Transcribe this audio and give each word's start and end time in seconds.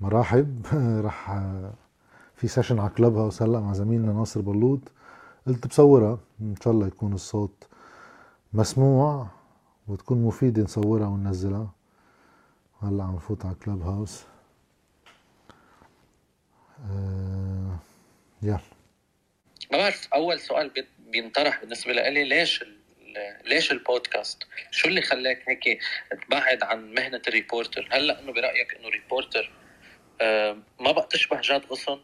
مرحبا 0.00 0.66
رح 1.06 1.30
في 2.36 2.48
session 2.48 2.78
على 2.78 2.90
Clubhouse 2.90 3.42
هلأ 3.42 3.60
مع 3.60 3.72
زميلنا 3.72 4.12
ناصر 4.12 4.40
بلوط. 4.40 4.80
قلت 5.46 5.66
بصورها 5.66 6.18
إن 6.40 6.54
شاء 6.64 6.72
الله 6.72 6.86
يكون 6.86 7.12
الصوت 7.12 7.66
مسموع 8.52 9.26
وتكون 9.88 10.22
مفيدة 10.22 10.62
نصورها 10.62 11.06
وننزلها. 11.06 11.70
هلأ 12.82 13.04
عم 13.04 13.14
نفوت 13.14 13.44
على 13.46 13.54
Clubhouse 13.54 14.24
آه 16.90 17.78
يلا. 18.42 18.60
ما 19.72 19.78
بعرف 19.78 20.08
أول 20.14 20.40
سؤال 20.40 20.70
بينطرح 21.10 21.60
بالنسبة 21.60 21.92
لي 21.92 22.24
ليش 22.24 22.64
ليش 23.44 23.72
البودكاست؟ 23.72 24.42
شو 24.70 24.88
اللي 24.88 25.02
خلاك 25.02 25.42
هيك 25.48 25.80
تبعد 26.26 26.62
عن 26.62 26.94
مهنة 26.94 27.22
ال 27.28 27.34
reporter؟ 27.34 27.88
هل 27.92 28.06
لأنه 28.06 28.32
برأيك 28.32 28.74
إنه 28.74 28.88
reporter 28.88 29.50
ما 30.80 30.92
بقى 30.92 31.06
تشبه 31.10 31.40
جاد 31.40 31.62
غصن؟ 31.70 31.98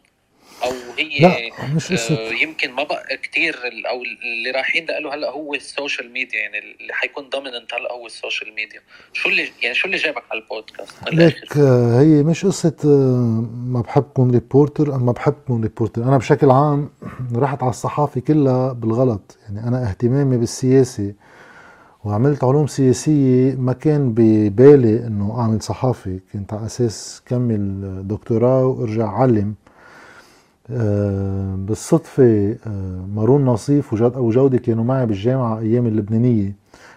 أو 0.63 0.71
هي 0.97 1.19
لا 1.19 1.37
مش 1.75 1.91
قصة. 1.93 2.15
آه، 2.15 2.31
يمكن 2.31 2.71
ما 2.71 2.83
بقى 2.83 3.17
كثير 3.17 3.55
أو 3.89 4.01
اللي 4.03 4.51
رايحين 4.51 4.85
له 4.85 5.13
هلأ 5.15 5.29
هو 5.29 5.53
السوشيال 5.53 6.11
ميديا 6.11 6.39
يعني 6.39 6.59
اللي 6.59 6.93
حيكون 6.93 7.29
dominant 7.29 7.73
هلأ 7.73 7.91
هو 7.91 8.05
ال 8.05 8.12
social 8.12 8.53
media. 8.55 8.81
شو 9.13 9.29
اللي 9.29 9.49
يعني 9.61 9.75
شو 9.75 9.85
اللي 9.87 9.97
جابك 9.97 10.23
على 10.31 10.41
البودكاست 10.41 10.93
ليك 11.13 11.57
آه، 11.57 12.01
هي 12.01 12.23
مش 12.23 12.45
قصة 12.45 12.75
ما 13.67 13.81
بحب 13.81 14.03
كون 14.03 14.31
reporter 14.31 14.97
ما 14.97 15.11
بحب 15.11 15.35
كون 15.47 15.61
reporter 15.63 16.03
أنا 16.03 16.17
بشكل 16.17 16.51
عام 16.51 16.89
رحت 17.35 17.63
على 17.63 17.69
الصحافة 17.69 18.21
كلها 18.21 18.73
بالغلط. 18.73 19.37
يعني 19.43 19.67
أنا 19.67 19.89
اهتمامي 19.89 20.37
بالسياسة 20.37 21.13
وعملت 22.05 22.43
علوم 22.43 22.67
سياسية 22.67 23.55
ما 23.55 23.73
كان 23.73 24.13
ببالي 24.15 25.07
إنه 25.07 25.39
أعمل 25.39 25.61
صحافي 25.61 26.19
كنت 26.33 26.53
على 26.53 26.65
أساس 26.65 27.21
كمل 27.25 28.07
دكتوراه 28.07 28.65
وأرجع 28.65 29.09
علم 29.09 29.53
أه 30.69 31.55
بالصدفة 31.55 32.55
أه 32.67 33.05
مارون 33.15 33.45
نصيف 33.45 33.93
وجود 33.93 34.15
أبو 34.15 34.49
كانوا 34.57 34.83
معي 34.83 35.05
بالجامعة 35.05 35.59
أيام 35.59 35.87
اللبنانية. 35.87 36.55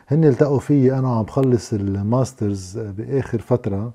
هن 0.09 0.25
التقوا 0.25 0.59
فيي 0.59 0.99
أنا 0.99 1.09
عم 1.09 1.23
بخلص 1.23 1.73
ال 1.73 1.86
masters 1.86 2.79
بآخر 2.79 3.39
فترة. 3.39 3.93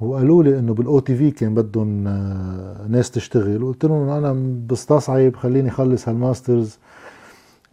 وقالوا 0.00 0.42
لي 0.42 0.58
إنه 0.58 0.74
بال 0.74 0.98
OTV 0.98 1.30
كان 1.30 1.54
بدهم 1.54 2.08
آه، 2.08 2.86
ناس 2.88 3.10
تشتغل. 3.10 3.62
وقلت 3.62 3.84
لهم 3.84 4.08
أنا 4.08 4.56
بستصعب 4.70 5.36
خليني 5.36 5.68
اخلص 5.68 6.08
هال 6.08 6.22
masters. 6.22 6.78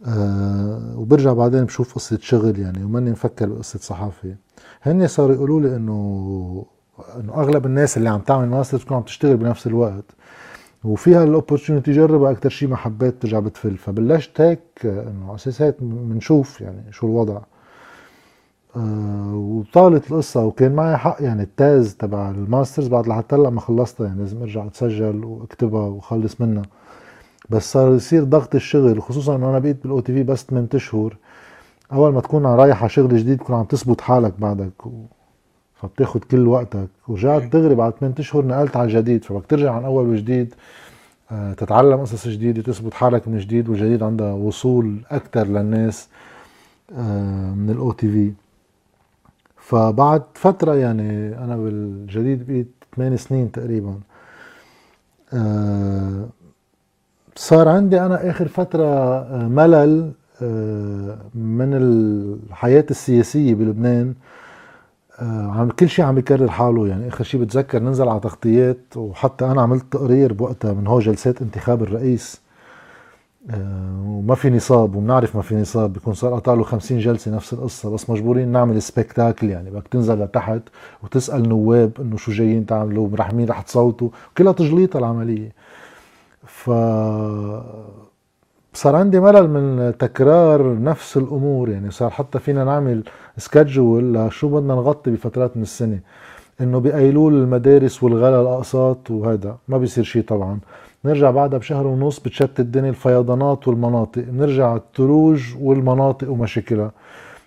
آه 0.06 0.94
وبرجع 0.98 1.32
بعدين 1.32 1.64
بشوف 1.64 1.94
قصة 1.94 2.18
شغل 2.22 2.58
يعني 2.58 2.84
وماني 2.84 3.10
مفكر 3.10 3.46
بقصة 3.48 3.78
صحافة. 3.78 4.34
هن 4.82 5.06
صاروا 5.06 5.34
يقولوا 5.34 5.60
لي 5.60 5.76
إنه 5.76 6.66
إنه 7.20 7.34
أغلب 7.34 7.66
الناس 7.66 7.96
اللي 7.96 8.08
عم 8.08 8.20
تعمل 8.20 8.48
ماستر 8.48 8.78
تكون 8.78 8.96
عم 8.96 9.02
تشتغل 9.02 9.36
بنفس 9.36 9.66
الوقت 9.66 10.04
وفيها 10.84 11.24
ال 11.24 11.30
opportunity 11.30 11.92
جربها 11.92 12.30
أكثر 12.30 12.48
شيء 12.50 12.68
ما 12.68 12.76
حبيت 12.76 13.22
ترجع 13.22 13.38
بتفل. 13.38 13.76
فبلشت 13.76 14.40
هيك 14.40 14.60
إنه 14.84 15.34
أساس 15.34 15.62
هيك 15.62 15.76
بنشوف 15.80 16.60
يعني 16.60 16.92
شو 16.92 17.06
الوضع. 17.06 17.40
آه 18.76 19.34
وطالت 19.34 20.10
القصة 20.10 20.44
وكان 20.44 20.72
معي 20.74 20.96
حق 20.96 21.16
يعني 21.20 21.42
التاز 21.42 21.94
تبع 21.94 22.30
ال 22.30 22.37
masters 22.37 22.88
بعد 22.88 23.08
لحتى 23.08 23.36
هلأ 23.36 23.50
ما 23.50 23.60
خلصتها 23.60 24.06
يعني 24.06 24.20
لازم 24.20 24.42
أرجع 24.42 24.66
أتسجل 24.66 25.24
وأكتبها 25.24 25.86
وخلص 25.88 26.40
منها. 26.40 26.62
بس 27.50 27.72
صار 27.72 27.94
يصير 27.94 28.24
ضغط 28.24 28.54
الشغل 28.54 29.02
خصوصا 29.02 29.36
أنا 29.36 29.58
بقيت 29.58 29.82
بال 29.82 30.00
OTV 30.00 30.22
بس 30.22 30.44
8 30.44 30.68
أشهر. 30.74 31.16
أول 31.92 32.12
ما 32.12 32.20
تكون 32.20 32.46
رايح 32.46 32.80
على 32.80 32.88
شغل 32.88 33.16
جديد 33.16 33.38
تكون 33.38 33.56
عم 33.56 33.64
تثبت 33.64 34.00
حالك 34.00 34.32
بعدك 34.38 34.86
و... 34.86 34.90
فبتاخد 35.74 36.24
كل 36.24 36.48
وقتك. 36.48 36.88
ورجعت 37.08 37.42
دغري 37.42 37.74
بعد 37.74 37.92
8 37.92 38.14
أشهر 38.18 38.44
نقلت 38.44 38.76
على 38.76 38.86
الجديد 38.86 39.24
فبدك 39.24 39.46
ترجع 39.46 39.72
عن 39.72 39.84
أول 39.84 40.06
وجديد 40.06 40.54
آه، 41.32 41.52
تتعلم 41.52 42.00
قصص 42.00 42.28
جديدة 42.28 42.62
تثبت 42.62 42.94
حالك 42.94 43.28
من 43.28 43.38
جديد 43.38 43.68
والجديد 43.68 44.02
عندها 44.02 44.32
وصول 44.32 45.00
أكثر 45.10 45.46
للناس 45.46 46.08
آه، 46.92 47.54
من 47.54 47.70
ال 47.70 47.92
OTV 47.92 48.32
فبعد 49.56 50.22
فترة 50.34 50.74
يعني 50.74 51.38
أنا 51.38 51.56
بالجديد 51.56 52.46
بقيت 52.46 52.68
8 52.96 53.16
سنين 53.16 53.52
تقريبا 53.52 54.00
آه، 55.32 56.28
صار 57.36 57.68
عندي 57.68 58.00
أنا 58.00 58.30
آخر 58.30 58.48
فترة 58.48 58.84
آه، 58.84 59.48
ملل 59.48 60.12
آه، 60.42 61.18
من 61.34 61.74
الحياة 61.74 62.84
السياسية 62.90 63.54
بلبنان. 63.54 64.14
آه، 65.18 65.50
عم 65.50 65.70
كل 65.70 65.88
شيء 65.88 66.04
عم 66.04 66.18
يكرر 66.18 66.50
حاله. 66.50 66.88
يعني 66.88 67.08
آخر 67.08 67.24
شيء 67.24 67.40
بتذكر 67.40 67.78
ننزل 67.82 68.08
على 68.08 68.20
تغطيات 68.20 68.96
وحتى 68.96 69.44
أنا 69.44 69.62
عملت 69.62 69.84
تقرير 69.90 70.32
بوقتها 70.32 70.72
من 70.72 70.86
هو 70.86 71.00
جلسات 71.00 71.42
انتخاب 71.42 71.82
الرئيس. 71.82 72.40
وما 74.04 74.34
في 74.34 74.50
نصاب 74.50 74.96
وبنعرف 74.96 75.36
ما 75.36 75.42
في 75.42 75.54
نصاب 75.54 75.92
بيكون 75.92 76.14
صار 76.14 76.34
قطع 76.34 76.54
له 76.54 76.62
50 76.62 76.98
جلسة 76.98 77.30
نفس 77.36 77.52
القصة. 77.52 77.90
بس 77.90 78.10
مجبورين 78.10 78.48
نعمل 78.48 78.82
سبيكتاكل 78.82 79.50
يعني. 79.50 79.70
بدك 79.70 79.88
تنزل 79.88 80.24
لتحت 80.24 80.62
وتسأل 81.02 81.48
نواب 81.48 81.92
إنه 82.00 82.16
شو 82.16 82.32
جايين 82.32 82.66
تعملوا 82.66 83.08
رح 83.14 83.32
مين 83.32 83.48
رح 83.48 83.60
تصوتوا. 83.60 84.08
كلها 84.38 84.52
تجليطة 84.52 84.98
العملية. 84.98 85.63
ف 86.46 86.70
صار 88.74 88.96
عندي 88.96 89.20
ملل 89.20 89.50
من 89.50 89.92
تكرار 89.98 90.82
نفس 90.82 91.16
الأمور 91.16 91.68
يعني 91.68 91.90
صار 91.90 92.10
حتى 92.10 92.38
فينا 92.38 92.64
نعمل 92.64 93.04
سكجول 93.36 94.14
لشو 94.14 94.48
بدنا 94.48 94.74
نغطي 94.74 95.10
بفترات 95.10 95.56
من 95.56 95.62
السنة. 95.62 95.98
إنه 96.60 96.78
بايلول 96.78 97.34
المدارس 97.34 98.02
والغلا 98.02 98.40
الأقساط 98.40 99.10
وهذا 99.10 99.56
ما 99.68 99.78
بيصير 99.78 100.04
شيء 100.04 100.22
طبعا. 100.22 100.58
نرجع 101.04 101.30
بعدها 101.30 101.58
بشهر 101.58 101.86
ونص 101.86 102.20
بتشتت 102.20 102.60
الدنيا 102.60 102.90
الفيضانات 102.90 103.68
والمناطق 103.68 104.24
نرجع 104.32 104.76
الثلوج 104.76 105.42
والمناطق 105.60 106.30
ومشاكلها. 106.30 106.90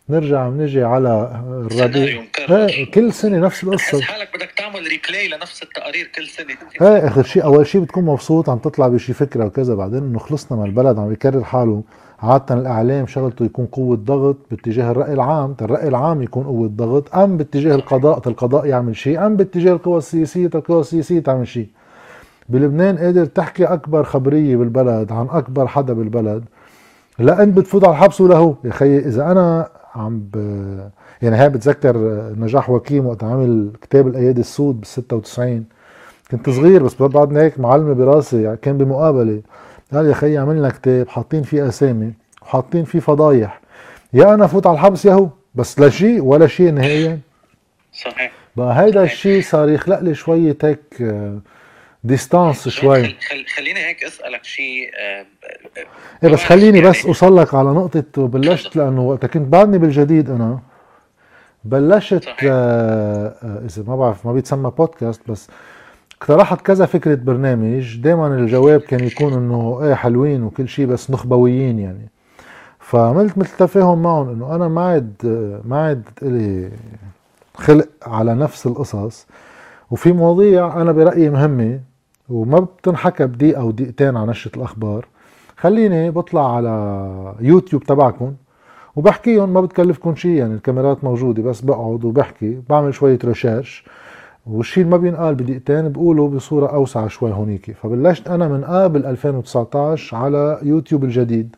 نرجع 0.10 0.50
بنجي 0.50 0.84
على 0.84 1.42
الربيع. 1.48 2.24
كل 2.94 3.14
سنة 3.14 3.38
نفس 3.38 3.64
القصة. 3.64 4.02
حالك 4.02 4.30
بدك 4.36 4.52
تعمل 4.58 4.80
ريبلاي 4.88 5.28
لنفس 5.28 5.64
التقارير 5.64 6.12
كل 6.16 6.28
سنة. 6.28 6.88
إيه 6.88 7.08
آخر 7.08 7.24
شيء 7.24 7.44
أول 7.44 7.68
شيء 7.68 7.82
بتكون 7.82 8.06
مبسوط 8.06 8.50
عم 8.50 8.58
تطلع 8.58 8.88
بشي 8.88 9.14
فكرة 9.14 9.46
وكذا. 9.46 9.76
بعدين 9.76 10.04
إنه 10.04 10.20
خلصنا 10.20 10.58
من 10.58 10.66
البلد 10.66 11.00
عم 11.00 11.12
يكرر 11.12 11.44
حاله. 11.44 11.84
عادة 12.20 12.56
الإعلام 12.56 13.08
شغلته 13.08 13.46
يكون 13.46 13.66
قوة 13.66 13.96
ضغط 13.96 14.38
باتجاه 14.52 14.92
الرأي 14.92 15.14
العام. 15.14 15.56
الرأي 15.62 15.88
العام 15.88 16.24
يكون 16.24 16.44
قوة 16.44 16.68
ضغط 16.68 17.16
أم 17.16 17.38
باتجاه 17.38 17.76
القضاء 17.76 18.28
القضاء 18.28 18.66
يعمل 18.66 18.96
شيء 18.96 19.26
أم 19.26 19.36
باتجاه 19.36 19.72
القوى 19.74 19.98
السياسية 19.98 20.50
القوى 20.56 20.80
السياسية 20.80 21.20
تعمل 21.20 21.48
شيء. 21.48 21.68
بلبنان 22.50 22.98
قادر 22.98 23.26
تحكي 23.26 23.66
أكبر 23.66 24.04
خبرية 24.04 24.56
بالبلد 24.56 25.12
عن 25.12 25.28
أكبر 25.32 25.68
حدا 25.68 25.94
بالبلد. 25.94 26.44
لا 27.20 27.44
أنت 27.44 27.58
بتفوت 27.58 27.84
على 27.84 27.94
الحبس 27.94 28.22
ولا 28.22 28.38
هو. 28.38 28.56
يا 28.64 28.72
خيي 28.72 29.00
إذا 29.00 29.32
أنا 29.32 29.70
عم 29.98 30.20
ب... 30.34 30.36
يعني 31.22 31.36
هاي 31.36 31.50
بتذكر 31.50 31.98
نجاح 32.38 32.70
واكيم 32.70 33.06
وقت 33.06 33.24
عمل 33.24 33.72
كتاب 33.82 34.08
الأيادي 34.08 34.42
السود 34.42 34.76
بال 34.80 34.88
96 34.88 35.66
كنت 36.32 36.50
صغير 36.50 36.84
بس 36.84 37.02
بعدني 37.02 37.40
هيك 37.40 37.60
معلمة 37.60 37.94
براسي 37.94 38.42
يعني 38.42 38.58
كان 38.58 38.78
بمقابلة. 38.78 39.42
قال 39.94 40.06
يا 40.06 40.14
خيي 40.14 40.38
عملنا 40.38 40.70
كتاب 40.70 41.08
حاطين 41.08 41.44
فيه 41.44 41.68
أسامي 41.68 42.14
وحاطين 42.42 42.84
فيه 42.84 43.00
فضايح. 43.00 43.62
يا 44.14 44.34
أنا 44.34 44.48
فوت 44.48 44.68
على 44.68 44.74
الحبس 44.76 45.06
يا 45.06 45.14
هو 45.14 45.30
بس 45.56 45.80
لا 45.80 45.90
شيء 45.90 46.24
ولا 46.24 46.48
شيء 46.48 46.72
نهائيا. 46.72 47.20
صحيح. 47.94 48.32
بقى 48.56 48.82
هيدا 48.84 49.04
الشيء 49.04 49.42
صار 49.42 49.70
يخلق 49.70 50.00
لي 50.00 50.16
شوية 50.16 50.58
هيك 50.64 51.04
distance 52.04 52.70
شوي. 52.70 53.16
خليني 53.56 53.80
هيك 53.80 54.04
أسألك 54.04 54.44
شيء 54.44 54.92
آه، 55.00 55.26
إيه 56.24 56.30
بس 56.30 56.44
خليني 56.44 56.82
بس 56.82 56.96
يعني 56.96 57.08
اوصل 57.08 57.38
لك 57.38 57.54
على 57.54 57.70
نقطة 57.70 58.28
بلشت 58.28 58.76
لأنه 58.76 59.02
وقت 59.02 59.26
كنت 59.26 59.48
بعدني 59.48 59.78
بالجديد 59.78 60.30
أنا. 60.30 60.60
بلشت 61.64 62.28
آه 62.44 63.36
آه 63.44 63.62
إذا 63.66 63.84
ما 63.88 63.96
بعرف 63.96 64.26
ما 64.26 64.34
بيتسمى 64.34 64.72
بودكاست 64.78 65.22
بس 65.32 65.48
اقترحت 66.22 66.62
كذا 66.62 66.86
فكرة 66.86 67.16
برنامج. 67.16 67.98
دائما 67.98 68.28
الجواب 68.28 68.82
كان 68.82 69.04
يكون 69.04 69.34
إنه 69.34 69.80
إيه 69.84 69.94
حلوين 69.94 70.44
وكل 70.44 70.68
شيء 70.70 70.86
بس 70.86 71.12
نخبويين 71.12 71.80
يعني. 71.80 72.10
فعملت 72.80 73.38
مثل 73.38 73.58
تفاهم 73.58 74.04
معهم 74.04 74.30
إنه 74.30 74.56
أنا 74.56 74.68
ما 74.68 74.82
عاد 74.82 75.14
ما 75.66 75.82
عاد 75.86 76.04
إلي 76.22 76.72
خلق 77.56 77.88
على 78.02 78.36
نفس 78.36 78.66
القصص. 78.68 79.28
وفي 79.92 80.12
مواضيع 80.12 80.82
أنا 80.82 80.92
برأيي 80.92 81.30
مهمة 81.30 81.80
وما 82.30 82.60
بتنحكى 82.60 83.26
بدقيقة 83.26 83.62
أو 83.62 83.72
دقيقتين 83.72 84.18
على 84.18 84.32
نشرة 84.32 84.56
الأخبار. 84.56 85.08
خليني 85.58 86.12
بطلع 86.12 86.56
على 86.56 87.36
يوتيوب 87.40 87.84
تبعكم 87.84 88.34
وبحكيهم 88.96 89.54
ما 89.54 89.62
بتكلفكم 89.62 90.16
شيء 90.16 90.32
يعني 90.32 90.54
الكاميرات 90.54 91.04
موجودة 91.04 91.44
بس 91.44 91.62
بقعد 91.62 92.06
وبحكي 92.06 92.62
بعمل 92.70 92.94
شوية 92.94 93.20
research 93.26 93.86
والشيء 94.48 94.84
اللي 94.84 94.96
ما 94.96 95.02
بينقال 95.02 95.36
بدقيقتين 95.36 95.90
بقوله 95.90 96.28
بصورة 96.28 96.68
أوسع 96.68 97.08
شوي 97.08 97.32
هونيك. 97.32 97.72
فبلشت 97.72 98.28
أنا 98.28 98.48
من 98.48 98.64
قبل 98.64 99.06
2019 99.06 100.18
على 100.18 100.60
يوتيوب 100.64 101.04
الجديد. 101.04 101.56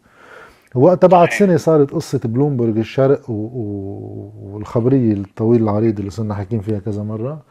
وقتها 0.75 1.07
بعد 1.07 1.31
سنة 1.31 1.57
صارت 1.57 1.91
قصة 1.91 2.19
بلومبرج 2.25 2.77
الشرق 2.77 3.29
و... 3.29 3.33
و... 3.33 4.31
والخبرية 4.43 5.13
الطويل 5.13 5.63
العريض 5.63 5.99
اللي 5.99 6.11
صرنا 6.11 6.33
حاكيين 6.33 6.61
فيها 6.61 6.79
كذا 6.79 7.03
مرة. 7.03 7.41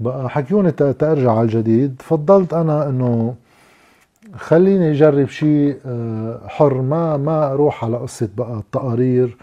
بقى 0.00 0.30
حكيوني 0.30 0.70
ترجع 0.72 1.30
على 1.32 1.42
الجديد. 1.42 2.02
فضلت 2.04 2.54
أنا 2.54 2.88
إنه 2.88 3.34
خليني 4.36 4.90
أجرب 4.90 5.28
شيء 5.28 5.76
آه، 5.86 6.40
حر. 6.46 6.74
ما 6.82 7.16
ما 7.16 7.52
أروح 7.52 7.84
على 7.84 7.96
قصة 7.96 8.28
بقى 8.36 8.58
التقارير 8.58 9.36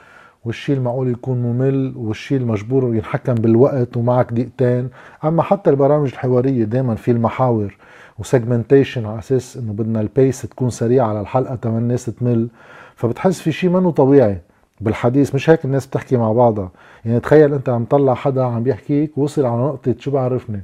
والشيء 0.45 0.75
المعقول 0.75 1.11
يكون 1.11 1.37
ممل 1.41 1.93
والشيء 1.97 2.37
المجبور 2.37 2.95
ينحكم 2.95 3.33
بالوقت 3.33 3.97
ومعك 3.97 4.33
دقيقتين. 4.33 4.89
أما 5.23 5.43
حتى 5.43 5.69
البرامج 5.69 6.09
الحوارية 6.09 6.63
دائما 6.63 6.95
في 6.95 7.11
المحاور 7.11 7.77
و 8.19 8.26
segmentation 8.26 9.05
على 9.05 9.19
أساس 9.19 9.57
إنه 9.57 9.73
بدنا 9.73 10.01
ال 10.01 10.09
pace 10.09 10.41
تكون 10.41 10.69
سريعه 10.69 11.07
على 11.07 11.21
الحلقة 11.21 11.55
تمام 11.55 11.77
الناس 11.77 12.05
تمل 12.05 12.47
فبتحس 12.95 13.41
في 13.41 13.51
شيء 13.51 13.69
منه 13.69 13.91
طبيعي. 13.91 14.41
بالحديث 14.81 15.35
مش 15.35 15.49
هيك 15.49 15.65
الناس 15.65 15.87
بتحكي 15.87 16.17
مع 16.17 16.31
بعضها. 16.31 16.71
يعني 17.05 17.19
تخيل 17.19 17.53
أنت 17.53 17.69
عم 17.69 17.85
طلع 17.85 18.13
حدا 18.13 18.43
عم 18.43 18.63
بيحكيك 18.63 19.17
وصل 19.17 19.45
على 19.45 19.61
نقطة 19.61 19.95
شو 19.99 20.11
بعرفني؟ 20.11 20.63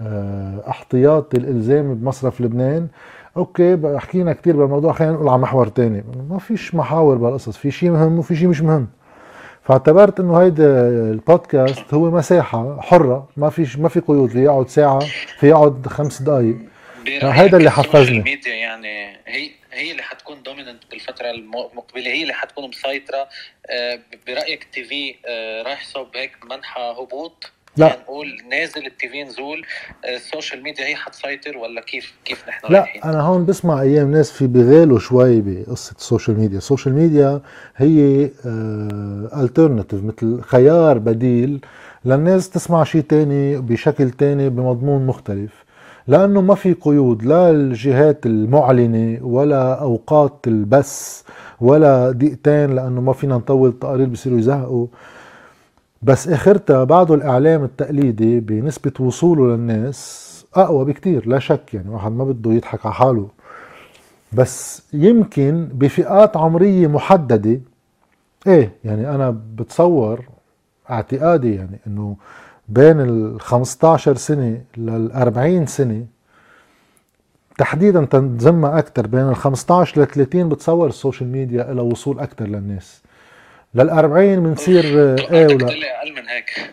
آه 0.00 0.62
احتياط 0.68 1.34
الإلزام 1.34 1.94
بمصرف 1.94 2.40
لبنان. 2.40 2.88
أوكي 3.36 3.98
حكينا 3.98 4.32
كثير 4.32 4.56
بالموضوع 4.56 4.92
خلينا 4.92 5.12
نقول 5.12 5.28
على 5.28 5.38
محور 5.38 5.66
تاني. 5.66 6.04
ما 6.30 6.38
فيش 6.38 6.74
محاور 6.74 7.16
بالقصص 7.16 7.56
في 7.56 7.70
شيء 7.70 7.90
مهم 7.90 8.18
وفي 8.18 8.36
شيء 8.36 8.48
مش 8.48 8.62
مهم. 8.62 8.86
فاعتبرت 9.62 10.20
إنه 10.20 10.36
هيدا 10.36 10.88
البودكاست 10.88 11.94
هو 11.94 12.10
مساحة 12.10 12.80
حرة 12.80 13.28
ما 13.36 13.50
في 13.50 13.80
ما 13.82 13.88
في 13.88 14.00
قيود 14.00 14.30
في 14.30 14.42
يقعد 14.42 14.68
ساعة 14.68 14.98
في 15.38 15.48
يقعد 15.48 15.86
خمس 15.86 16.22
دقائق 16.22 16.56
هيدا 17.22 17.56
اللي 17.56 17.70
حفزني. 17.70 18.18
الميديا 18.18 18.54
يعني 18.54 18.86
هي 19.26 19.50
هي 19.72 19.90
اللي 19.90 20.02
حتكون 20.02 20.42
dominant 20.42 20.82
بالفترة 20.90 21.30
المقبلة 21.30 22.10
هي 22.10 22.22
اللي 22.22 22.34
حتكون 22.34 22.68
مسيطرة. 22.68 23.28
آه، 23.70 23.98
برأيك 24.26 24.64
TV 24.64 25.14
آه، 25.26 25.62
راح 25.62 25.86
صوب 25.86 26.16
هيك 26.16 26.32
منحى 26.50 26.80
هبوط؟ 26.80 27.50
لا. 27.76 27.86
يعني 27.86 28.00
نقول 28.00 28.42
نازل 28.50 28.86
ال 28.86 29.08
TV 29.08 29.24
نزول 29.24 29.66
آه، 30.04 30.16
ال 30.16 30.23
social 30.23 30.62
media 30.62 30.86
هي 30.86 30.96
حتسيطر 30.96 31.58
ولا 31.58 31.80
كيف 31.80 32.14
كيف 32.24 32.48
نحن 32.48 32.72
لا 32.72 32.80
رايحين؟ 32.80 33.02
أنا 33.02 33.20
هون 33.20 33.46
بسمع 33.46 33.82
أيام 33.82 34.12
ناس 34.12 34.32
في 34.32 34.46
بغالوا 34.46 34.98
شوي 34.98 35.40
بقصة 35.40 35.96
ال 35.96 36.02
social 36.02 36.40
media 36.40 36.58
ال 36.58 36.63
social 36.63 36.94
media 36.94 37.40
هي 37.76 38.30
alternative 39.42 40.04
مثل 40.04 40.42
خيار 40.42 40.98
بديل 40.98 41.60
للناس 42.04 42.50
تسمع 42.50 42.84
شيء 42.84 43.00
تاني 43.00 43.56
بشكل 43.56 44.10
تاني 44.10 44.48
بمضمون 44.48 45.06
مختلف. 45.06 45.69
لأنه 46.10 46.40
ما 46.40 46.54
في 46.54 46.72
قيود 46.72 47.22
لا 47.22 47.50
الجهات 47.50 48.26
المعلنة 48.26 49.18
ولا 49.26 49.74
أوقات 49.80 50.34
البث 50.46 51.22
ولا 51.60 52.10
دقيقتين 52.10 52.74
لأنه 52.74 53.00
ما 53.00 53.12
فينا 53.12 53.36
نطول 53.36 53.68
التقارير 53.68 54.08
بصيروا 54.08 54.38
يزهقوا. 54.38 54.86
بس 56.02 56.28
آخرتها 56.28 56.84
بعده 56.84 57.14
الإعلام 57.14 57.64
التقليدي 57.64 58.40
بنسبة 58.40 58.92
وصوله 59.00 59.56
للناس 59.56 60.26
أقوى 60.54 60.84
بكتير 60.84 61.28
لا 61.28 61.38
شك 61.38 61.74
يعني 61.74 61.88
واحد 61.90 62.12
ما 62.12 62.24
بده 62.24 62.52
يضحك 62.52 62.86
على 62.86 62.94
حاله. 62.94 63.28
بس 64.32 64.82
يمكن 64.92 65.68
بفئات 65.72 66.36
عمرية 66.36 66.86
محددة 66.86 67.60
إيه 68.46 68.72
يعني 68.84 69.14
أنا 69.14 69.36
بتصور 69.56 70.20
اعتقادي 70.90 71.54
يعني 71.54 71.78
إنه 71.86 72.16
بين 72.70 73.00
ال 73.00 73.40
15 73.40 74.16
سنة 74.16 74.60
لل 74.76 75.12
40 75.12 75.66
سنة 75.66 76.06
تحديدا 77.58 78.04
تنزمها 78.04 78.78
أكثر 78.78 79.06
بين 79.06 79.28
ال 79.28 79.36
15 79.36 80.02
ل 80.02 80.06
30 80.06 80.48
بتصور 80.48 80.88
ال 80.88 80.94
social 80.94 81.32
media 81.32 81.62
لها 81.62 81.82
وصول 81.82 82.20
أكثر 82.20 82.46
للناس. 82.46 83.02
لل 83.74 83.90
40 83.90 84.42
بنصير 84.42 84.84
إيه 84.84 85.46
ولا؟ 85.46 85.66
أقل 85.66 86.12
من 86.12 86.28
هيك. 86.28 86.70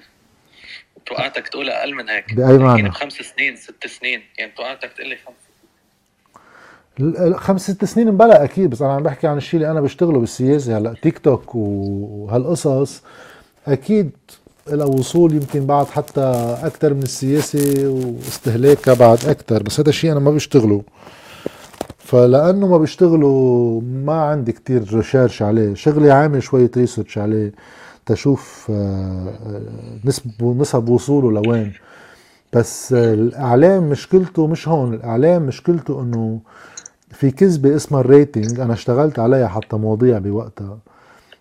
توقعتك 1.05 1.47
تقول 1.47 1.69
أقل 1.69 1.95
من 1.95 2.09
هيك. 2.09 2.33
بأي 2.33 2.57
معنى؟ 2.57 2.79
يعني 2.79 2.89
بخمس 2.89 3.13
سنين 3.13 3.55
ست 3.55 3.87
سنين. 3.87 4.21
يعني 4.37 4.51
توقعتك 4.57 4.91
تقول 4.93 5.09
لي 5.09 5.15
خمس 5.15 5.35
خمس 7.35 7.71
ست 7.71 7.85
سنين 7.85 8.07
مبلا 8.07 8.43
أكيد 8.43 8.69
بس 8.69 8.81
أنا 8.81 8.93
عم 8.93 9.03
بحكي 9.03 9.27
عن 9.27 9.37
الشيء 9.37 9.59
اللي 9.59 9.71
أنا 9.71 9.81
بشتغله 9.81 10.19
بالسياسة. 10.19 10.77
هلأ 10.77 10.95
تيك 11.01 11.19
توك 11.19 11.55
وهالقصص 11.55 13.03
أكيد 13.67 14.11
لها 14.75 14.85
وصول 14.85 15.33
يمكن 15.33 15.65
بعد 15.65 15.85
حتى 15.85 16.21
أكثر 16.63 16.93
من 16.93 17.03
السياسة 17.03 17.87
واستهلاكها 17.89 18.93
بعد 18.93 19.25
أكثر 19.25 19.63
بس 19.63 19.79
هذا 19.79 19.89
الشيء 19.89 20.11
أنا 20.11 20.19
ما 20.19 20.31
بشتغله 20.31 20.81
فلأنه 21.97 22.67
ما 22.67 22.77
بشتغله 22.77 23.81
ما 24.05 24.21
عندي 24.21 24.51
كتير 24.51 24.93
research 24.93 25.41
عليه. 25.41 25.73
شغلي 25.73 26.11
عامل 26.11 26.43
شوية 26.43 26.71
research 26.77 27.17
عليه 27.17 27.51
تشوف 28.05 28.67
آه، 28.69 29.33
آه، 29.47 29.61
نسب 30.05 30.43
نسب 30.43 30.89
وصوله 30.89 31.31
لوين. 31.31 31.73
بس 32.53 32.93
الإعلام 32.93 33.83
مشكلته 33.89 34.47
مش 34.47 34.67
هون 34.67 34.93
الإعلام 34.93 35.41
مشكلته 35.41 36.01
إنه 36.01 36.39
في 37.11 37.31
كذبة 37.31 37.75
اسمها 37.75 38.01
ال 38.01 38.10
rating 38.10 38.59
أنا 38.59 38.73
اشتغلت 38.73 39.19
عليها 39.19 39.47
حتى 39.47 39.75
مواضيع 39.75 40.17
بوقتها. 40.17 40.77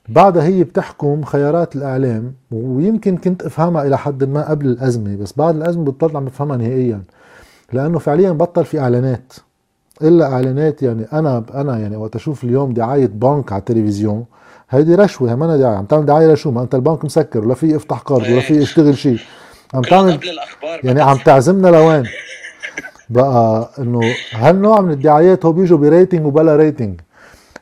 بعدها 0.08 0.43
هي 0.44 0.64
بتحكم 0.64 1.23
خيارات 1.25 1.76
الإعلام 1.76 2.32
ويمكن 2.53 3.17
كنت 3.17 3.43
أفهمها 3.43 3.87
إلى 3.87 3.99
حد 3.99 4.25
ما 4.25 4.50
قبل 4.50 4.67
الأزمة 4.67 5.17
بس 5.17 5.32
بعد 5.37 5.56
الأزمة 5.56 5.85
بطلت 5.85 6.17
عم 6.17 6.25
بفهمها 6.25 6.56
نهائيا 6.56 7.03
لأنه 7.73 7.99
فعليا 7.99 8.32
بطل 8.32 8.64
في 8.64 8.81
إعلانات. 8.81 9.32
إلا 10.03 10.32
إعلانات 10.32 10.82
يعني 10.82 11.06
أنا 11.12 11.44
أنا 11.55 11.79
يعني 11.79 11.97
وقت 11.97 12.17
أشوف 12.17 12.44
اليوم 12.44 12.73
دعاية 12.73 13.06
بنك 13.06 13.53
على 13.53 13.61
التلفزيون 13.61 14.25
هيدي 14.70 14.94
رشوة 14.94 15.35
ما 15.35 15.56
دعايه 15.56 15.76
عم 15.76 15.85
تعمل 15.85 16.06
دعاية 16.06 16.32
لشو؟ 16.32 16.50
ما 16.50 16.62
أنت 16.62 16.75
البنك 16.75 17.05
مسكر 17.05 17.44
ولا 17.44 17.55
في 17.55 17.76
افتح 17.76 17.99
قرض 17.99 18.23
ولا 18.23 18.41
في 18.41 18.62
اشتغل 18.62 18.99
شيء. 18.99 19.19
عم 19.75 19.82
تعمل 19.82 20.20
يعني 20.85 21.00
عم 21.02 21.17
تعزمنا 21.17 21.69
لوين؟ 21.69 22.05
بقى 23.11 23.70
إنه 23.79 24.00
هالنوع 24.32 24.81
من 24.81 24.91
الدعايات 24.91 25.44
هو 25.47 25.52
بيجوا 25.52 25.79
ب 25.79 25.85
rating 25.85 26.27
وبلا 26.26 26.56
rating 26.56 27.00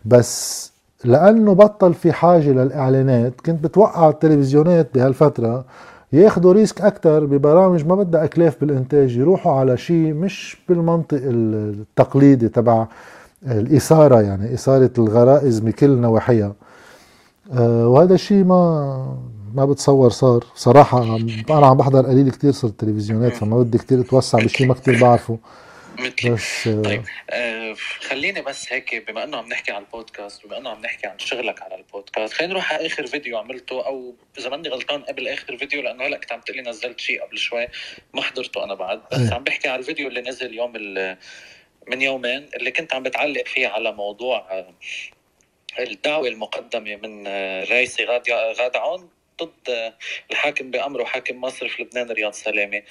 بس 0.05 0.73
لأنه 1.05 1.53
بطل 1.53 1.95
في 1.95 2.12
حاجة 2.12 2.51
للإعلانات. 2.51 3.41
كنت 3.41 3.65
بتوقع 3.65 4.09
التلفزيونات 4.09 4.89
بهالفترة 4.95 5.65
ياخذوا 6.12 6.53
risk 6.53 6.81
أكثر 6.81 7.25
ببرامج 7.25 7.87
ما 7.87 7.95
بدها 7.95 8.25
أكلاف 8.25 8.61
بالإنتاج 8.61 9.17
يروحوا 9.17 9.53
على 9.53 9.77
شيء 9.77 10.15
مش 10.15 10.56
بالمنطق 10.69 11.21
التقليدي 11.25 12.49
تبع 12.49 12.87
الإثارة 13.47 14.21
يعني 14.21 14.55
إثارة 14.55 14.91
الغرائز 14.99 15.59
بكل 15.59 15.91
نواحيها. 15.91 16.53
أه 17.53 17.89
وهذا 17.89 18.15
الشيء 18.15 18.45
ما 18.45 19.17
ما 19.55 19.65
بتصور 19.65 20.11
صار. 20.11 20.45
صراحة 20.55 21.17
أنا 21.50 21.67
عم 21.67 21.77
بحضر 21.77 22.07
قليل 22.07 22.31
كتير 22.31 22.53
صرت 22.53 22.71
التلفزيونات 22.71 23.33
فما 23.33 23.59
بدي 23.59 23.79
كتير 23.79 24.00
أتوسع 24.00 24.39
بشيء 24.39 24.67
ما 24.67 24.75
كتير 24.75 25.00
بعرفه. 25.00 25.39
بس 26.00 26.69
طيب 26.69 27.04
آه 27.30 27.75
خليني 28.00 28.42
بس 28.42 28.73
هيك 28.73 29.11
بما 29.11 29.25
إنه 29.25 29.37
عم 29.37 29.49
نحكي 29.49 29.73
عن 29.73 29.83
البودكاست 29.83 30.47
بما 30.47 30.59
إنه 30.59 30.71
عم 30.71 30.80
نحكي 30.80 31.07
عن 31.07 31.19
شغلك 31.19 31.62
على 31.62 31.75
البودكاست 31.75 32.35
خلينا 32.35 32.52
نروح 32.52 32.73
على 32.73 32.87
آخر 32.87 33.07
فيديو 33.07 33.38
عملته 33.38 33.87
أو 33.87 34.14
إذا 34.38 34.49
ماني 34.49 34.69
غلطان 34.69 35.02
قبل 35.02 35.28
آخر 35.28 35.57
فيديو 35.57 35.83
لأنه 35.83 36.07
هلأ 36.07 36.19
كنت 36.19 36.33
عم 36.33 36.40
تقلي 36.40 36.62
نزلت 36.62 37.00
شيء 37.00 37.23
قبل 37.23 37.38
شوي 37.38 37.66
ما 38.14 38.23
حضرته 38.23 38.64
أنا 38.64 38.75
بعد 38.75 39.02
بس 39.12 39.19
أيه. 39.19 39.35
عم 39.35 39.45
بحكي 39.45 39.69
على 39.69 39.78
الفيديو 39.78 40.09
اللي 40.09 40.21
نزل 40.21 40.54
يوم 40.54 40.73
من 41.88 42.02
يومين 42.02 42.49
اللي 42.54 42.71
كنت 42.71 42.95
عم 42.95 43.02
بتعلق 43.02 43.47
فيه 43.47 43.69
على 43.69 43.92
موضوع 43.92 44.38
آه، 44.50 44.75
الدعوة 45.78 46.28
المقدمة 46.28 46.97
من 46.97 47.25
آه، 47.26 47.64
رئيسي 47.64 48.04
غادة 48.59 48.80
عون 48.80 49.09
ضد 49.42 49.71
آه، 49.71 49.95
الحاكم 50.30 50.71
بامره 50.71 51.04
حاكم 51.04 51.40
مصر 51.40 51.69
في 51.69 51.83
لبنان 51.83 52.11
رياض 52.11 52.33
سلامة. 52.33 52.83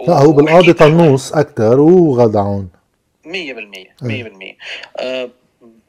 لا 0.00 0.14
هو 0.14 0.32
بالقاضي 0.32 0.72
طنوس 0.72 1.32
أكثر 1.32 1.80
وغدعون 1.80 2.70
100% 3.24 3.28
100% 3.28 3.32
إيه. 4.02 4.56
آه 4.96 5.30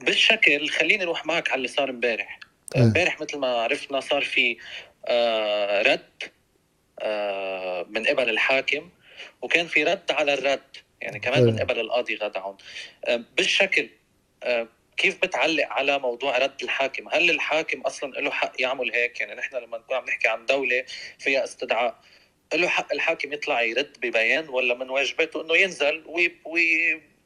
بالشكل 0.01 0.69
خليني 0.69 1.03
أروح 1.03 1.25
معك 1.25 1.49
على 1.49 1.57
اللي 1.57 1.67
صار 1.67 1.89
امبارح. 1.89 2.39
إيه. 2.75 2.83
امبارح 2.83 3.21
مثل 3.21 3.37
ما 3.37 3.47
عرفنا 3.47 3.99
صار 3.99 4.21
في 4.21 4.57
آه 5.05 5.81
رد 5.81 6.23
آه 6.99 7.85
من 7.89 8.05
قبل 8.05 8.29
الحاكم 8.29 8.89
وكان 9.41 9.67
في 9.67 9.83
رد 9.83 10.11
على 10.11 10.33
الرد. 10.33 10.77
يعني 11.01 11.19
كمان 11.19 11.43
من 11.43 11.57
إيه. 11.57 11.63
قبل 11.63 11.79
القاضي 11.79 12.15
غدعون 12.15 12.57
آه 13.05 13.23
بالشكل 13.37 13.89
آه 14.43 14.67
كيف 14.97 15.21
بتعلق 15.21 15.67
على 15.67 15.99
موضوع 15.99 16.37
رد 16.37 16.63
الحاكم؟ 16.63 17.09
هل 17.11 17.29
الحاكم 17.29 17.81
أصلا 17.81 18.11
له 18.11 18.31
حق 18.31 18.51
يعمل 18.59 18.91
هيك؟ 18.93 19.19
يعني 19.19 19.35
نحن 19.35 19.55
لما 19.55 19.77
نكون 19.77 19.97
عم 19.97 20.05
نحكي 20.05 20.27
عن 20.27 20.45
دولة 20.45 20.83
فيها 21.19 21.43
استدعاء. 21.43 21.99
له 22.53 22.67
حق 22.67 22.93
الحاكم 22.93 23.33
يطلع 23.33 23.61
يرد 23.61 23.89
ببيان 24.03 24.49
ولا 24.49 24.77
من 24.77 24.89
واجباته 24.89 25.41
إنه 25.41 25.53
ينزل 25.53 26.03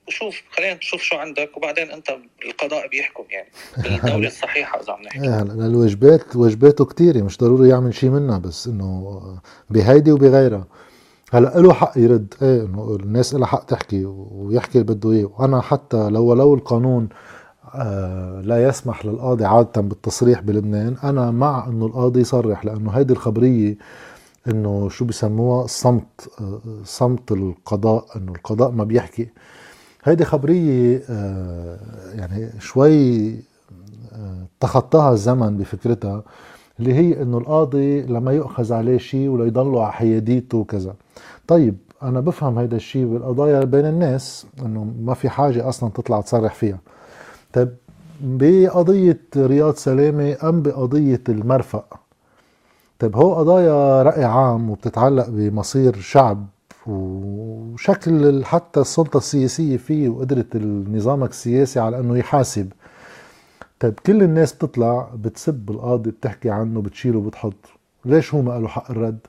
وشوف 0.07 0.41
خلينا 0.51 0.73
نشوف 0.73 1.01
شو 1.01 1.15
عندك 1.15 1.57
وبعدين 1.57 1.91
أنت 1.91 2.17
القضاء 2.45 2.87
بيحكم 2.87 3.23
يعني 3.29 3.49
بالدولة 3.83 4.27
الصحيحة 4.27 4.81
إذا 4.81 4.93
عم 4.93 5.01
نحكي. 5.01 5.19
هلا 5.19 5.65
الواجبات 5.65 6.35
واجباته 6.35 6.85
كثيره 6.85 7.21
مش 7.21 7.37
ضروري 7.37 7.69
يعمل 7.69 7.93
شيء 7.93 8.09
منها 8.09 8.37
بس 8.37 8.67
إنه 8.67 9.21
بهيدي 9.69 10.11
وبغيرها. 10.11 10.67
هلأ 11.31 11.53
له 11.55 11.73
حق 11.73 11.93
يرد. 11.97 12.33
إيه 12.41 12.61
إنه 12.61 12.97
الناس 12.99 13.33
لها 13.33 13.45
حق 13.45 13.65
تحكي 13.65 14.05
ويحكي 14.05 14.79
اللي 14.79 14.93
بده 14.93 15.11
إياه. 15.11 15.31
وأنا 15.39 15.61
حتى 15.61 16.09
لو 16.09 16.33
لو 16.33 16.53
القانون 16.53 17.09
آه 17.75 18.41
لا 18.41 18.63
يسمح 18.63 19.05
للقاضي 19.05 19.45
عادة 19.45 19.81
بالتصريح 19.81 20.39
بلبنان 20.41 20.95
أنا 21.03 21.31
مع 21.31 21.67
أنه 21.67 21.85
القاضي 21.85 22.19
يصرح 22.21 22.65
لأنه 22.65 22.91
هيدي 22.91 23.13
الخبرية 23.13 23.77
إنه 24.47 24.89
شو 24.89 25.05
بسموها 25.05 25.67
صمت 25.67 26.29
آه، 26.41 26.59
صمت 26.83 27.31
القضاء 27.31 28.05
إنه 28.15 28.31
القضاء 28.31 28.71
ما 28.71 28.83
بيحكي. 28.83 29.29
هيدي 30.03 30.25
خبرية 30.25 31.03
آه، 31.09 31.79
يعني 32.15 32.49
شوي 32.59 33.29
آه، 34.13 34.45
تخطاها 34.59 35.13
الزمن 35.13 35.57
بفكرتها 35.57 36.23
اللي 36.79 36.93
هي 36.93 37.21
إنه 37.21 37.37
القاضي 37.37 38.01
لما 38.01 38.31
يؤخذ 38.31 38.73
عليه 38.73 38.97
شيء 38.97 39.29
ولا 39.29 39.45
يضلوا 39.45 39.83
على 39.83 39.93
حياديته 39.93 40.57
وكذا. 40.57 40.95
طيب 41.47 41.77
أنا 42.03 42.19
بفهم 42.19 42.59
هيدا 42.59 42.75
الشيء 42.77 43.05
بالقضايا 43.05 43.63
بين 43.63 43.85
الناس 43.85 44.45
إنه 44.65 44.93
ما 45.01 45.13
في 45.13 45.29
حاجة 45.29 45.69
أصلا 45.69 45.89
تطلع 45.89 46.21
تصرح 46.21 46.53
فيها. 46.53 46.79
طيب 47.53 47.75
بقضية 48.21 49.19
رياض 49.37 49.75
سلامة 49.75 50.37
أم 50.43 50.61
بقضية 50.61 51.21
المرفق 51.29 51.98
طيب 52.99 53.15
هو 53.15 53.35
قضايا 53.35 54.03
رأي 54.03 54.23
عام 54.23 54.69
وبتتعلق 54.69 55.29
بمصير 55.29 55.95
شعب 55.99 56.45
وشكل 56.87 58.45
حتى 58.45 58.79
السلطة 58.79 59.17
السياسية 59.17 59.77
فيه 59.77 60.09
وقدرة 60.09 60.45
النظامك 60.55 61.29
السياسي 61.29 61.79
على 61.79 61.99
إنه 61.99 62.17
يحاسب. 62.17 62.71
طيب 63.79 63.93
كل 64.05 64.23
الناس 64.23 64.53
بتطلع 64.53 65.09
بتسب 65.15 65.69
القاضي 65.71 66.11
بتحكي 66.11 66.49
عنه 66.49 66.81
بتشيله 66.81 67.17
وبتحط 67.17 67.53
ليش 68.05 68.33
هو 68.33 68.41
ما 68.41 68.59
له 68.59 68.67
حق 68.67 68.91
الرد؟ 68.91 69.19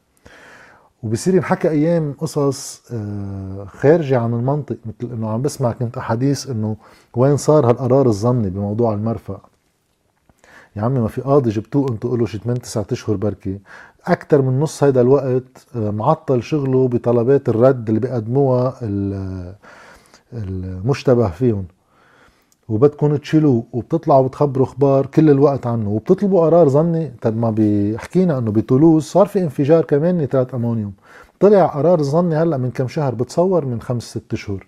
وبصير 1.02 1.34
ينحكى 1.34 1.68
أيام 1.70 2.14
قصص 2.18 2.82
آه، 2.92 3.64
خارجة 3.64 4.18
عن 4.18 4.34
المنطق 4.34 4.76
مثل 4.86 5.12
إنه 5.12 5.30
عم 5.30 5.42
بسمع 5.42 5.72
كنت 5.72 5.96
أحاديث 5.96 6.50
إنه 6.50 6.76
وين 7.16 7.36
صار 7.36 7.70
هالقرار 7.70 8.06
الظني 8.06 8.50
بموضوع 8.50 8.94
المرفأ. 8.94 9.40
يا 10.80 10.84
عمي 10.84 11.00
ما 11.00 11.08
في 11.08 11.20
قاضي 11.20 11.50
جبتوه 11.50 11.90
أنتوا 11.90 12.16
له 12.16 12.26
شي 12.26 12.38
8 12.38 12.60
9 12.60 12.86
أشهر 12.92 13.16
بركي. 13.16 13.58
أكثر 14.06 14.42
من 14.42 14.60
نص 14.60 14.84
هيدا 14.84 15.00
الوقت 15.00 15.66
آه، 15.76 15.90
معطل 15.90 16.42
شغله 16.42 16.88
بطلبات 16.88 17.48
الرد 17.48 17.88
اللي 17.88 18.00
بيقدموها 18.00 18.74
المشتبه 20.32 21.28
فيهم. 21.30 21.64
وبدكم 22.68 23.16
تشيلوه 23.16 23.64
وبتطلعوا 23.72 24.26
بتخبروا 24.28 24.66
أخبار 24.66 25.06
كل 25.06 25.30
الوقت 25.30 25.66
عنه. 25.66 25.90
وبتطلبوا 25.90 26.40
قرار 26.40 26.68
ظني 26.68 27.12
طب 27.22 27.36
ما 27.36 27.50
بيحكينا 27.50 28.38
إنه 28.38 28.50
بتولوز. 28.50 29.04
صار 29.04 29.26
في 29.26 29.42
انفجار 29.42 29.84
كمان 29.84 30.18
نترات 30.18 30.54
أمونيوم. 30.54 30.92
طلع 31.40 31.66
قرار 31.66 32.02
ظني 32.02 32.34
هلأ 32.36 32.56
من 32.56 32.70
كم 32.70 32.88
شهر 32.88 33.14
بتصور 33.14 33.64
من 33.64 33.80
خمس 33.80 34.02
ست 34.02 34.32
أشهر. 34.32 34.66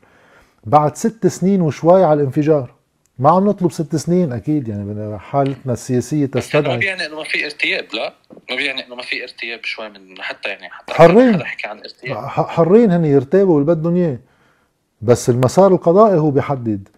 بعد 0.65 0.97
ست 0.97 1.27
سنين 1.27 1.61
وشوي 1.63 2.05
على 2.05 2.21
الانفجار. 2.21 2.82
ما 3.23 3.31
عم 3.31 3.49
نطلب 3.49 3.73
ست 3.73 3.97
سنين 3.97 4.33
أكيد 4.33 4.69
يعني 4.69 5.19
حالتنا 5.19 5.73
السياسية 5.73 6.27
تستدعي 6.27 6.73
ما 6.73 6.77
بيعني 6.77 7.07
إنه 7.07 7.17
ما 7.17 7.25
في 7.25 7.45
ارتياب 7.45 7.85
لا. 7.95 8.15
ما 8.51 8.57
بيعني 8.57 8.87
إنه 8.87 8.95
ما 8.95 9.03
في 9.03 9.23
ارتياب 9.23 9.65
شوي 9.65 9.89
من 9.89 10.23
حتى 10.23 10.49
يعني 10.49 10.69
حتى 10.71 10.95
حرين. 10.95 11.45
حكي 11.45 11.67
عن 11.67 11.79
ارتياب. 11.79 12.17
حرين 12.27 12.91
هن 12.91 13.05
يرتابوا 13.05 13.61
اللي 13.61 13.75
بدهم 13.75 13.97
إياه. 13.97 14.19
بس 15.03 15.31
المسار 15.31 15.73
القضائي 15.73 16.19
هو 16.19 16.31
بيحدد. 16.31 16.89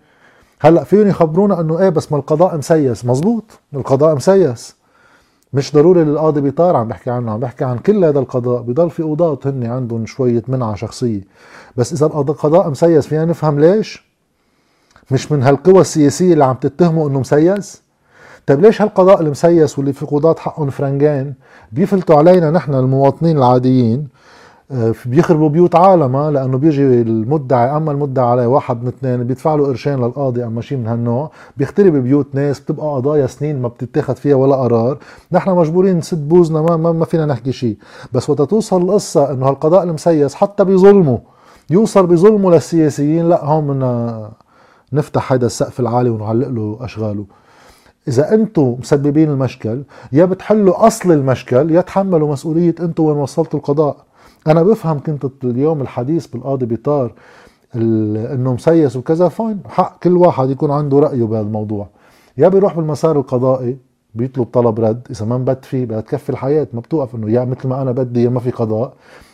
هلأ 0.61 0.85
فيهم 0.85 1.09
يخبرونا 1.09 1.61
إنه 1.61 1.81
إيه 1.81 1.89
بس 1.89 2.13
ما 2.13 2.19
القضاء 2.19 2.57
مسيس. 2.57 3.05
مزبوط. 3.05 3.45
القضاء 3.75 4.15
مسيس. 4.15 4.77
مش 5.53 5.73
ضروري 5.73 6.03
القاضي 6.03 6.41
بيطار 6.41 6.77
عم 6.77 6.89
بحكي 6.89 7.11
عنه. 7.11 7.33
عم 7.33 7.41
بحكي 7.41 7.65
عن 7.65 7.79
كل 7.79 8.05
هذا 8.05 8.19
القضاء. 8.19 8.63
بضل 8.63 8.91
في 8.91 9.03
قضاة 9.03 9.39
هن 9.45 9.67
عندهم 9.67 10.07
شوية 10.07 10.43
منعة 10.49 10.75
شخصية. 10.75 11.21
بس 11.77 11.93
إذا 11.93 12.07
القضاء 12.07 12.71
مسيس 12.71 13.07
فينا 13.07 13.25
نفهم 13.25 13.61
ليش؟ 13.61 14.14
مش 15.11 15.33
من 15.33 15.43
هالقوى 15.43 15.81
السياسية 15.81 16.33
اللي 16.33 16.45
عم 16.45 16.55
تتهموا 16.55 17.09
إنه 17.09 17.21
مسيس؟ 17.21 17.83
طيب 18.47 18.61
ليش 18.61 18.83
هالقضاء 18.83 19.21
المسيس 19.21 19.79
واللي 19.79 19.93
في 19.93 20.07
قضاة 20.07 20.35
حقهم 20.39 20.71
فرنجان 20.71 21.33
بيفلتوا 21.73 22.17
علينا 22.17 22.51
نحن 22.51 22.75
المواطنين 22.75 23.39
العاديين 23.39 24.09
آه، 24.71 24.95
بيخربوا 25.07 25.49
بيوت 25.49 25.75
عالم 25.77 26.17
لأنه 26.31 26.59
بيجي 26.59 26.83
المدعي 27.03 27.77
أما 27.77 27.93
المدعي 27.93 28.27
عليه 28.27 28.47
واحد 28.47 28.83
من 28.83 28.89
اثنين 28.89 29.25
بيدفع 29.25 29.55
له 29.55 29.67
قرشين 29.67 29.97
للقاضي 30.05 30.45
أما 30.45 30.61
شيء 30.61 30.79
من 30.79 30.87
هالنوع 30.87 31.31
بيخترب 31.57 31.93
بيوت 31.93 32.27
ناس 32.35 32.61
بتبقى 32.61 32.87
قضايا 32.87 33.27
سنين 33.27 33.63
ما 33.63 33.69
بتتاخذ 33.69 34.15
فيها 34.15 34.35
ولا 34.37 34.57
قرار 34.57 34.99
نحن 35.33 35.51
مجبورين 35.51 35.99
نسد 35.99 36.29
بوزنا 36.29 36.63
ما, 36.63 36.77
ما, 36.77 36.93
ما 36.93 37.05
فينا 37.05 37.27
نحكي 37.27 37.53
شيء 37.53 37.77
بس 38.13 38.31
وقت 38.31 38.43
توصل 38.43 38.83
القصة 38.83 39.33
إنه 39.33 39.49
هالقضاء 39.49 39.83
المسيس 39.83 40.35
حتى 40.35 40.65
بظلمه 40.65 41.19
يوصل 41.71 42.07
بظلمه 42.07 42.51
للسياسيين 42.51 43.29
لا 43.29 43.45
هون 43.45 43.67
بدنا 43.67 44.31
نفتح 44.95 45.33
هذا 45.33 45.47
السقف 45.47 45.81
العالي 45.81 46.11
ونعلق 46.11 46.49
له 46.49 46.79
أشغاله. 46.81 47.27
إذا 48.09 48.35
أنتم 48.35 48.77
مسببين 48.81 49.31
المشكل 49.31 49.83
يا 50.13 50.25
بتحلوا 50.25 50.87
أصل 50.87 51.13
المشكل 51.13 51.71
يا 51.71 51.81
تحملوا 51.81 52.33
مسؤولية 52.33 52.75
أنتم 52.81 53.05
وين 53.05 53.17
وصلتوا 53.17 53.59
القضاء. 53.59 53.97
أنا 54.47 54.63
بفهم 54.63 54.99
كنت 54.99 55.45
اليوم 55.45 55.81
الحديث 55.81 56.27
بالقاضي 56.27 56.67
بيطار 56.67 57.13
إنه 57.75 58.53
مسيس 58.55 58.97
وكذا 58.97 59.29
فاين 59.29 59.61
حق 59.69 60.03
كل 60.03 60.17
واحد 60.17 60.51
يكون 60.51 60.71
عنده 60.71 60.99
رأيه 60.99 61.25
بهذا 61.25 61.47
الموضوع 61.47 61.89
يا 62.39 62.49
بيروح 62.49 62.77
بالمسار 62.77 63.19
القضائي 63.19 63.79
بيطلب 64.15 64.45
طلب 64.45 64.81
رد 64.81 65.07
إذا 65.11 65.27
ما 65.27 65.37
انبت 65.37 65.65
فيه 65.65 65.85
بدها 65.85 66.01
تكفي 66.01 66.31
الحياة 66.31 66.67
ما 66.73 66.81
بتوقف 66.81 67.15
إنه 67.15 67.31
يا 67.31 67.45
مثل 67.45 67.69
ما 67.69 67.83
أنا 67.83 67.93
بدي 67.93 68.23
يا 68.23 68.29
ما 68.29 68.41
في 68.41 68.51
قضاء. 68.51 68.93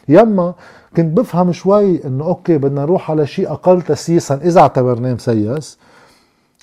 يما 0.09 0.55
كنت 0.97 1.19
بفهم 1.19 1.53
شوي 1.53 2.05
إنه 2.05 2.25
أوكي 2.25 2.59
بدنا 2.59 2.83
نروح 2.83 3.11
على 3.11 3.27
شيء 3.27 3.53
أقل 3.53 3.83
تسييسا 3.83 4.35
إذا 4.35 4.61
اعتبرناه 4.61 5.15
مسيس 5.15 5.79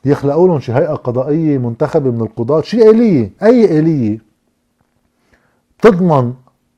يخلقوا 0.06 0.48
لهم 0.48 0.60
شي 0.60 0.74
هيئة 0.74 0.94
قضائية 0.94 1.58
منتخبة 1.58 2.12
من 2.12 2.22
القضاة 2.22 2.62
شيء 2.62 2.90
آلية 2.90 3.32
أي 3.44 3.80
آلية 3.80 4.20
تضمن 5.82 6.34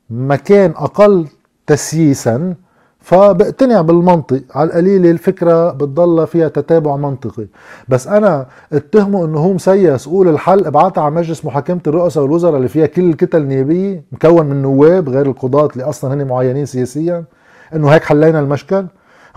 مكان 0.09 0.71
أقل 0.71 1.27
تسييسا 1.67 2.55
فبقتنع 2.99 3.81
بالمنطق 3.81 4.41
على 4.55 4.69
القليلة 4.69 5.11
الفكرة 5.11 5.71
بتضل 5.71 6.27
فيها 6.27 6.47
تتابع 6.47 6.95
منطقي. 6.95 7.47
بس 7.89 8.07
أنا 8.07 8.45
اتهمه 8.73 9.25
أنه 9.25 9.39
هو 9.39 9.53
مسيس. 9.53 10.07
قول 10.07 10.27
الحل 10.27 10.65
ابعتها 10.65 11.01
على 11.01 11.15
مجلس 11.15 11.45
محاكمة 11.45 11.79
الرؤساء 11.87 12.23
والوزراء 12.23 12.57
اللي 12.57 12.67
فيها 12.67 12.85
كل 12.85 13.09
الكتل 13.09 13.37
النيابية 13.41 14.03
مكون 14.11 14.45
من 14.45 14.61
نواب 14.61 15.09
غير 15.09 15.25
القضاة 15.25 15.69
اللي 15.73 15.83
أصلا 15.83 16.13
هن 16.13 16.27
معينين 16.27 16.65
سياسيا. 16.65 17.23
أنه 17.75 17.89
هيك 17.89 18.03
حلينا 18.03 18.39
المشكل. 18.39 18.85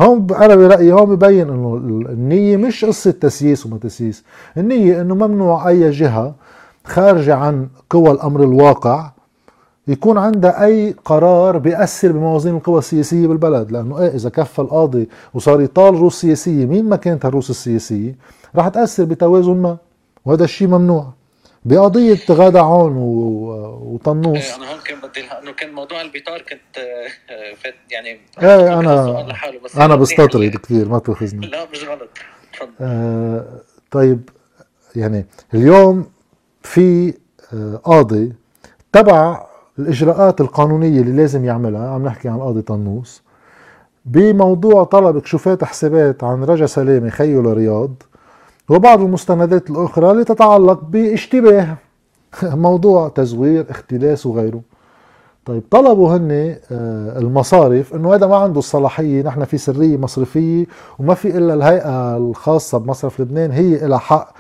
هون 0.00 0.26
أنا 0.30 0.54
برأيي 0.54 0.92
هون 0.92 1.16
ببين 1.16 1.50
أنه 1.50 1.74
النية 2.08 2.56
مش 2.56 2.84
قصة 2.84 3.10
تسييس 3.10 3.66
وما 3.66 3.78
تسييس. 3.78 4.24
النية 4.56 5.00
أنه 5.00 5.14
ممنوع 5.14 5.68
أي 5.68 5.90
جهة 5.90 6.34
خارجة 6.84 7.34
عن 7.34 7.68
قوى 7.90 8.10
الأمر 8.10 8.42
الواقع 8.42 9.10
يكون 9.88 10.18
عندها 10.18 10.64
أي 10.64 10.94
قرار 11.04 11.58
بيأثر 11.58 12.12
بموازين 12.12 12.54
القوى 12.56 12.78
السياسية 12.78 13.26
بالبلد. 13.26 13.72
لأنه 13.72 13.98
إيه 13.98 14.14
إذا 14.14 14.28
كفى 14.30 14.58
القاضي 14.58 15.08
وصار 15.34 15.60
يطال 15.60 15.94
روس 15.94 16.20
سياسية 16.20 16.66
مين 16.66 16.88
ما 16.88 16.96
كانت 16.96 17.24
الروس 17.24 17.50
السياسية؟ 17.50 18.16
رح 18.56 18.68
تأثر 18.68 19.04
بتوازن 19.04 19.56
ما. 19.56 19.76
وهذا 20.24 20.44
الشيء 20.44 20.68
ممنوع. 20.68 21.06
بقضية 21.64 22.19
غادة 22.31 22.61
عون 22.61 22.92
وطنوس. 22.97 24.37
إيه 24.50 24.57
أنا 24.57 24.73
هون 24.73 24.81
كان 24.81 24.99
بدي 25.00 25.21
إنه 25.42 25.52
كان 25.52 25.73
موضوع 25.73 26.00
البيطار 26.00 26.42
كنت 26.42 26.78
آه، 26.78 27.54
فات 27.54 27.75
يعني 27.90 28.09
إيه 28.42 28.78
أنا 28.81 29.26
أنا 29.76 29.97
بستطرد 29.97 30.57
كثير 30.57 30.88
ما 30.88 30.99
تأخذني. 30.99 31.47
لا 31.47 31.66
مش 31.73 31.85
غلط. 31.85 32.09
آه 32.81 33.45
طيب 33.90 34.31
يعني 34.97 35.26
اليوم 35.54 36.07
في 36.62 37.14
آه 37.54 37.76
قاضي 37.76 38.33
تبع 38.92 39.47
الإجراءات 39.78 40.40
القانونية 40.40 41.00
اللي 41.00 41.12
لازم 41.16 41.45
يعملها 41.45 41.88
عم 41.90 42.04
نحكي 42.04 42.28
عن 42.28 42.40
قاضي 42.40 42.62
طنوس 42.62 43.23
بموضوع 44.04 44.85
طلب 44.85 45.19
كشوفات 45.19 45.64
حسابات 45.64 46.25
عن 46.25 46.45
رجا 46.45 46.66
سلامة 46.66 47.11
خيو 47.11 47.42
لرياض 47.42 48.02
وبعض 48.73 49.00
المستندات 49.00 49.71
الأخرى 49.71 50.11
اللي 50.11 50.25
تتعلق 50.25 50.81
باشتباه. 50.85 51.76
موضوع 52.43 53.09
تزوير 53.09 53.67
اختلاس 53.71 54.26
وغيره. 54.26 54.61
طيب 55.45 55.62
طلبوا 55.71 56.17
هن 56.17 56.57
آه، 56.73 57.19
المصارف 57.19 57.95
إنه 57.95 58.14
هذا 58.14 58.26
ما 58.26 58.37
عنده 58.37 58.59
الصلاحية 58.59 59.23
نحن 59.23 59.45
في 59.45 59.59
سرية 59.59 59.97
مصرفية 59.97 60.67
وما 60.99 61.14
في 61.14 61.38
إلا 61.38 61.55
الهيئة 61.55 62.17
الخاصة 62.17 62.79
بمصرف 62.79 63.21
لبنان 63.21 63.50
هي 63.50 63.87
لها 63.88 63.99
حق 63.99 64.35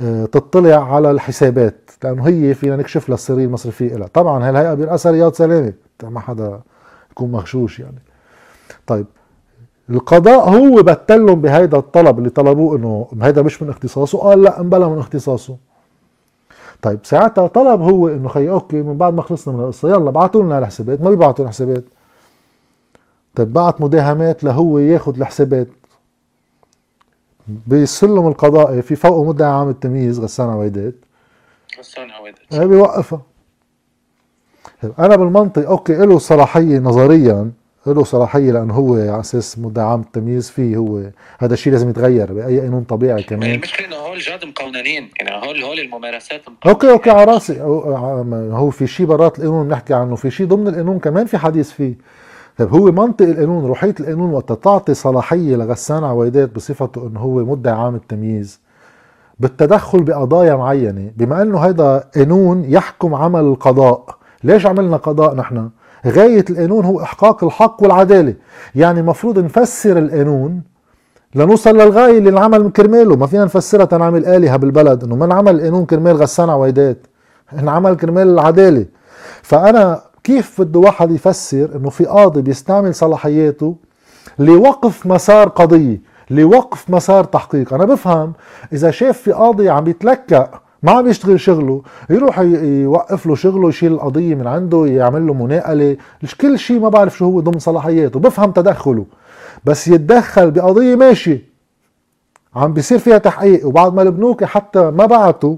آه، 0.00 0.24
تطلع 0.24 0.94
على 0.94 1.10
الحسابات. 1.10 1.90
لأنه 2.04 2.28
هي 2.28 2.54
فينا 2.54 2.76
نكشف 2.76 3.08
لها 3.08 3.14
السرية 3.14 3.44
المصرفية 3.44 3.96
لها 3.96 4.08
طبعا 4.08 4.44
هاي 4.44 4.50
الهيئه 4.50 4.74
بيرأسها 4.74 5.12
رياض 5.12 5.32
سلامة. 5.32 5.72
ما 6.02 6.20
حدا 6.20 6.60
يكون 7.10 7.32
مغشوش 7.32 7.80
يعني. 7.80 8.02
طيب 8.86 9.06
القضاء 9.90 10.48
هو 10.48 10.82
بتلهم 10.82 11.40
بهيدا 11.40 11.78
الطلب 11.78 12.18
اللي 12.18 12.30
طلبوه 12.30 12.76
إنه 12.76 13.08
هيدا 13.22 13.42
مش 13.42 13.62
من 13.62 13.70
اختصاصه؟ 13.70 14.18
قال 14.18 14.42
لا 14.42 14.60
انبلا 14.60 14.88
من 14.88 14.98
اختصاصه. 14.98 15.56
طيب 16.82 16.98
ساعتها 17.02 17.46
طلب 17.46 17.80
هو 17.80 18.08
إنه 18.08 18.28
خي 18.28 18.50
okay 18.50 18.82
من 18.82 18.96
بعد 18.96 19.14
ما 19.14 19.22
خلصنا 19.22 19.54
من 19.54 19.60
القصة 19.60 19.88
يلا 19.88 20.08
ابعتوا 20.10 20.42
لنا 20.42 20.58
الحسابات. 20.58 21.00
ما 21.00 21.10
بيبعتوا 21.10 21.44
الحسابات. 21.44 21.84
طيب 23.34 23.52
بعت 23.52 23.80
مداهمات 23.80 24.44
لهو 24.44 24.78
ياخذ 24.78 25.16
الحسابات. 25.16 25.68
بالسلم 27.66 28.26
القضائي 28.26 28.82
في 28.82 28.96
فوقه 28.96 29.24
مدعي 29.24 29.50
عام 29.50 29.68
التمييز 29.68 30.20
غسان 30.20 30.48
عويدات. 30.48 30.94
غسان 31.78 32.10
عويدات. 32.10 32.68
بيوقفها. 32.68 33.20
أنا 34.98 35.16
بالمنطق 35.16 35.68
okay 35.68 35.96
له 35.96 36.18
صلاحية 36.18 36.78
نظريا. 36.78 37.50
له 37.92 38.04
صلاحية 38.04 38.52
لأنه 38.52 38.74
هو 38.74 38.94
على 38.94 39.20
أساس 39.20 39.58
مدعي 39.58 39.84
عام 39.86 40.00
التمييز 40.00 40.50
فيه 40.50 40.76
هو. 40.76 41.02
هذا 41.38 41.54
الشيء 41.54 41.72
لازم 41.72 41.90
يتغير 41.90 42.32
بأي 42.32 42.60
قانون 42.60 42.84
طبيعي 42.84 43.22
كمان. 43.22 43.50
المشكلة 43.50 43.86
انه 43.86 43.96
هول 43.96 44.18
جاد 44.18 44.44
مقننين 44.44 45.10
يعني 45.20 45.46
هول 45.46 45.62
هول 45.62 45.80
الممارسات 45.80 46.40
مقننين. 46.40 46.58
okay 46.66 46.90
okay 46.90 47.10
على 47.10 47.24
رأسي. 47.24 47.60
هو 48.52 48.70
في 48.70 48.86
شيء 48.86 49.06
برات 49.06 49.38
القانون 49.38 49.68
بنحكي 49.68 49.94
عنه. 49.94 50.16
في 50.16 50.30
شيء 50.30 50.46
ضمن 50.46 50.68
القانون 50.68 50.98
كمان 50.98 51.26
في 51.26 51.38
حديث 51.38 51.70
فيه. 51.70 51.94
طيب 52.58 52.74
هو 52.74 52.92
منطق 52.92 53.26
القانون 53.26 53.66
روحية 53.66 53.94
القانون 54.00 54.30
وقت 54.32 54.52
تعطي 54.52 54.94
صلاحية 54.94 55.56
لغسان 55.56 56.04
عويدات 56.04 56.54
بصفته 56.54 57.06
إنه 57.06 57.20
هو 57.20 57.44
مدعي 57.44 57.74
عام 57.74 57.94
التمييز 57.94 58.60
بالتدخل 59.40 60.02
بقضايا 60.02 60.54
معينة 60.54 61.10
بما 61.16 61.42
إنه 61.42 61.58
هذا 61.58 62.10
قانون 62.16 62.64
يحكم 62.64 63.14
عمل 63.14 63.40
القضاء. 63.40 64.18
ليش 64.44 64.66
عملنا 64.66 64.96
قضاء 64.96 65.34
نحن؟ 65.34 65.70
غاية 66.06 66.44
القانون 66.50 66.84
هو 66.84 67.02
إحقاق 67.02 67.44
الحق 67.44 67.82
والعدالة. 67.82 68.34
يعني 68.74 69.02
مفروض 69.02 69.38
نفسر 69.38 69.98
القانون 69.98 70.62
لنوصل 71.34 71.76
للغاية 71.76 72.18
اللي 72.18 72.30
انعمل 72.30 72.70
كرماله. 72.70 73.16
ما 73.16 73.26
فينا 73.26 73.44
نفسرها 73.44 73.84
تنعمل 73.84 74.26
آلهة 74.26 74.56
بالبلد. 74.56 75.04
إنه 75.04 75.16
ما 75.16 75.24
انعمل 75.24 75.54
القانون 75.54 75.86
كرمال 75.86 76.16
غسان 76.16 76.50
عويدات 76.50 77.06
انعمل 77.52 77.96
كرمال 77.96 78.28
العدالة 78.28 78.86
فأنا 79.42 80.02
كيف 80.24 80.60
بده 80.60 80.80
واحد 80.80 81.10
يفسر 81.10 81.70
إنه 81.76 81.90
في 81.90 82.04
قاضي 82.04 82.42
بيستعمل 82.42 82.94
صلاحياته 82.94 83.76
لوقف 84.38 85.06
مسار 85.06 85.48
قضية 85.48 86.00
لوقف 86.30 86.90
مسار 86.90 87.24
تحقيق؟ 87.24 87.74
أنا 87.74 87.84
بفهم 87.84 88.32
إذا 88.72 88.90
شاف 88.90 89.18
في 89.18 89.32
قاضي 89.32 89.68
عم 89.70 89.86
يتلكأ 89.86 90.50
ما 90.82 90.92
عم 90.92 91.08
يشتغل 91.08 91.40
شغله 91.40 91.82
يروح 92.10 92.38
يوقف 92.38 93.26
له 93.26 93.34
شغله 93.34 93.68
يشيل 93.68 93.92
القضية 93.92 94.34
من 94.34 94.46
عنده 94.46 94.86
يعمل 94.86 95.26
له 95.26 95.34
مناقلة. 95.34 95.96
كل 96.40 96.58
شيء 96.58 96.80
ما 96.80 96.88
بعرف 96.88 97.16
شو 97.16 97.24
هو 97.24 97.40
ضمن 97.40 97.58
صلاحياته 97.58 98.20
بفهم 98.20 98.52
تدخله. 98.52 99.06
بس 99.64 99.88
يتدخل 99.88 100.50
بقضية 100.50 100.96
ماشي 100.96 101.40
عم 102.54 102.72
بيصير 102.72 102.98
فيها 102.98 103.18
تحقيق. 103.18 103.66
وبعد 103.66 103.94
ما 103.94 104.02
البنوك 104.02 104.44
حتى 104.44 104.90
ما 104.90 105.06
بعتوا 105.06 105.56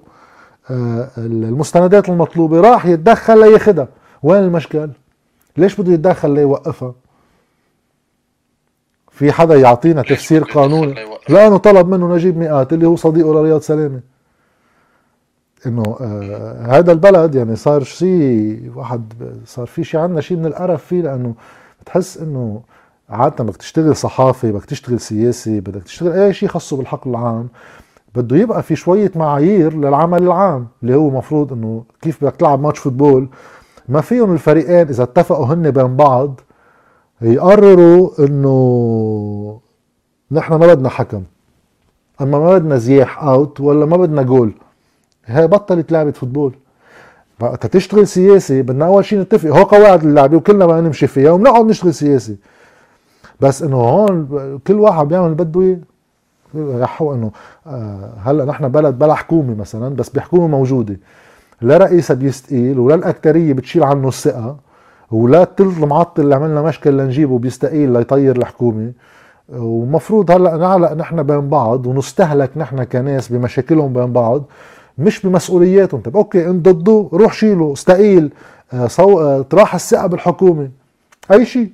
آه، 0.70 1.08
المستندات 1.18 2.08
المطلوبة 2.08 2.60
راح 2.60 2.86
يتدخل 2.86 3.40
لياخدها. 3.40 3.88
وين 4.22 4.42
المشكل؟ 4.42 4.90
ليش 5.56 5.80
بده 5.80 5.92
يتدخل 5.92 6.30
ليوقفها؟ 6.30 6.94
في 9.10 9.32
حدا 9.32 9.54
يعطينا 9.54 10.02
تفسير 10.02 10.44
قانوني؟ 10.44 10.94
لأنه 11.28 11.56
طلب 11.56 11.88
منه 11.88 12.14
نجيب 12.14 12.36
مئات 12.38 12.72
اللي 12.72 12.86
هو 12.86 12.96
صديقه 12.96 13.34
لرياض 13.34 13.60
سلامة. 13.60 14.00
إنه 15.66 15.82
آه 16.00 16.66
هذا 16.78 16.92
البلد 16.92 17.34
يعني 17.34 17.56
صار 17.56 17.82
شيء 17.82 18.72
واحد 18.74 19.12
صار 19.46 19.66
في 19.66 19.84
شيء 19.84 20.00
عندنا 20.00 20.20
شيء 20.20 20.36
من 20.36 20.46
القرف 20.46 20.84
فيه 20.84 21.02
لأنه 21.02 21.34
بتحس 21.80 22.18
إنه 22.18 22.60
عادة 23.10 23.44
بدك 23.44 23.56
تشتغل 23.56 23.96
صحافي 23.96 24.52
بدك 24.52 24.64
تشتغل 24.64 25.00
سياسي 25.00 25.60
بدك 25.60 25.82
تشتغل 25.82 26.12
أي 26.12 26.32
شيء 26.32 26.48
خاصه 26.48 26.76
بالحقل 26.76 27.10
العام 27.10 27.48
بده 28.14 28.36
يبقى 28.36 28.62
في 28.62 28.76
شوية 28.76 29.12
معايير 29.16 29.76
للعمل 29.76 30.22
العام 30.22 30.66
اللي 30.82 30.94
هو 30.94 31.10
مفروض 31.10 31.52
إنه 31.52 31.84
كيف 32.02 32.24
بدك 32.24 32.36
تلعب 32.36 32.60
match 32.60 32.78
football. 32.78 33.28
ما 33.88 34.00
فيهم 34.00 34.32
الفريقين 34.32 34.88
إذا 34.88 35.02
اتفقوا 35.02 35.46
هن 35.46 35.70
بين 35.70 35.96
بعض 35.96 36.40
يقرروا 37.22 38.10
إنه 38.18 39.60
نحن 40.30 40.54
ما 40.54 40.66
بدنا 40.66 40.88
حكم. 40.88 41.22
أما 42.20 42.38
ما 42.38 42.58
بدنا 42.58 42.76
زياح 42.76 43.22
out 43.24 43.60
ولا 43.60 43.86
ما 43.86 43.96
بدنا 43.96 44.22
جول 44.22 44.52
هي 45.30 45.46
بطلت 45.46 45.92
لعبة 45.92 46.10
فوتبول. 46.10 46.54
وقت 47.40 47.66
تشتغل 47.66 48.06
سياسي 48.06 48.62
بدنا 48.62 48.86
أول 48.86 49.04
شيء 49.04 49.20
نتفق. 49.20 49.48
هو 49.48 49.62
قواعد 49.62 50.04
اللعبة 50.04 50.36
وكلنا 50.36 50.66
بدنا 50.66 50.80
نمشي 50.80 51.06
فيها 51.06 51.30
وبنقعد 51.30 51.66
نشتغل 51.66 51.94
سياسي. 51.94 52.36
بس 53.40 53.62
إنه 53.62 53.76
هون 53.76 54.28
كل 54.66 54.74
واحد 54.74 55.08
بيعمل 55.08 55.26
اللي 55.26 55.44
بده 55.44 55.60
إياه. 55.60 55.78
يحو 56.54 57.14
إنه 57.14 57.30
آه، 57.66 58.12
هلأ 58.24 58.44
نحن 58.44 58.68
بلد 58.68 58.98
بلا 58.98 59.14
حكومة 59.14 59.54
مثلا 59.54 59.96
بس 59.96 60.08
بحكومه 60.08 60.46
موجودة. 60.46 60.96
لا 61.60 61.76
رئيسها 61.76 62.14
بيستقيل 62.14 62.78
ولا 62.78 62.94
الأكترية 62.94 63.52
بتشيل 63.52 63.84
عنه 63.84 64.08
الثقة 64.08 64.56
ولا 65.10 65.42
الثلث 65.42 65.82
المعطل 65.82 66.22
اللي 66.22 66.34
عملنا 66.34 66.62
مشكل 66.62 66.96
لنجيبه 66.96 67.38
بيستقيل 67.38 67.92
ليطير 67.92 68.36
الحكومة. 68.36 68.92
ومفروض 69.48 70.30
هلأ 70.30 70.56
نعلق 70.56 70.92
نحن 70.92 71.22
بين 71.22 71.48
بعض 71.48 71.86
ونستهلك 71.86 72.50
نحن 72.56 72.84
كناس 72.84 73.32
بمشاكلهم 73.32 73.92
بين 73.92 74.12
بعض. 74.12 74.42
مش 75.00 75.20
بمسؤولياتهم 75.26 76.00
طب 76.00 76.16
okay 76.16 76.46
انت 76.46 76.68
ضده 76.68 77.08
روح 77.12 77.32
شيله 77.32 77.72
استقيل 77.72 78.30
آه، 78.72 78.86
صو... 78.86 79.20
آه، 79.20 79.42
طرح 79.42 79.74
الثقه 79.74 80.06
بالحكومة. 80.06 80.70
أي 81.32 81.46
شيء. 81.46 81.72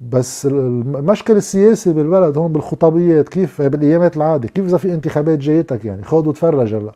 بس 0.00 0.46
المشكل 0.46 1.36
السياسي 1.36 1.92
بالبلد 1.92 2.38
هون 2.38 2.52
بالخطابيات 2.52 3.28
كيف 3.28 3.62
بالأيامات 3.62 4.16
العادي 4.16 4.48
كيف 4.48 4.64
إذا 4.64 4.78
في 4.78 4.92
انتخابات 4.92 5.38
جايتك 5.38 5.84
يعني؟ 5.84 6.02
خذ 6.02 6.28
وتفرج 6.28 6.74
هلا. 6.74 6.92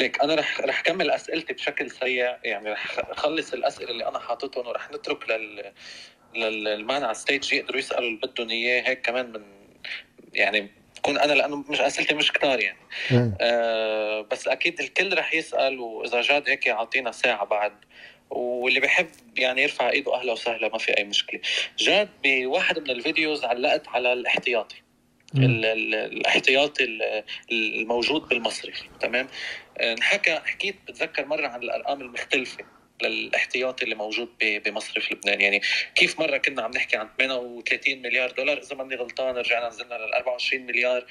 ليك 0.00 0.22
أنا 0.22 0.34
رح 0.34 0.60
رح 0.60 0.80
كمل 0.80 1.10
أسئلتي 1.10 1.52
بشكل 1.52 1.90
سريع. 1.90 2.36
يعني 2.44 2.72
رح 2.72 2.98
اخلص 3.10 3.52
الأسئلة 3.52 3.90
اللي 3.90 4.08
أنا 4.08 4.18
حاططهم 4.18 4.66
ورح 4.66 4.90
نترك 4.90 5.18
لل 5.30 5.72
للمان 6.64 7.02
على 7.02 7.10
ال 7.10 7.17
stage 7.17 7.52
يقدروا 7.52 7.78
يسألوا 7.78 8.08
اللي 8.08 8.20
بدهم 8.22 8.48
إياه. 8.50 8.88
هيك 8.88 9.02
كمان 9.02 9.32
من 9.32 9.40
يعني 10.32 10.70
بكون 11.08 11.18
أنا 11.20 11.32
لأنه 11.32 11.56
مش 11.68 11.80
أسئلتي 11.80 12.14
مش 12.14 12.32
كتار 12.32 12.60
يعني. 12.60 12.78
آه 13.40 14.20
بس 14.30 14.48
أكيد 14.48 14.80
الكل 14.80 15.18
رح 15.18 15.34
يسأل 15.34 15.80
وإذا 15.80 16.20
جاد 16.20 16.48
هيك 16.48 16.66
يعطينا 16.66 17.12
ساعة 17.12 17.44
بعد. 17.44 17.72
واللي 18.30 18.80
بحب 18.80 19.08
يعني 19.36 19.62
يرفع 19.62 19.90
إيده 19.90 20.14
أهلا 20.14 20.32
وسهلا 20.32 20.68
ما 20.68 20.78
في 20.78 20.98
أي 20.98 21.04
مشكلة. 21.04 21.40
جاد 21.78 22.08
بواحد 22.24 22.78
من 22.78 22.90
الفيديوز 22.90 23.44
علقت 23.44 23.88
على 23.88 24.12
الاحتياطي. 24.12 24.76
ال- 25.36 25.64
ال- 25.64 25.94
الاحتياطي 25.94 26.84
ال- 26.84 27.24
الموجود 27.52 28.28
بالمصرف 28.28 28.82
تمام؟ 29.00 29.28
آه، 29.78 29.92
انحكى 29.92 30.34
حكيت 30.44 30.76
بتذكر 30.88 31.26
مرة 31.26 31.46
عن 31.48 31.62
الأرقام 31.62 32.00
المختلفة. 32.00 32.64
للاحتياطي 33.02 33.84
اللي 33.84 33.94
موجود 33.94 34.28
بمصرف 34.40 35.12
لبنان. 35.12 35.40
يعني 35.40 35.62
كيف 35.94 36.20
مرة 36.20 36.36
كنا 36.36 36.62
عم 36.62 36.70
نحكي 36.70 36.96
عن 36.96 37.08
38 37.18 38.02
مليار 38.02 38.30
دولار؟ 38.30 38.58
إذا 38.58 38.76
ماني 38.76 38.94
غلطان 38.94 39.36
رجعنا 39.36 39.68
نزلنا 39.68 39.94
لل 39.94 40.14
24 40.14 40.66
مليار. 40.66 41.06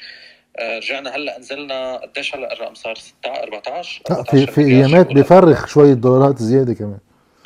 آه، 0.59 0.77
رجعنا 0.77 1.15
هلأ 1.15 1.39
نزلنا 1.39 1.95
قديش 1.97 2.35
هلأ 2.35 2.53
الرقم 2.53 2.73
صار؟ 2.73 2.95
16 2.95 3.43
14 3.43 4.01
لا 4.09 4.15
في 4.15 4.21
14 4.21 4.51
في 4.51 4.61
أيامات 4.61 5.07
بفرخ 5.07 5.67
شوية 5.67 5.93
دولارات 5.93 6.37
زيادة 6.37 6.73
كمان. 6.73 6.97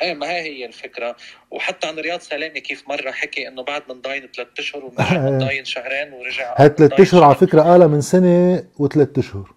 إيه 0.02 0.14
ما 0.14 0.30
هي 0.30 0.40
هي 0.40 0.66
الفكرة. 0.66 1.16
وحتى 1.50 1.86
عن 1.86 1.98
رياض 1.98 2.20
سلامه 2.20 2.58
كيف 2.58 2.88
مرة 2.88 3.10
حكي 3.10 3.48
إنه 3.48 3.62
بعد 3.62 3.82
من 3.88 4.00
ضاين 4.00 4.28
ثلاث 4.36 4.48
أشهر 4.58 4.84
ونرجع 4.84 5.18
من 5.20 5.38
ضاين 5.46 5.64
شهرين 5.64 6.12
ورجع 6.12 6.54
هاي 6.58 6.68
ثلاث 6.78 7.00
أشهر 7.00 7.24
على. 7.24 7.34
فكرة 7.34 7.62
قالها 7.62 7.86
من 7.86 8.00
سنة 8.00 8.64
وثلاث 8.78 9.18
أشهر. 9.18 9.54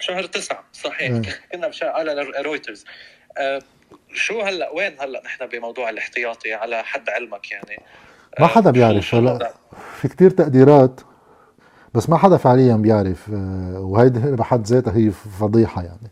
شهر 0.00 0.24
تسعة 0.24 0.64
صحيح. 0.72 1.10
مم. 1.10 1.22
كنا 1.52 1.68
بشهر 1.68 1.88
على 1.88 2.22
رويترز 2.22 2.84
آه 3.38 3.62
شو 4.16 4.40
هلا؟ 4.40 4.70
وين 4.76 4.92
هلا 5.00 5.22
نحن 5.24 5.46
بموضوع 5.46 5.90
الاحتياطي 5.90 6.54
على 6.54 6.82
حد 6.82 7.08
علمك 7.08 7.50
يعني؟ 7.50 7.82
ما 8.40 8.44
آه، 8.44 8.48
حدا 8.48 8.70
شو- 8.70 8.72
بيعرف 8.72 9.14
هلا؟ 9.14 9.52
في 10.00 10.08
كتير 10.08 10.30
تقديرات 10.30 11.00
بس 11.94 12.10
ما 12.10 12.16
حدا 12.16 12.36
فعليا 12.36 12.76
بيعرف 12.76 13.30
آه، 13.34 13.80
وهيدي 13.80 14.18
بحد 14.18 14.66
ذاتها 14.66 14.96
هي 14.96 15.10
فضيحة 15.10 15.82
يعني. 15.82 16.10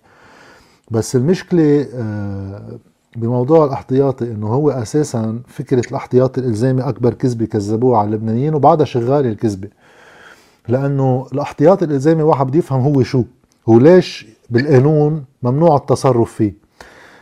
بس 0.91 1.17
المشكلة 1.17 1.87
آه، 1.95 2.79
بموضوع 3.17 3.65
الاحتياطي 3.65 4.25
إنه 4.25 4.47
هو 4.47 4.71
أساسا 4.71 5.41
فكرة 5.49 5.91
الاحتياطي 5.91 6.41
الإلزامي 6.41 6.83
أكبر 6.83 7.15
كذبة 7.15 7.47
كذبوها 7.47 7.99
على 7.99 8.07
اللبنانيين 8.09 8.55
وبعدها 8.55 8.87
شغالة 8.87 9.29
الكذبة. 9.31 9.69
لأنه 10.69 11.27
الاحتياطي 11.33 11.85
الإلزامي 11.85 12.23
واحد 12.23 12.47
بده 12.47 12.59
يفهم 12.59 12.81
هو 12.81 13.03
شو 13.03 13.25
هو 13.69 13.79
ليش 13.79 14.27
بالقانون 14.51 15.25
ممنوع 15.43 15.77
التصرف 15.77 16.33
فيه. 16.33 16.64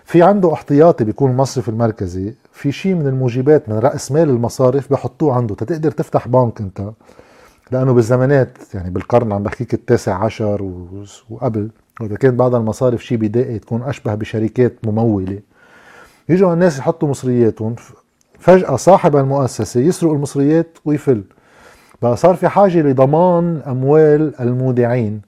في 0.05 0.23
عنده 0.23 0.53
احتياطي 0.53 1.05
بيكون 1.05 1.31
المصرف 1.31 1.69
المركزي 1.69 2.35
في 2.53 2.73
شيء 2.73 2.95
من 2.95 3.07
الموجبات 3.07 3.69
من 3.69 3.79
رأس 3.79 4.13
مال 4.13 4.29
المصارف 4.31 4.93
بحطوه 4.93 5.35
عنده. 5.35 5.55
تقدر 5.55 5.91
تفتح 5.91 6.29
بنك 6.29 6.61
انت 6.61 6.91
لأنه 7.71 7.93
بالزمانات 7.93 8.59
يعني 8.75 8.91
بالقرن 8.91 9.33
عم 9.33 9.43
بحكيك 9.43 9.75
التاسع 9.75 10.25
عشر 10.25 10.71
وقبل 11.31 11.71
وإذا 12.01 12.17
كانت 12.17 12.35
بعض 12.35 12.55
المصارف 12.55 13.05
شيء 13.05 13.19
بدائي 13.19 13.59
تكون 13.59 13.83
أشبه 13.83 14.15
بشركات 14.15 14.73
ممولة. 14.87 15.39
يجوا 16.29 16.53
الناس 16.55 16.79
يحطوا 16.79 17.09
مصرياتهم 17.09 17.75
فجأة 18.39 18.77
صاحب 18.77 19.17
المؤسسة 19.17 19.81
يسرق 19.81 20.11
المصريات 20.13 20.79
ويفل. 20.85 21.23
بقى 22.03 22.17
صار 22.17 22.35
في 22.37 22.49
حاجة 22.49 22.83
لضمان 22.83 23.63
أموال 23.67 24.41
المودعين. 24.41 25.21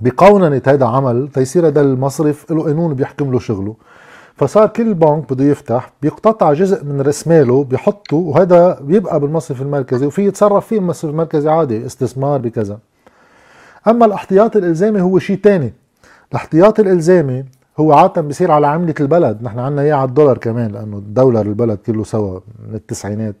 بقوننة 0.00 0.62
هذا 0.66 0.86
عمل 0.86 1.28
تيصير 1.28 1.66
هذا 1.66 1.80
المصرف 1.80 2.52
له 2.52 2.62
قانون 2.62 2.94
بيحكم 2.94 3.32
له 3.32 3.38
شغله. 3.38 3.74
فصار 4.36 4.66
كل 4.68 4.94
بنك 4.94 5.32
بده 5.32 5.44
يفتح 5.44 5.92
بيقتطع 6.02 6.52
جزء 6.52 6.84
من 6.84 7.00
راس 7.00 7.28
ماله 7.28 7.64
بيحطه 7.64 8.16
وهذا 8.16 8.80
بيبقى 8.80 9.20
بالمصرف 9.20 9.62
المركزي 9.62 10.06
وفي 10.06 10.26
يتصرف 10.26 10.66
فيه 10.66 10.78
المصرف 10.78 11.10
المركزي 11.10 11.50
عادي 11.50 11.86
استثمار 11.86 12.40
بكذا. 12.40 12.78
أما 13.88 14.06
الاحتياطي 14.06 14.58
الإلزامي 14.58 15.00
هو 15.00 15.18
شيء 15.18 15.36
تاني. 15.36 15.72
الاحتياطي 16.30 16.82
الإلزامي 16.82 17.44
هو 17.80 17.92
عادة 17.92 18.22
بيصير 18.22 18.50
على 18.50 18.66
عملة 18.66 18.94
البلد. 19.00 19.42
نحن 19.42 19.58
عنا 19.58 19.82
اياه 19.82 19.94
على 19.94 20.08
الدولار 20.08 20.38
كمان 20.38 20.70
لأنه 20.70 20.96
الدولار 20.96 21.46
البلد 21.46 21.78
كله 21.78 22.04
سوا 22.04 22.40
من 22.68 22.74
التسعينات. 22.74 23.36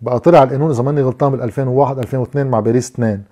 بقى 0.00 0.20
طلع 0.20 0.42
القانون 0.42 0.70
إذا 0.70 0.82
ماني 0.82 1.02
غلطان 1.02 1.32
بال 1.32 1.42
2001 1.42 1.98
2002 1.98 2.46
مع 2.46 2.60
باريس 2.60 2.90
2 2.90 3.22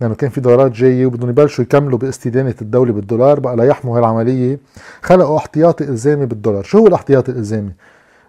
لأنه 0.00 0.14
كان 0.14 0.30
في 0.30 0.40
دولارات 0.40 0.72
جاية 0.72 1.06
وبدهم 1.06 1.30
يبلشوا 1.30 1.64
يكملوا 1.64 1.98
باستدانة 1.98 2.54
الدولة 2.62 2.92
بالدولار 2.92 3.40
بقى 3.40 3.56
ليحموا 3.56 3.98
هالعمليه 3.98 4.58
خلقوا 5.02 5.36
احتياطي 5.36 5.84
إلزامي 5.84 6.26
بالدولار، 6.26 6.62
شو 6.62 6.78
هو 6.78 6.86
الاحتياطي 6.86 7.32
الإلزامي؟ 7.32 7.72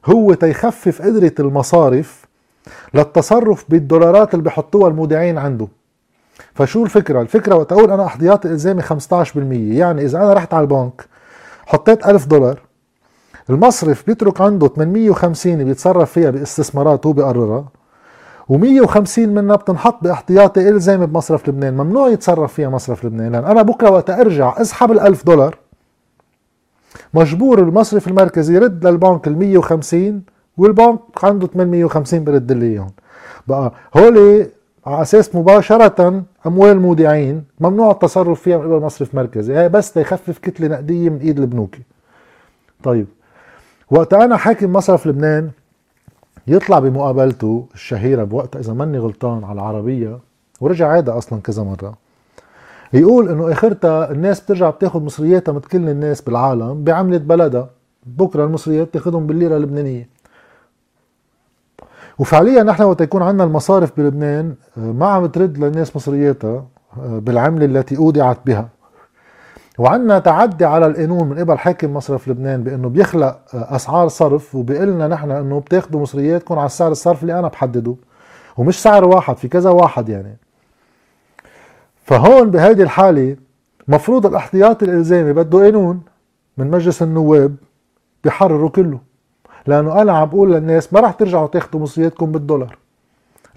هو 0.05 0.33
تيخفف 0.33 1.01
قدرة 1.01 1.33
المصارف 1.39 2.25
للتصرف 2.93 3.65
بالدولارات 3.69 4.33
اللي 4.33 4.45
بحطوها 4.45 4.89
المودعين 4.89 5.37
عنده. 5.37 5.67
فشو 6.53 6.83
الفكرة؟ 6.83 7.21
الفكرة 7.21 7.55
وقت 7.55 7.71
أقول 7.71 7.91
أنا 7.91 8.05
احتياطي 8.05 8.47
إلزامي 8.47 8.81
15% 8.81 8.85
يعني 9.77 10.05
إذا 10.05 10.17
أنا 10.17 10.33
رحت 10.33 10.53
على 10.53 10.63
البنك 10.63 11.05
حطيت 11.65 12.07
1000 12.07 12.25
دولار 12.25 12.59
المصرف 13.49 14.03
بيترك 14.07 14.41
عنده 14.41 14.67
850 14.67 15.63
بيتصرف 15.63 16.11
فيها 16.11 16.29
باستثمارات 16.29 17.05
هو 17.05 17.13
بيقررها 17.13 17.65
و150 18.49 19.19
منها 19.19 19.55
بتنحط 19.55 20.03
باحتياطي 20.03 20.69
الزامي 20.69 21.05
بمصرف 21.05 21.49
لبنان. 21.49 21.73
ممنوع 21.73 22.09
يتصرف 22.09 22.53
فيها 22.53 22.69
مصرف 22.69 23.05
لبنان. 23.05 23.31
لأن 23.31 23.45
أنا 23.45 23.61
بكرة 23.61 23.89
وقت 23.89 24.09
أرجع 24.09 24.61
أسحب 24.61 24.99
ال1000 24.99 25.25
دولار. 25.25 25.57
مجبور 27.13 27.59
المصرف 27.59 28.07
المركزي 28.07 28.55
يرد 28.55 28.87
للبنك 28.87 29.27
ال 29.27 29.37
150 29.37 30.23
والبنك 30.57 30.99
عنده 31.23 31.47
850 31.47 32.23
برد 32.23 32.51
لي 32.51 32.65
إياهم. 32.65 32.91
بقى 33.47 33.73
هولي 33.97 34.47
على 34.85 35.01
أساس 35.01 35.35
مباشرة 35.35 36.23
أموال 36.45 36.79
مودعين 36.79 37.43
ممنوع 37.59 37.91
التصرف 37.91 38.41
فيها 38.41 38.57
من 38.57 38.63
قبل 38.63 38.85
مصرف 38.85 39.15
مركزي. 39.15 39.57
هي 39.57 39.69
بس 39.69 39.93
تخفف 39.93 40.37
كتلة 40.37 40.67
نقدية 40.67 41.09
من 41.09 41.17
إيد 41.17 41.39
البنوكي. 41.39 41.81
طيب 42.83 43.07
وقت 43.91 44.13
أنا 44.13 44.37
حاكم 44.37 44.73
مصرف 44.73 45.07
لبنان 45.07 45.49
يطلع 46.47 46.79
بمقابلته 46.79 47.65
الشهيرة 47.73 48.23
بوقتها 48.23 48.59
إذا 48.59 48.73
ماني 48.73 48.97
غلطان 48.97 49.43
على 49.43 49.53
العربية 49.53 50.19
ورجع 50.61 50.87
عادة 50.87 51.17
أصلا 51.17 51.41
كذا 51.41 51.63
مرة. 51.63 51.93
يقول 52.93 53.29
إنه 53.29 53.51
آخرتها 53.51 54.11
الناس 54.11 54.41
بترجع 54.41 54.69
بتاخد 54.69 55.03
مصرياتها 55.03 55.51
مثل 55.51 55.67
كل 55.67 55.89
الناس 55.89 56.21
بالعالم 56.21 56.83
بعملة 56.83 57.17
بلدها. 57.17 57.69
بكرة 58.05 58.45
المصريات 58.45 58.93
تاخدهم 58.93 59.27
بالليرة 59.27 59.57
اللبنانية. 59.57 60.09
وفعليا 62.19 62.63
نحن 62.63 62.83
وقت 62.83 63.01
يكون 63.01 63.21
عندنا 63.21 63.43
المصارف 63.43 63.91
بلبنان 63.97 64.55
ما 64.77 65.05
عم 65.05 65.25
ترد 65.25 65.57
للناس 65.57 65.95
مصرياتها 65.95 66.65
بالعملة 66.97 67.65
التي 67.65 67.97
أودعت 67.97 68.37
بها. 68.45 68.69
وعندنا 69.77 70.19
تعدي 70.19 70.65
على 70.65 70.85
القانون 70.85 71.29
من 71.29 71.39
قبل 71.39 71.57
حاكم 71.57 71.93
مصرف 71.93 72.27
لبنان 72.27 72.63
بأنه 72.63 72.89
بيخلق 72.89 73.39
أسعار 73.53 74.07
صرف 74.07 74.55
وبيقول 74.55 74.87
لنا 74.87 75.07
نحن 75.07 75.31
أنه 75.31 75.59
بتاخذوا 75.59 76.01
مصرياتكم 76.01 76.59
على 76.59 76.65
السعر 76.65 76.91
الصرف 76.91 77.21
اللي 77.21 77.39
أنا 77.39 77.47
بحدده. 77.47 77.95
ومش 78.57 78.81
سعر 78.81 79.05
واحد 79.05 79.37
في 79.37 79.47
كذا 79.47 79.69
واحد 79.69 80.09
يعني. 80.09 80.37
فهون 82.03 82.51
بهيدي 82.51 82.83
الحالة 82.83 83.35
مفروض 83.87 84.25
الاحتياطي 84.25 84.85
الإلزامي 84.85 85.33
بده 85.33 85.59
قانون 85.63 86.01
من 86.57 86.71
مجلس 86.71 87.01
النواب 87.03 87.55
بيحرروا 88.23 88.69
كله. 88.69 88.99
لأنه 89.67 90.01
أنا 90.01 90.17
عم 90.17 90.29
بقول 90.29 90.53
للناس 90.53 90.93
ما 90.93 90.99
راح 90.99 91.11
ترجعوا 91.11 91.47
تاخذوا 91.47 91.81
مصرياتكم 91.81 92.31
بالدولار. 92.31 92.77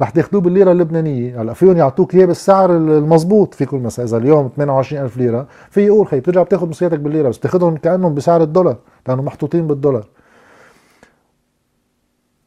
رح 0.03 0.11
تاخذوه 0.11 0.41
بالليرة 0.41 0.73
اللبنانية. 0.73 1.43
هلا 1.43 1.53
فيهم 1.53 1.77
يعطوك 1.77 2.15
إياه 2.15 2.27
بالسعر 2.27 2.77
المضبوط 2.77 3.55
في 3.55 3.67
كل 3.67 3.77
مساء. 3.77 4.07
إذا 4.07 4.17
اليوم 4.17 4.51
28000 4.57 5.17
ليرة 5.17 5.47
في 5.71 5.87
يقول 5.87 6.07
خي 6.07 6.21
بترجع 6.21 6.43
بتاخذ 6.43 6.69
مصرياتك 6.69 6.99
بالليرة 6.99 7.29
بس 7.29 7.39
بتاخذهم 7.39 7.77
كأنهم 7.77 8.15
بسعر 8.15 8.43
الدولار 8.43 8.77
لأنه 9.09 9.23
محطوطين 9.23 9.67
بالدولار. 9.67 10.07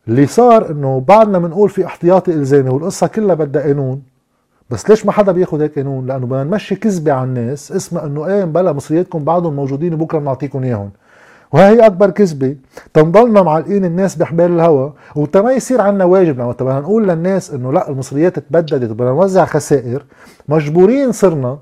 اللي 0.08 0.26
صار 0.26 0.72
إنه 0.72 1.04
بعدنا 1.08 1.40
بنقول 1.40 1.70
في 1.70 1.86
احتياطي 1.86 2.34
إلزامي 2.34 2.70
والقصة 2.70 3.08
كلها 3.08 3.36
بدها 3.36 3.64
قانون 3.64 4.02
بس 4.70 4.90
ليش 4.90 5.06
ما 5.06 5.12
حدا 5.12 5.32
بياخذ 5.32 5.62
هيك 5.62 5.76
قانون؟ 5.76 6.06
لأنه 6.06 6.26
بدنا 6.26 6.44
نمشي 6.44 6.76
كذبة 6.76 7.12
على 7.12 7.24
الناس 7.24 7.72
اسمها 7.72 8.06
إنه 8.06 8.26
إيه 8.26 8.44
بلا 8.44 8.74
مصرياتكم 8.74 9.24
بعدهم 9.24 9.56
موجودين 9.56 9.94
وبكرة 9.94 10.20
بنعطيكم 10.20 10.64
إياهم. 10.64 10.92
وهي 11.52 11.86
أكبر 11.86 12.10
كذبة. 12.10 12.56
تنضلنا 12.94 13.42
معلقين 13.42 13.86
الناس 13.86 14.16
بحبال 14.16 14.52
الهوا 14.52 14.90
وتا 15.16 15.52
يصير 15.52 15.82
عنا 15.82 16.06
واجب 16.06 16.40
وقت 16.40 16.64
بدنا 16.64 16.80
نقول 16.80 17.08
للناس 17.08 17.52
إنه 17.52 17.74
لا 17.74 17.90
المصريات 17.90 18.40
تبددت 18.40 18.92
وبدنا 18.92 19.10
نوزع 19.10 19.46
خسائر. 19.46 20.06
مجبورين 20.48 21.12
صرنا 21.12 21.58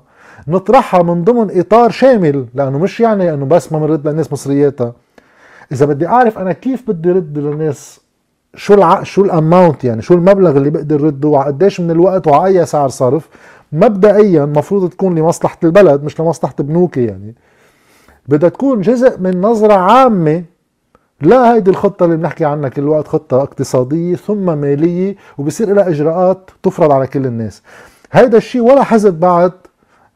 نطرحها 0.48 1.02
من 1.02 1.24
ضمن 1.24 1.58
إطار 1.60 1.90
شامل 1.90 2.46
لأنه 2.54 2.78
مش 2.78 3.00
يعني 3.00 3.34
إنه 3.34 3.44
بس 3.46 3.72
ما 3.72 3.78
بنرد 3.78 4.08
للناس 4.08 4.32
مصرياتها. 4.32 4.92
إذا 5.72 5.86
بدي 5.86 6.06
أعرف 6.06 6.38
أنا 6.38 6.52
كيف 6.52 6.90
بدي 6.90 7.10
رد 7.10 7.38
للناس 7.38 8.00
شو 8.54 8.74
الع... 8.74 9.02
شو 9.02 9.24
الأماونت 9.24 9.84
يعني 9.84 10.02
شو 10.02 10.14
المبلغ 10.14 10.56
اللي 10.56 10.70
بقدر 10.70 11.00
رده 11.02 11.28
وقديش 11.28 11.80
من 11.80 11.90
الوقت 11.90 12.26
وعلى 12.26 12.66
سعر 12.66 12.88
صرف. 12.88 13.28
مبدئيا 13.72 14.44
المفروض 14.44 14.90
تكون 14.90 15.18
لمصلحة 15.18 15.58
البلد 15.64 16.04
مش 16.04 16.20
لمصلحة 16.20 16.54
بنوكي 16.58 17.04
يعني. 17.04 17.34
بدها 18.28 18.48
تكون 18.48 18.80
جزء 18.80 19.20
من 19.20 19.40
نظرة 19.40 19.74
عامة. 19.74 20.44
لا 21.20 21.54
هيدي 21.54 21.70
الخطة 21.70 22.04
اللي 22.04 22.16
بنحكي 22.16 22.44
عنها 22.44 22.68
كل 22.68 22.88
وقت 22.88 23.08
خطة 23.08 23.42
اقتصادية 23.42 24.16
ثم 24.16 24.58
مالية 24.58 25.16
وبصير 25.38 25.74
لها 25.74 25.88
إجراءات 25.88 26.50
تفرض 26.62 26.92
على 26.92 27.06
كل 27.06 27.26
الناس. 27.26 27.62
هيدا 28.12 28.38
الشيء 28.38 28.62
ولا 28.62 28.82
حزب 28.82 29.20
بعد 29.20 29.52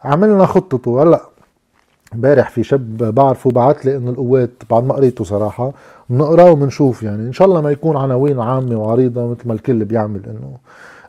عملنا 0.04 0.46
خطته. 0.46 1.02
هلأ 1.02 1.20
امبارح 2.14 2.50
في 2.50 2.62
شاب 2.62 2.96
بعرفه 2.96 3.50
بعت 3.50 3.84
لي 3.84 3.96
إنه 3.96 4.10
القوات 4.10 4.50
بعد 4.70 4.84
ما 4.84 4.94
قريته 4.94 5.24
صراحة 5.24 5.72
بنقراه 6.10 6.50
وبنشوف 6.50 7.02
يعني. 7.02 7.22
إن 7.22 7.32
شاء 7.32 7.48
الله 7.48 7.60
ما 7.60 7.70
يكون 7.70 7.96
عناوين 7.96 8.40
عامة 8.40 8.76
وعريضة 8.76 9.26
مثل 9.30 9.48
ما 9.48 9.54
الكل 9.54 9.84
بيعمل 9.84 10.20
إنه 10.26 10.56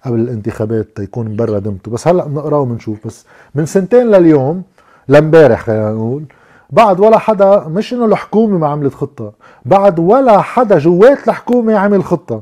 قبل 0.05 0.19
الانتخابات 0.19 0.99
يكون 0.99 1.29
مبرر 1.29 1.59
دمته. 1.59 1.91
بس 1.91 2.07
هلأ 2.07 2.27
بنقراه 2.27 2.59
وبنشوف. 2.59 3.07
بس 3.07 3.25
من 3.55 3.65
سنتين 3.65 4.07
لليوم 4.11 4.63
لامبارح 5.07 5.61
خلينا 5.61 5.91
نقول 5.91 6.23
بعد 6.71 6.99
ولا 6.99 7.17
حدا 7.17 7.67
مش 7.67 7.93
إنه 7.93 8.05
الحكومة 8.05 8.57
ما 8.57 8.67
عملت 8.67 8.93
خطة. 8.93 9.31
بعد 9.65 9.99
ولا 9.99 10.41
حدا 10.41 10.77
جوات 10.77 11.27
الحكومة 11.27 11.75
عمل 11.77 12.03
خطة. 12.03 12.41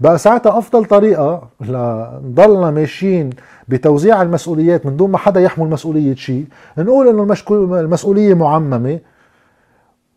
بقى 0.00 0.18
ساعتها 0.18 0.58
أفضل 0.58 0.84
طريقة 0.84 1.42
لنضلنا 1.60 2.70
ماشيين 2.70 3.30
بتوزيع 3.68 4.22
المسؤوليات 4.22 4.86
من 4.86 4.96
دون 4.96 5.10
ما 5.10 5.18
حدا 5.18 5.40
يحمل 5.40 5.66
مسؤولية 5.70 6.14
شيء 6.14 6.46
نقول 6.78 7.08
إنه 7.08 7.22
المسؤولية 7.80 8.34
معممة. 8.34 8.98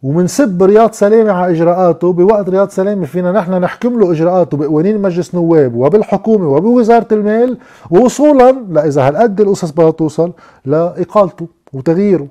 ومنسب 0.03 0.63
رياض 0.63 0.91
سلامة 0.91 1.31
على 1.31 1.51
إجراءاته 1.53 2.13
بوقت 2.13 2.49
رياض 2.49 2.69
سلامة 2.69 3.05
فينا 3.05 3.31
نحن 3.31 3.51
نحكم 3.53 3.99
له 3.99 4.11
إجراءاته 4.11 4.57
بقوانين 4.57 5.01
مجلس 5.01 5.35
نواب 5.35 5.75
وبالحكومة 5.75 6.49
وبوزارة 6.49 7.07
المال 7.11 7.57
وصولا 7.91 8.51
لإذا 8.69 9.07
هالقد 9.07 9.41
القصص 9.41 9.71
بدها 9.71 9.91
توصل 9.91 10.31
لإقالته 10.65 11.47
وتغييره. 11.73 12.27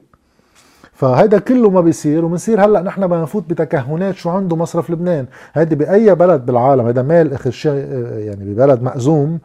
فهيدا 0.94 1.38
كله 1.38 1.70
ما 1.70 1.80
بيصير 1.80 2.24
وبنصير 2.24 2.64
هلأ 2.64 2.82
نحن 2.82 3.06
بدنا 3.06 3.22
نفوت 3.22 3.50
بتكهنات 3.50 4.14
شو 4.14 4.30
عنده 4.30 4.56
مصرف 4.56 4.90
لبنان. 4.90 5.26
هيدي 5.54 5.74
بأي 5.74 6.14
بلد 6.14 6.46
بالعالم 6.46 6.86
هذا 6.86 7.02
مال 7.02 7.32
اخر 7.32 7.50
شيء 7.50 7.86
يعني 8.18 8.44
ببلد 8.44 8.82
مأزوم 8.82 9.38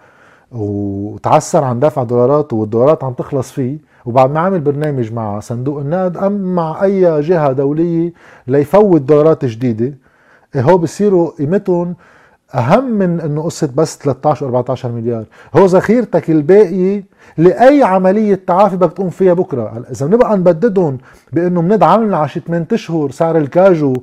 وتعسر 0.51 1.63
عن 1.63 1.79
دفع 1.79 2.03
دولارات 2.03 2.53
والدولارات 2.53 3.03
عم 3.03 3.13
تخلص 3.13 3.51
فيه 3.51 3.77
وبعد 4.05 4.31
ما 4.31 4.39
عمل 4.39 4.59
برنامج 4.59 5.13
مع 5.13 5.39
صندوق 5.39 5.79
النقد 5.79 6.17
أم 6.17 6.55
مع 6.55 6.83
أي 6.83 7.21
جهة 7.21 7.51
دولية 7.51 8.13
ليفوت 8.47 9.01
دولارات 9.01 9.45
جديدة. 9.45 9.93
إيه 10.55 10.61
هو 10.61 10.77
بصيروا 10.77 11.31
قيمتهم 11.39 11.95
أهم 12.55 12.91
من 12.91 13.21
إنه 13.21 13.41
قصة 13.41 13.69
بس 13.75 13.97
13 13.97 14.45
14 14.45 14.91
مليار. 14.91 15.23
هو 15.55 15.65
ذخيرتك 15.65 16.29
الباقيه 16.29 17.03
لأي 17.37 17.83
عملية 17.83 18.39
تعافي 18.47 18.75
بدك 18.75 18.93
تقوم 18.93 19.09
فيها 19.09 19.33
بكرة. 19.33 19.83
إذا 19.91 20.05
بنبقى 20.05 20.37
نبددهم 20.37 20.97
بإنه 21.33 21.61
بندعم 21.61 22.15
على 22.15 22.27
شي 22.27 22.39
8 22.39 22.67
أشهر 22.71 23.11
سعر 23.11 23.37
الكاجو 23.37 23.93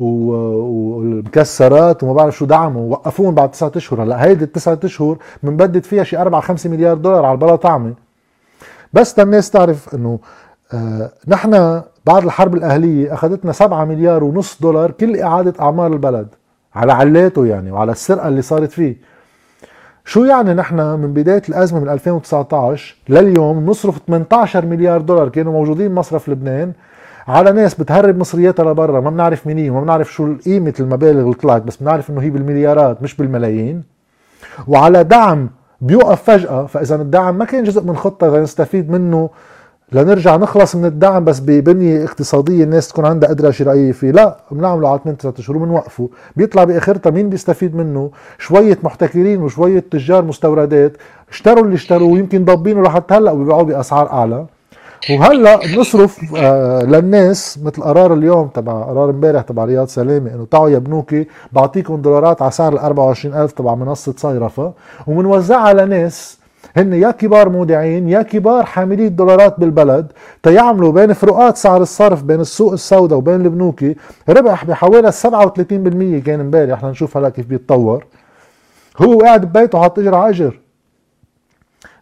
والمكسرات 0.00 2.02
وما 2.02 2.12
بعرف 2.12 2.36
شو 2.36 2.44
دعموا 2.44 2.92
وقفوهم 2.92 3.34
بعد 3.34 3.50
تسعة 3.50 3.72
أشهر. 3.76 4.02
هلا 4.02 4.24
هيدي 4.24 4.44
التسعة 4.44 4.78
أشهر 4.84 5.16
بنبدد 5.42 5.84
فيها 5.84 6.04
شي 6.04 6.18
4 6.18 6.40
5 6.40 6.70
مليار 6.70 6.96
دولار 6.96 7.24
على 7.24 7.34
البلا 7.34 7.56
طعمة. 7.56 7.94
بس 8.92 9.18
الناس 9.18 9.50
تعرف 9.50 9.94
إنه 9.94 10.18
آه 10.72 11.10
نحن 11.28 11.82
بعد 12.06 12.24
الحرب 12.24 12.54
الأهلية 12.54 13.14
أخذتنا 13.14 13.52
7 13.52 13.84
مليار 13.84 14.24
ونص 14.24 14.58
دولار 14.60 14.90
كل 14.90 15.20
إعادة 15.20 15.54
أعمار 15.60 15.92
البلد. 15.92 16.28
على 16.74 16.92
علاته 16.92 17.46
يعني 17.46 17.70
وعلى 17.70 17.92
السرقة 17.92 18.28
اللي 18.28 18.42
صارت 18.42 18.70
فيه. 18.70 18.96
شو 20.04 20.24
يعني 20.24 20.54
نحن 20.54 20.76
من 20.76 21.12
بداية 21.12 21.42
الأزمة 21.48 21.80
من 21.80 21.88
2019 21.88 22.96
لليوم 23.08 23.66
نصرف 23.66 23.98
18 24.06 24.66
مليار 24.66 25.00
دولار 25.00 25.28
كانوا 25.28 25.52
موجودين 25.52 25.94
مصرف 25.94 26.28
لبنان 26.28 26.72
على 27.28 27.52
ناس 27.52 27.74
بتهرب 27.74 28.18
مصرياتها 28.18 28.72
لبرا 28.72 29.00
ما 29.00 29.10
بنعرف 29.10 29.46
مين 29.46 29.58
هي 29.58 29.70
وما 29.70 29.80
بنعرف 29.80 30.12
شو 30.12 30.36
قيمه 30.36 30.74
المبالغ 30.80 31.20
اللي 31.20 31.34
طلعت 31.34 31.62
بس 31.62 31.76
بنعرف 31.76 32.10
إنه 32.10 32.20
هي 32.20 32.30
بالمليارات 32.30 33.02
مش 33.02 33.16
بالملايين. 33.16 33.82
وعلى 34.68 35.04
دعم 35.04 35.50
بيوقف 35.80 36.22
فجأة 36.22 36.66
فإذا 36.66 36.96
الدعم 36.96 37.38
ما 37.38 37.44
كان 37.44 37.64
جزء 37.64 37.82
من 37.82 37.96
خطة 37.96 38.36
لنستفيد 38.36 38.90
منه 38.90 39.30
لنرجع 39.92 40.36
نخلص 40.36 40.76
من 40.76 40.84
الدعم 40.84 41.24
بس 41.24 41.40
ببنية 41.40 42.04
اقتصادية 42.04 42.64
الناس 42.64 42.88
تكون 42.88 43.06
عندها 43.06 43.28
قدرة 43.28 43.50
شرائية 43.50 43.92
فيه. 43.92 44.10
لا 44.10 44.36
بنعمله 44.50 44.88
على 44.88 44.96
2 44.96 45.16
3 45.16 45.42
شهور 45.42 45.56
وبنوقفه. 45.56 46.08
بيطلع 46.36 46.64
بآخرتها 46.64 47.10
مين 47.10 47.28
بيستفيد 47.30 47.76
منه؟ 47.76 48.10
شوية 48.38 48.78
محتكرين 48.82 49.42
وشوية 49.42 49.84
تجار 49.90 50.24
مستوردات. 50.24 50.96
اشتروا 51.30 51.64
اللي 51.64 51.74
اشتروه 51.74 52.18
يمكن 52.18 52.44
ضابينه 52.44 52.82
لحتى 52.82 53.14
هلأ 53.14 53.30
وبيبيعوه 53.30 53.62
بأسعار 53.62 54.12
أعلى. 54.12 54.46
وهلأ 55.10 55.56
بنصرف 55.56 56.34
آه 56.36 56.82
للناس 56.82 57.58
مثل 57.64 57.82
قرار 57.82 58.14
اليوم 58.14 58.48
تبع 58.48 58.72
قرار 58.72 59.10
امبارح 59.10 59.42
تبع 59.42 59.64
رياض 59.64 59.88
سلامة 59.88 60.34
إنه 60.34 60.46
تعوا 60.50 60.70
يا 60.70 60.78
بنوكي 60.78 61.26
بعطيكم 61.52 61.96
دولارات 61.96 62.42
على 62.42 62.50
سعر 62.50 62.72
ال 62.72 62.78
24000 62.78 63.52
تبع 63.52 63.74
منصة 63.74 64.14
صيرفة 64.16 64.72
وبنوزعها 65.06 65.72
لناس 65.72 66.39
هن 66.76 66.92
يا 66.92 67.10
كبار 67.10 67.48
مودعين 67.48 68.08
يا 68.08 68.22
كبار 68.22 68.64
حاملي 68.64 69.06
الدولارات 69.06 69.60
بالبلد 69.60 70.12
تيعملوا 70.42 70.92
بين 70.92 71.12
فروقات 71.12 71.56
سعر 71.56 71.82
الصرف 71.82 72.22
بين 72.22 72.40
السوق 72.40 72.72
السوداء 72.72 73.18
وبين 73.18 73.34
البنوكي. 73.34 73.96
ربح 74.28 74.64
بحوالي 74.64 75.12
37% 75.12 76.24
كان 76.26 76.40
امبارح 76.40 76.84
لنشوف 76.84 77.16
هلا 77.16 77.28
كيف 77.28 77.46
بيتطور. 77.46 78.06
هو 79.02 79.20
قاعد 79.20 79.44
ببيته 79.44 79.80
حاط 79.80 79.98
اجر 79.98 80.14
على 80.14 80.30
إجر. 80.30 80.60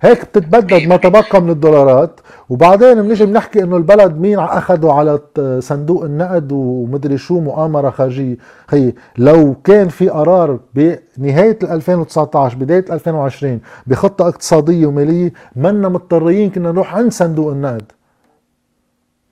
هيك 0.03 0.25
بتتبدد 0.25 0.87
ما 0.87 0.97
تبقى 0.97 1.43
من 1.43 1.51
الدولارات. 1.51 2.21
وبعدين 2.49 3.03
بنيجي 3.03 3.27
بنحكي 3.27 3.63
إنه 3.63 3.77
البلد 3.77 4.13
مين 4.21 4.39
اخذوا 4.39 4.93
على 4.93 5.21
صندوق 5.61 6.05
النقد 6.05 6.53
ومدري 6.53 7.19
شو 7.19 7.41
مؤامرة 7.41 7.91
خارجية. 7.91 8.37
هي 8.71 8.93
لو 9.19 9.55
كان 9.55 9.89
في 9.89 10.09
قرار 10.09 10.61
بنهاية 10.75 11.59
2019 11.63 12.57
بداية 12.57 12.85
2020 12.91 13.61
بخطة 13.87 14.29
اقتصادية 14.29 14.87
ومالية 14.87 15.33
منا 15.57 15.89
مضطرين 15.89 16.51
كنا 16.51 16.73
نروح 16.73 16.95
عند 16.95 17.13
صندوق 17.13 17.53
النقد. 17.53 17.93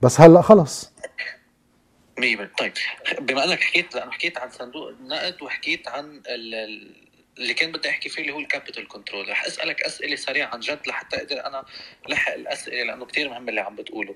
بس 0.01 0.21
هلأ 0.21 0.41
خلص. 0.41 0.91
طيب 2.17 2.39
بما 3.21 3.43
إنك 3.43 3.59
حكيت 3.59 3.95
لأنه 3.95 4.11
حكيت 4.11 4.37
عن 4.37 4.49
صندوق 4.49 4.89
النقد 4.89 5.41
وحكيت 5.41 5.87
عن 5.87 6.05
ال 6.29 7.06
اللي 7.39 7.53
كان 7.53 7.71
بدي 7.71 7.89
أحكي 7.89 8.09
فيه 8.09 8.21
اللي 8.21 8.33
هو 8.33 8.39
ال 8.39 8.45
capital 8.45 8.87
control 8.87 9.29
رح 9.29 9.45
أسألك 9.45 9.81
أسئلة 9.83 10.15
سريعة 10.15 10.47
عن 10.47 10.59
جد 10.59 10.79
لحتى 10.87 11.17
أقدر 11.17 11.45
أنا 11.45 11.63
لحق 12.09 12.33
الأسئلة 12.33 12.83
لأنه 12.83 13.05
كثير 13.05 13.29
مهم 13.29 13.49
اللي 13.49 13.61
عم 13.61 13.75
بتقوله. 13.75 14.15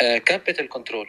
capital 0.00 0.68
control 0.68 1.08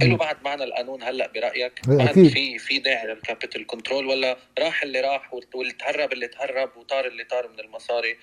له 0.00 0.16
بعد 0.16 0.36
معنى 0.44 0.64
القانون 0.64 1.02
هلأ 1.02 1.30
برأيك؟ 1.34 1.72
بعد 1.88 2.12
في 2.12 2.58
في 2.58 2.78
داعي 2.78 3.06
لل 3.06 3.19
capital 3.19 3.66
control 3.66 4.06
ولا 4.06 4.36
راح 4.58 4.82
اللي 4.82 5.00
راح 5.00 5.34
واللي 5.54 5.72
تهرب 5.72 6.12
اللي 6.12 6.28
تهرب 6.28 6.76
وطار 6.76 7.06
اللي 7.06 7.24
طار 7.24 7.48
من 7.48 7.60
المصاري؟ 7.60 8.16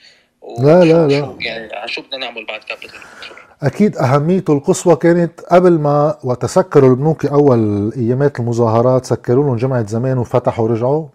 لا 0.60 0.84
لا 0.84 1.08
لا. 1.08 1.38
يعني 1.40 1.88
شو 1.88 2.02
بدنا 2.02 2.18
نعمل 2.18 2.46
بعد 2.46 2.64
capital 2.64 3.00
control 3.00 3.40
أكيد 3.62 3.98
أهميته 3.98 4.54
القصوى 4.54 4.96
كانت 4.96 5.42
قبل 5.42 5.72
ما 5.72 6.18
وتسكروا 6.24 6.90
البنوك 6.90 7.26
أول 7.26 7.92
أيامات 7.98 8.40
المظاهرات 8.40 9.06
سكروا 9.06 9.44
لهم 9.46 9.56
جمعة 9.58 9.88
زمان 9.88 10.18
وفتحوا 10.18 10.66
ورجعوا. 10.66 11.08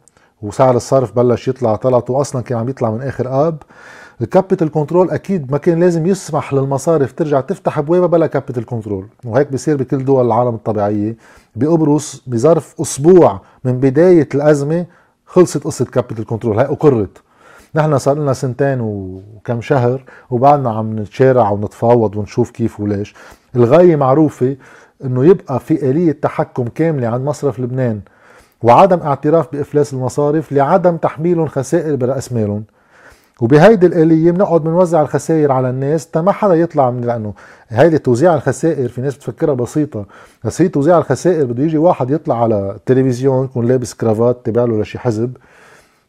وسعر 0.47 0.77
الصرف 0.77 1.13
بلش 1.17 1.49
يطلع 1.49 1.77
طلعت 1.77 2.11
واصلا 2.11 2.43
كان 2.43 2.59
عم 2.59 2.69
يطلع 2.69 2.91
من 2.91 3.03
آخر 3.03 3.49
آب. 3.49 3.63
ال 4.21 4.27
capital 4.27 4.71
control 4.71 5.11
أكيد 5.11 5.53
ما 5.53 5.59
كان 5.59 5.81
لازم 5.81 6.07
يسمح 6.07 6.55
للمصارف 6.55 7.13
ترجع 7.13 7.41
تفتح 7.41 7.79
أبوابها 7.79 8.07
بلا 8.07 8.27
capital 8.27 8.67
control. 8.67 9.07
وهيك 9.25 9.51
بيصير 9.51 9.77
بكل 9.77 10.05
دول 10.05 10.27
العالم 10.27 10.55
الطبيعية. 10.55 11.17
بقبرص 11.57 12.23
بظرف 12.27 12.75
أسبوع 12.81 13.41
من 13.65 13.81
بداية 13.81 14.29
الأزمة 14.35 14.87
خلصت 15.27 15.65
قصة 15.65 15.85
capital 15.85 16.27
control. 16.27 16.59
هي 16.59 16.65
أقرت. 16.65 17.23
نحن 17.75 17.99
صار 17.99 18.19
لنا 18.19 18.33
سنتين 18.33 18.81
وكم 18.81 19.61
شهر 19.61 20.05
وبعدنا 20.31 20.71
عم 20.71 20.99
نتشارع 20.99 21.51
ونتفاوض 21.51 22.17
ونشوف 22.17 22.51
كيف 22.51 22.81
وليش. 22.81 23.15
الغاية 23.57 23.97
معروفة 23.97 24.57
إنه 25.05 25.25
يبقى 25.25 25.61
في 25.61 25.91
آلية 25.91 26.13
تحكم 26.13 26.65
كاملة 26.65 27.09
عند 27.09 27.25
مصرف 27.25 27.61
لبنان. 27.61 28.01
وعدم 28.63 29.01
اعتراف 29.01 29.53
بإفلاس 29.53 29.93
المصارف 29.93 30.53
لعدم 30.53 30.97
تحميلهم 30.97 31.47
خسائر 31.47 31.97
براس 31.97 32.33
مالهم. 32.33 32.65
وبهيدي 33.41 33.87
الآلية 33.87 34.31
بنقعد 34.31 34.61
بنوزع 34.61 35.03
الخسائر 35.03 35.53
على 35.53 35.71
الناس 35.71 36.11
تا 36.11 36.21
ما 36.21 36.33
حدا 36.33 36.55
يطلع 36.55 36.91
من 36.91 37.01
لأنه 37.01 37.35
هيدي 37.69 37.99
توزيع 37.99 38.35
الخسائر 38.35 38.89
في 38.89 39.01
ناس 39.01 39.17
بتفكرها 39.17 39.55
بسيطة. 39.55 40.05
بس 40.45 40.63
هي 40.63 40.69
توزيع 40.69 40.99
الخسائر 40.99 41.45
بده 41.45 41.63
يجي 41.63 41.79
واحد 41.79 42.11
يطلع 42.11 42.43
على 42.43 42.71
التلفزيون 42.77 43.45
يكون 43.45 43.67
لابس 43.67 43.95
كرافات 43.95 44.41
تبع 44.45 44.65
له 44.65 44.81
لشي 44.81 44.99
حزب 44.99 45.37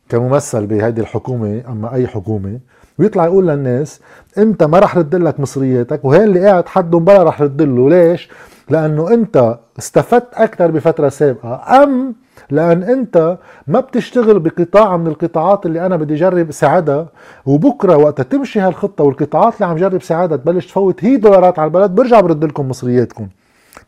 كممثل 0.10 0.66
بهيدي 0.66 1.02
الحكومة 1.02 1.64
أما 1.68 1.94
أي 1.94 2.08
حكومة 2.08 2.60
ويطلع 3.00 3.26
يقول 3.26 3.48
للناس 3.48 4.00
أنت 4.38 4.64
ما 4.64 4.80
رح 4.80 4.98
رد 4.98 5.16
لك 5.16 5.40
مصرياتك 5.40 6.06
وهي 6.06 6.24
اللي 6.24 6.46
قاعد 6.46 6.68
حدهم 6.68 7.06
بلا 7.06 7.24
رح 7.24 7.42
رد 7.42 7.62
له. 7.62 7.90
ليش؟ 7.90 8.30
لأنه 8.70 9.14
أنت 9.14 9.60
استفدت 9.80 10.34
أكثر 10.34 10.72
بفترة 10.72 11.10
سابقة. 11.10 11.84
أم 11.84 12.16
لأن 12.50 12.84
أنت 12.84 13.38
ما 13.68 13.80
بتشتغل 13.80 14.40
بقطاع 14.40 14.98
من 14.98 15.08
القطاعات 15.08 15.66
اللي 15.66 15.86
أنا 15.86 15.96
بدي 15.96 16.14
اجرب 16.14 16.52
ساعدها 16.52 17.08
وبكرة 17.46 17.98
وقت 17.98 18.22
تمشي 18.22 18.60
هالخطة 18.60 19.04
والقطاعات 19.04 19.54
اللي 19.54 19.66
عم 19.66 19.76
جرب 19.76 20.02
ساعدها 20.02 20.38
تبلش 20.38 20.66
تفوت 20.68 21.04
هي 21.04 21.18
دولارات 21.18 21.60
على 21.60 21.68
البلد 21.68 21.92
برجع 21.92 22.20
برد 22.20 22.46
لكم 22.46 22.70
مصرياتكم. 22.70 23.28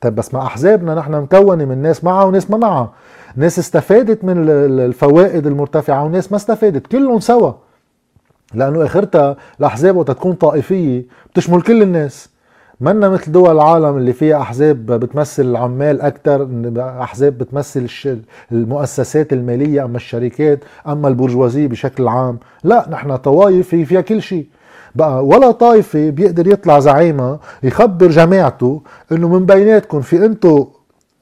طيب 0.01 0.15
بس 0.15 0.33
مع 0.33 0.45
أحزابنا 0.45 0.95
نحن 0.95 1.13
مكونة 1.13 1.65
من 1.65 1.81
ناس 1.81 2.03
معها 2.03 2.23
وناس 2.23 2.51
ما 2.51 2.57
معها. 2.57 2.93
ناس 3.35 3.59
استفادت 3.59 4.23
من 4.23 4.49
الفوائد 4.49 5.47
المرتفعة 5.47 6.03
وناس 6.03 6.31
ما 6.31 6.37
استفادت 6.37 6.87
كلهم 6.87 7.19
سوا. 7.19 7.51
لأنه 8.53 8.85
آخرتها 8.85 9.37
الأحزاب 9.59 9.95
وقت 9.95 10.11
تكون 10.11 10.33
طائفية 10.33 11.05
بتشمل 11.31 11.61
كل 11.61 11.81
الناس. 11.81 12.29
منا 12.81 13.09
مثل 13.09 13.31
دول 13.31 13.51
العالم 13.51 13.97
اللي 13.97 14.13
فيها 14.13 14.41
أحزاب 14.41 14.85
بتمثل 14.85 15.43
العمال 15.43 16.01
أكثر 16.01 16.47
أحزاب 16.77 17.37
بتمثل 17.37 18.21
المؤسسات 18.51 19.33
المالية 19.33 19.85
أما 19.85 19.97
الشركات 19.97 20.59
أما 20.87 21.07
البرجوازية 21.07 21.67
بشكل 21.67 22.07
عام. 22.07 22.39
لا 22.63 22.87
نحن 22.91 23.15
طوائف 23.15 23.67
فيها 23.67 24.01
كل 24.01 24.21
شيء. 24.21 24.47
بقى 24.95 25.25
ولا 25.25 25.51
طائفة 25.51 26.09
بيقدر 26.09 26.47
يطلع 26.47 26.79
زعيمها 26.79 27.39
يخبر 27.63 28.07
جماعته 28.07 28.81
إنه 29.11 29.27
من 29.27 29.45
بيناتكم 29.45 30.01
في 30.01 30.25
أنتو 30.25 30.67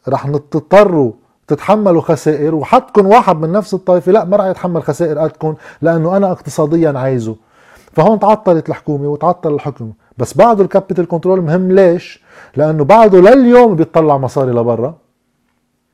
رح 0.09 0.27
تضطروا 0.27 1.11
تتحملوا 1.47 2.01
خسائر 2.01 2.55
وحطكم 2.55 3.07
واحد 3.07 3.35
من 3.41 3.51
نفس 3.51 3.73
الطائفة. 3.73 4.11
لا 4.11 4.25
ما 4.25 4.37
رح 4.37 4.45
يتحمل 4.45 4.83
خسائر 4.83 5.19
قدكم 5.19 5.55
لأنه 5.81 6.17
أنا 6.17 6.31
اقتصاديا 6.31 6.99
عايزه. 6.99 7.35
فهون 7.93 8.19
تعطلت 8.19 8.69
الحكومة 8.69 9.07
وتعطل 9.07 9.53
الحكم 9.53 9.91
بس 10.17 10.37
بعده 10.37 10.63
ال 10.63 10.69
capital 10.69 11.07
control 11.07 11.41
مهم 11.41 11.71
ليش؟ 11.71 12.23
لأنه 12.55 12.83
بعده 12.83 13.19
لليوم 13.19 13.75
بيطلع 13.75 14.17
مصاري 14.17 14.51
لبرا 14.51 14.95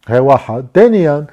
هي 0.08 0.20
واحد 0.20 0.66
ثانيا 0.74 1.26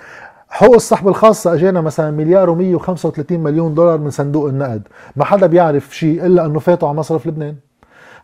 حقوق 0.48 0.74
السحب 0.74 1.08
الخاصة 1.08 1.54
اجانا 1.54 1.80
مثلا 1.80 2.10
مليار 2.10 2.54
و135 2.54 3.32
مليون 3.32 3.74
دولار 3.74 3.98
من 3.98 4.10
صندوق 4.10 4.48
النقد، 4.48 4.82
ما 5.16 5.24
حدا 5.24 5.46
بيعرف 5.46 5.96
شيء 5.96 6.26
إلا 6.26 6.46
إنه 6.46 6.58
فاتوا 6.58 6.88
على 6.88 6.96
مصرف 6.98 7.26
لبنان. 7.26 7.56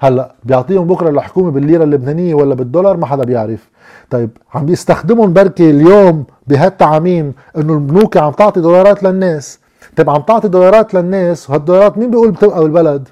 هلأ 0.00 0.34
بيعطيهم 0.44 0.86
بكرة 0.86 1.10
الحكومة 1.10 1.50
بالليرة 1.50 1.84
اللبنانية 1.84 2.34
ولا 2.34 2.54
بالدولار 2.54 2.96
ما 2.96 3.06
حدا 3.06 3.24
بيعرف. 3.24 3.70
طيب 4.10 4.30
عم 4.54 4.66
بيستخدمهم 4.66 5.32
بركي 5.32 5.70
اليوم 5.70 6.24
بهالتعاميم 6.46 7.34
إنه 7.56 7.74
البنوك 7.74 8.16
عم 8.16 8.32
تعطي 8.32 8.60
دولارات 8.60 9.02
للناس، 9.02 9.60
طيب 9.96 10.10
عم 10.10 10.22
تعطي 10.22 10.48
دولارات 10.48 10.94
للناس 10.94 11.50
وهالدولارات 11.50 11.98
مين 11.98 12.10
بيقول 12.10 12.30
بتبقى 12.30 12.62
بالبلد 12.62 13.08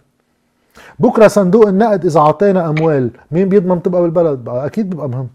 بكرة 0.98 1.28
صندوق 1.28 1.66
النقد 1.66 2.04
إذا 2.04 2.20
أعطينا 2.20 2.68
أموال. 2.68 3.10
مين 3.30 3.48
بيضمن 3.48 3.82
تبقى 3.82 4.02
بالبلد؟ 4.02 4.38
بقى 4.38 4.66
أكيد 4.66 4.90
بيبقى 4.90 5.08
مهم. 5.08 5.28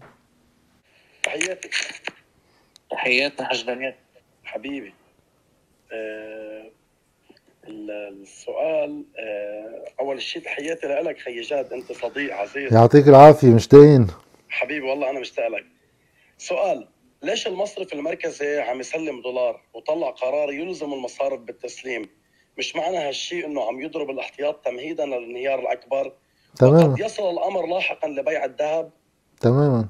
تحياتي. 1.22 1.70
تحياتنا 2.90 3.46
حاج 3.46 3.66
دانيال. 3.66 3.94
حبيبي. 4.44 4.94
آه 5.92 6.70
السؤال 7.68 9.04
آه 9.18 9.84
أول 10.00 10.22
شيء 10.22 10.42
تحياتي 10.42 10.86
لك 10.86 11.18
خي 11.18 11.40
جاد 11.40 11.72
أنت 11.72 11.92
صديق 11.92 12.34
عزيز. 12.34 12.72
يعطيك 12.72 13.08
العافية 13.08 13.48
مشتاقين 13.48 14.06
حبيبي 14.48 14.86
والله 14.86 15.10
أنا 15.10 15.20
مشتاق 15.20 15.48
لك. 15.48 15.64
سؤال 16.38 16.86
ليش 17.22 17.46
المصرف 17.46 17.92
المركزي 17.92 18.60
عم 18.60 18.80
يسلم 18.80 19.22
دولار 19.22 19.60
وطلع 19.74 20.10
قرار 20.10 20.52
يلزم 20.52 20.92
المصارف 20.92 21.40
بالتسليم؟ 21.40 22.08
مش 22.58 22.76
معنى 22.76 22.96
هالشيء 22.96 23.46
إنه 23.46 23.62
عم 23.62 23.80
يضرب 23.80 24.10
الاحتياط 24.10 24.56
تمهيدا 24.64 25.06
للانهيار 25.06 25.58
الأكبر. 25.58 26.12
تماما. 26.56 26.84
وقد 26.84 26.98
يصل 26.98 27.30
الأمر 27.30 27.66
لاحقا 27.66 28.08
لبيع 28.08 28.44
الذهب. 28.44 28.90
تماما. 29.40 29.84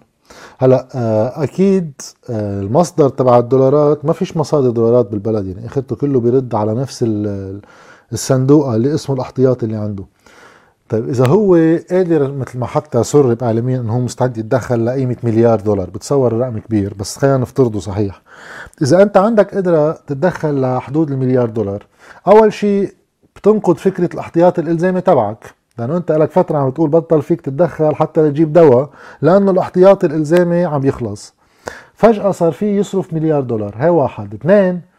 هلأ 0.59 0.88
آه، 0.94 1.42
أكيد 1.44 1.92
آه، 2.31 2.61
المصدر 2.61 3.09
تبع 3.09 3.38
الدولارات 3.38 4.05
ما 4.05 4.12
فيش 4.12 4.37
مصادر 4.37 4.70
دولارات 4.70 5.07
بالبلد 5.07 5.46
يعني 5.46 5.66
اخرته 5.66 5.96
كله 5.96 6.20
بيرد 6.20 6.55
على 6.55 6.75
نفس 6.75 7.05
الصندوق 8.12 8.68
اللي 8.68 8.94
اسمه 8.94 9.16
الاحتياطي 9.16 9.66
اللي 9.66 9.77
عنده. 9.77 10.05
طيب 10.90 11.09
إذا 11.09 11.26
هو 11.26 11.55
قادر 11.90 12.33
مثل 12.33 12.59
ما 12.59 12.66
حتى 12.66 13.03
سرب 13.03 13.42
اعلاميا 13.42 13.81
إنه 13.81 13.96
هو 13.96 14.00
مستعد 14.00 14.38
يتدخل 14.38 14.87
لقيمة 14.87 15.16
مليار 15.22 15.61
دولار 15.61 15.90
بتصور 15.90 16.33
رقم 16.33 16.59
كبير 16.59 16.94
بس 16.94 17.16
خلينا 17.16 17.37
نفترضه 17.37 17.81
صحيح. 17.81 18.22
إذا 18.83 19.03
أنت 19.03 19.16
عندك 19.16 19.55
قدرة 19.55 19.92
تتدخل 19.92 20.61
لحدود 20.61 21.11
المليار 21.11 21.50
دولار 21.50 21.87
أول 22.26 22.53
شيء 22.53 22.94
بتنقض 23.37 23.76
فكرة 23.76 24.14
الاحتياط 24.14 24.59
الإلزامي 24.59 25.00
تبعك. 25.00 25.55
لأنه 25.79 25.96
أنت 25.96 26.12
لك 26.12 26.31
فترة 26.31 26.59
عم 26.59 26.70
تقول 26.70 26.90
بطل 26.90 27.22
فيك 27.22 27.40
تتدخل 27.40 27.94
حتى 27.94 28.31
تجيب 28.31 28.53
دواء 28.53 28.90
لأنه 29.22 29.50
الاحتياطي 29.50 30.07
الإلزامي 30.07 30.64
عم 30.64 30.87
يخلص. 30.87 31.35
فجأة 31.94 32.31
صار 32.31 32.53
في 32.53 32.76
يصرف 32.79 33.14
مليار 33.14 33.40
دولار. 33.40 33.74
هاي 33.79 33.88
واحد. 33.88 34.35
اثنين 34.35 34.89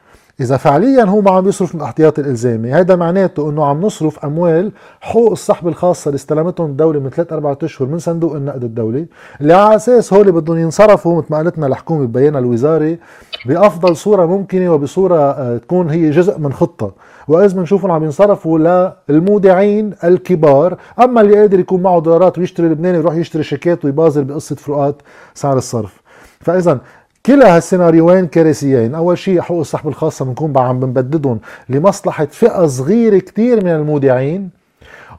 إذا 0.42 0.58
فعليا 0.58 1.04
هو 1.04 1.22
ما 1.22 1.32
عم 1.32 1.48
يصرف 1.48 1.76
من 1.76 1.82
الاحتياطي 1.82 2.22
الإلزامي. 2.22 2.72
هذا 2.72 2.96
معناته 2.96 3.50
إنه 3.50 3.66
عم 3.66 3.82
نصرف 3.82 4.26
أموال 4.26 4.72
حقوق 5.02 5.32
الصحب 5.32 5.68
الخاصة 5.68 6.10
اللي 6.10 6.16
استلمتهم 6.16 6.70
الدولة 6.70 7.00
من 7.00 7.10
ثلاث 7.10 7.34
أربع 7.34 7.56
أشهر 7.64 7.88
من 7.88 8.00
صندوق 8.00 8.36
النقد 8.36 8.64
الدولي 8.64 9.06
اللي 9.42 9.54
على 9.54 9.76
أساس 9.76 10.14
هول 10.14 10.32
بدهم 10.32 10.58
ينصرفوا 10.58 11.18
مثل 11.18 11.28
ما 11.30 11.38
قالتنا 11.38 11.68
الحكومة 11.68 12.06
ببيانها 12.06 12.40
الوزاري 12.40 13.00
بأفضل 13.46 13.96
صورة 13.96 14.26
ممكنة 14.26 14.74
وبصورة 14.74 15.16
آه، 15.18 15.58
تكون 15.58 15.90
هي 15.90 16.10
جزء 16.10 16.40
من 16.40 16.54
خطة. 16.54 16.92
واذ 17.28 17.56
بنشوفهم 17.56 17.92
عم 17.92 18.04
ينصرفوا 18.04 18.94
للمودعين 19.10 19.94
الكبار 20.04 20.78
أما 21.00 21.22
اللي 21.22 21.40
قادر 21.40 21.60
يكون 21.60 21.82
معه 21.82 22.02
دولارات 22.02 22.38
ويشتري 22.38 22.68
لبناني 22.68 22.98
يروح 22.98 23.16
يشتري 23.16 23.44
شيكات 23.44 23.86
ويبازر 23.86 24.24
بقصة 24.24 24.56
فروقات 24.56 25.02
سعر 25.34 25.58
الصرف. 25.58 26.02
فاذا 26.40 26.80
كلا 27.26 27.56
هالسيناريوين 27.56 28.28
كارثيين. 28.28 28.96
أول 28.96 29.18
شيء 29.18 29.42
حقوق 29.42 29.60
السحب 29.60 29.88
الخاصة 29.88 30.26
بنكون 30.26 30.58
عم 30.58 30.80
بنبددهم 30.80 31.40
لمصلحة 31.70 32.26
فئة 32.26 32.66
صغيرة 32.66 33.18
كتير 33.18 33.64
من 33.64 33.72
المودعين. 33.72 34.50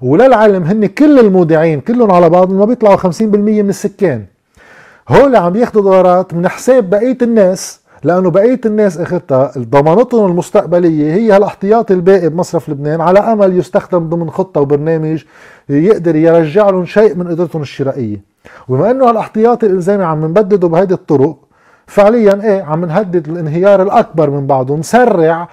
وللعلم 0.01 0.62
هن 0.62 0.87
كل 0.87 1.19
المودعين 1.19 1.81
كلهم 1.81 2.11
على 2.11 2.31
بعضهم 2.31 2.59
ما 2.59 2.65
بيطلعوا 2.65 2.97
50% 2.97 3.62
من 3.62 3.69
السكان. 3.69 4.25
هول 5.09 5.37
عم 5.37 5.57
ياخذوا 5.57 5.83
دولارات 5.83 6.35
من 6.35 6.49
حساب 6.49 6.91
بقية 6.91 7.19
الناس 7.23 7.81
لأنه 8.05 8.31
بقية 8.31 8.61
الناس 8.67 8.99
أخذتها 8.99 9.53
ضمانتهم 9.59 10.31
المستقبلية 10.31 11.15
هي 11.15 11.33
هالاحتياطي 11.33 11.95
الباقي 11.95 12.29
بمصرف 12.29 12.69
لبنان 12.69 13.01
على 13.01 13.19
أمل 13.19 13.59
يستخدم 13.59 13.99
ضمن 13.99 14.31
خطة 14.31 14.61
وبرنامج 14.61 15.25
يقدر 15.69 16.17
يرجع 16.17 16.71
لهم 16.71 16.85
شيء 16.85 17.15
من 17.15 17.29
قدرتهم 17.29 17.62
الشرائية. 17.62 18.21
وبما 18.69 18.91
إنه 18.91 19.09
هالاحتياطي 19.09 19.67
الإلزامي 19.67 20.05
عم 20.05 20.25
نبدده 20.25 20.69
بهيدي 20.69 20.95
الطرق 20.95 21.37
فعليا 21.87 22.42
إيه 22.42 22.62
عم 22.62 22.85
نهدد 22.85 23.29
الانهيار 23.29 23.83
الأكبر 23.83 24.31
من 24.31 24.47
بعضه 24.47 24.77
نسرع 24.77 25.49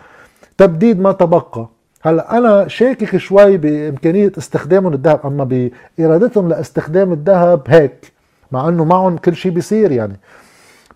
تبديد 0.57 0.99
ما 0.99 1.11
تبقى. 1.11 1.67
هلأ 2.01 2.37
أنا 2.37 2.67
شاكك 2.67 3.17
شوي 3.17 3.57
بإمكانية 3.57 4.31
استخدامهم 4.37 4.93
الذهب 4.93 5.19
أما 5.25 5.69
بإرادتهم 5.99 6.49
لاستخدام 6.49 7.13
الذهب 7.13 7.61
هيك 7.67 8.13
مع 8.51 8.69
إنه 8.69 8.85
معهم 8.85 9.17
كل 9.17 9.35
شيء 9.35 9.51
بيصير 9.51 9.91
يعني. 9.91 10.19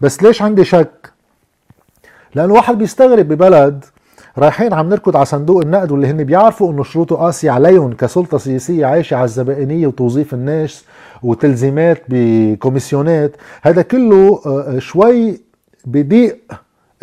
بس 0.01 0.23
ليش 0.23 0.41
عندي 0.41 0.65
شك؟ 0.65 1.11
لأنه 2.35 2.53
واحد 2.53 2.77
بيستغرب 2.77 3.27
ببلد 3.27 3.85
رايحين 4.37 4.73
عم 4.73 4.89
نركض 4.89 5.15
على 5.15 5.25
صندوق 5.25 5.61
النقد 5.61 5.91
واللي 5.91 6.07
هن 6.07 6.23
بيعرفوا 6.23 6.71
إنه 6.71 6.83
شروطه 6.83 7.15
قاسية 7.15 7.51
عليهم 7.51 7.93
كسلطة 7.93 8.37
سياسية 8.37 8.85
عايشة 8.85 9.15
على 9.15 9.25
الزبائنية 9.25 9.87
وتوظيف 9.87 10.33
الناس 10.33 10.85
وتلزيمات 11.23 12.03
بكوميسيونات. 12.09 13.31
هذا 13.61 13.81
كله 13.81 14.41
آه، 14.45 14.79
شوي 14.79 15.41
بضيق 15.85 16.37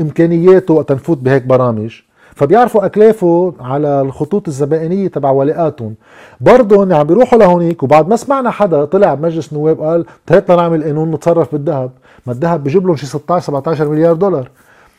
إمكانياته 0.01 0.75
وقت 0.75 0.93
نفوت 0.93 1.19
بهيك 1.19 1.43
برامج. 1.43 2.01
فبيعرفوا 2.35 2.87
أكلافه 2.87 3.55
على 3.61 4.01
الخطوط 4.01 4.49
الزبائنية 4.49 5.09
تبع 5.09 5.31
ولاءاتهم 5.31 5.95
برضه 6.41 6.85
هن 6.85 6.93
عم 6.93 7.07
بيروحوا 7.07 7.39
لهونيك 7.39 7.83
وبعد 7.83 8.09
ما 8.09 8.17
سمعنا 8.17 8.51
حدا 8.51 8.85
طلع 8.85 9.15
بمجلس 9.15 9.53
النواب 9.53 9.81
قال 9.81 10.05
هاتنا 10.31 10.57
نعمل 10.57 10.85
قانون 10.85 11.11
نتصرف 11.11 11.53
بالذهب. 11.53 11.91
ما 12.27 12.33
الذهب 12.33 12.65
بيجيب 12.65 12.87
لهم 12.87 12.97
شي 12.97 13.07
16 13.07 13.47
17 13.47 13.89
مليار 13.89 14.15
دولار. 14.15 14.49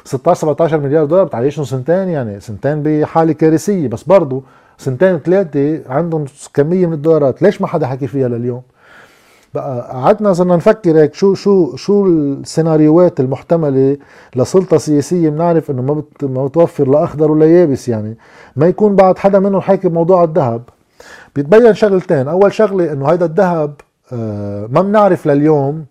16 0.06 0.40
17 0.42 0.78
مليار 0.80 1.06
دولار 1.06 1.24
بتعيشهم 1.26 1.66
سنتين 1.66 2.10
يعني 2.10 2.40
سنتين 2.40 2.84
بحالة 2.84 3.34
كارثية. 3.34 3.88
بس 3.88 4.04
برضه 4.04 4.42
سنتين 4.78 5.18
ثلاثة 5.18 5.82
عندهم 5.90 6.26
كمية 6.54 6.88
من 6.88 6.94
الدولارات. 6.94 7.42
ليش 7.42 7.62
ما 7.62 7.68
حدا 7.68 7.88
حكي 7.88 8.08
فيها 8.08 8.28
لليوم؟ 8.28 8.62
بقى 9.54 9.92
قعدنا 9.92 10.34
صرنا 10.34 10.56
نفكر 10.56 10.98
هيك 10.98 11.14
شو 11.14 11.34
شو 11.34 11.76
شو 11.76 12.06
السيناريوهات 12.06 13.20
المحتملة 13.20 13.98
لسلطة 14.36 14.78
سياسية 14.78 15.30
بنعرف 15.30 15.72
إنه 15.72 15.82
ما 15.82 15.94
بت 15.94 16.24
ما 16.24 16.46
بتوفر 16.46 16.88
لا 16.88 17.04
أخضر 17.04 17.32
ولا 17.32 17.46
يابس 17.46 17.90
يعني 17.90 18.18
ما 18.56 18.68
يكون 18.68 18.96
بعد 18.96 19.18
حدا 19.18 19.40
منهم 19.40 19.62
حاكي 19.62 19.90
بموضوع 19.90 20.24
الذهب. 20.24 20.62
بيتبين 21.36 21.74
شغلتين. 21.74 22.28
أول 22.28 22.54
شغلة 22.54 22.94
إنه 22.94 23.06
هيدا 23.08 23.26
الذهب 23.26 23.74
آه 24.14 24.68
ما 24.72 24.82
بنعرف 24.82 25.26
لليوم 25.28 25.86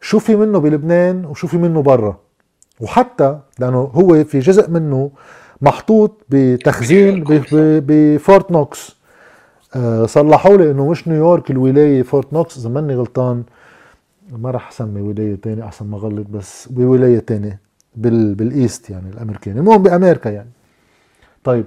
شو 0.00 0.18
في 0.18 0.36
منه 0.36 0.58
بلبنان 0.58 1.24
وشو 1.24 1.46
في 1.46 1.58
منه 1.58 1.82
برا. 1.82 2.16
وحتى 2.80 3.38
لأنه 3.58 3.78
هو 3.78 4.24
في 4.24 4.38
جزء 4.38 4.70
منه 4.70 5.10
محطوط 5.62 6.24
بتخزين 6.28 7.24
ب 7.52 7.72
Fort 7.72 8.50
Knox. 8.50 8.98
آه، 9.76 10.06
صلحوا 10.06 10.56
لي 10.56 10.70
إنه 10.70 10.90
مش 10.90 11.08
نيويورك 11.08 11.50
الولاية 11.50 12.02
Fort 12.02 12.32
Knox. 12.32 12.58
إذا 12.58 12.68
ماني 12.68 12.94
غلطان 12.94 13.42
ما 14.32 14.50
راح 14.50 14.68
أسمي 14.68 15.00
ولاية 15.00 15.34
تانية 15.34 15.64
أحسن 15.64 15.86
ما 15.86 15.98
غلط 15.98 16.26
بس 16.26 16.68
بولاية 16.68 17.18
تانية 17.18 17.60
بال 17.96 18.34
بال 18.34 18.53
East 18.53 18.90
يعني 18.90 19.10
الامريكاني 19.10 19.60
المهم 19.60 19.82
بأمريكا 19.82 20.28
يعني. 20.28 20.50
طيب 21.44 21.64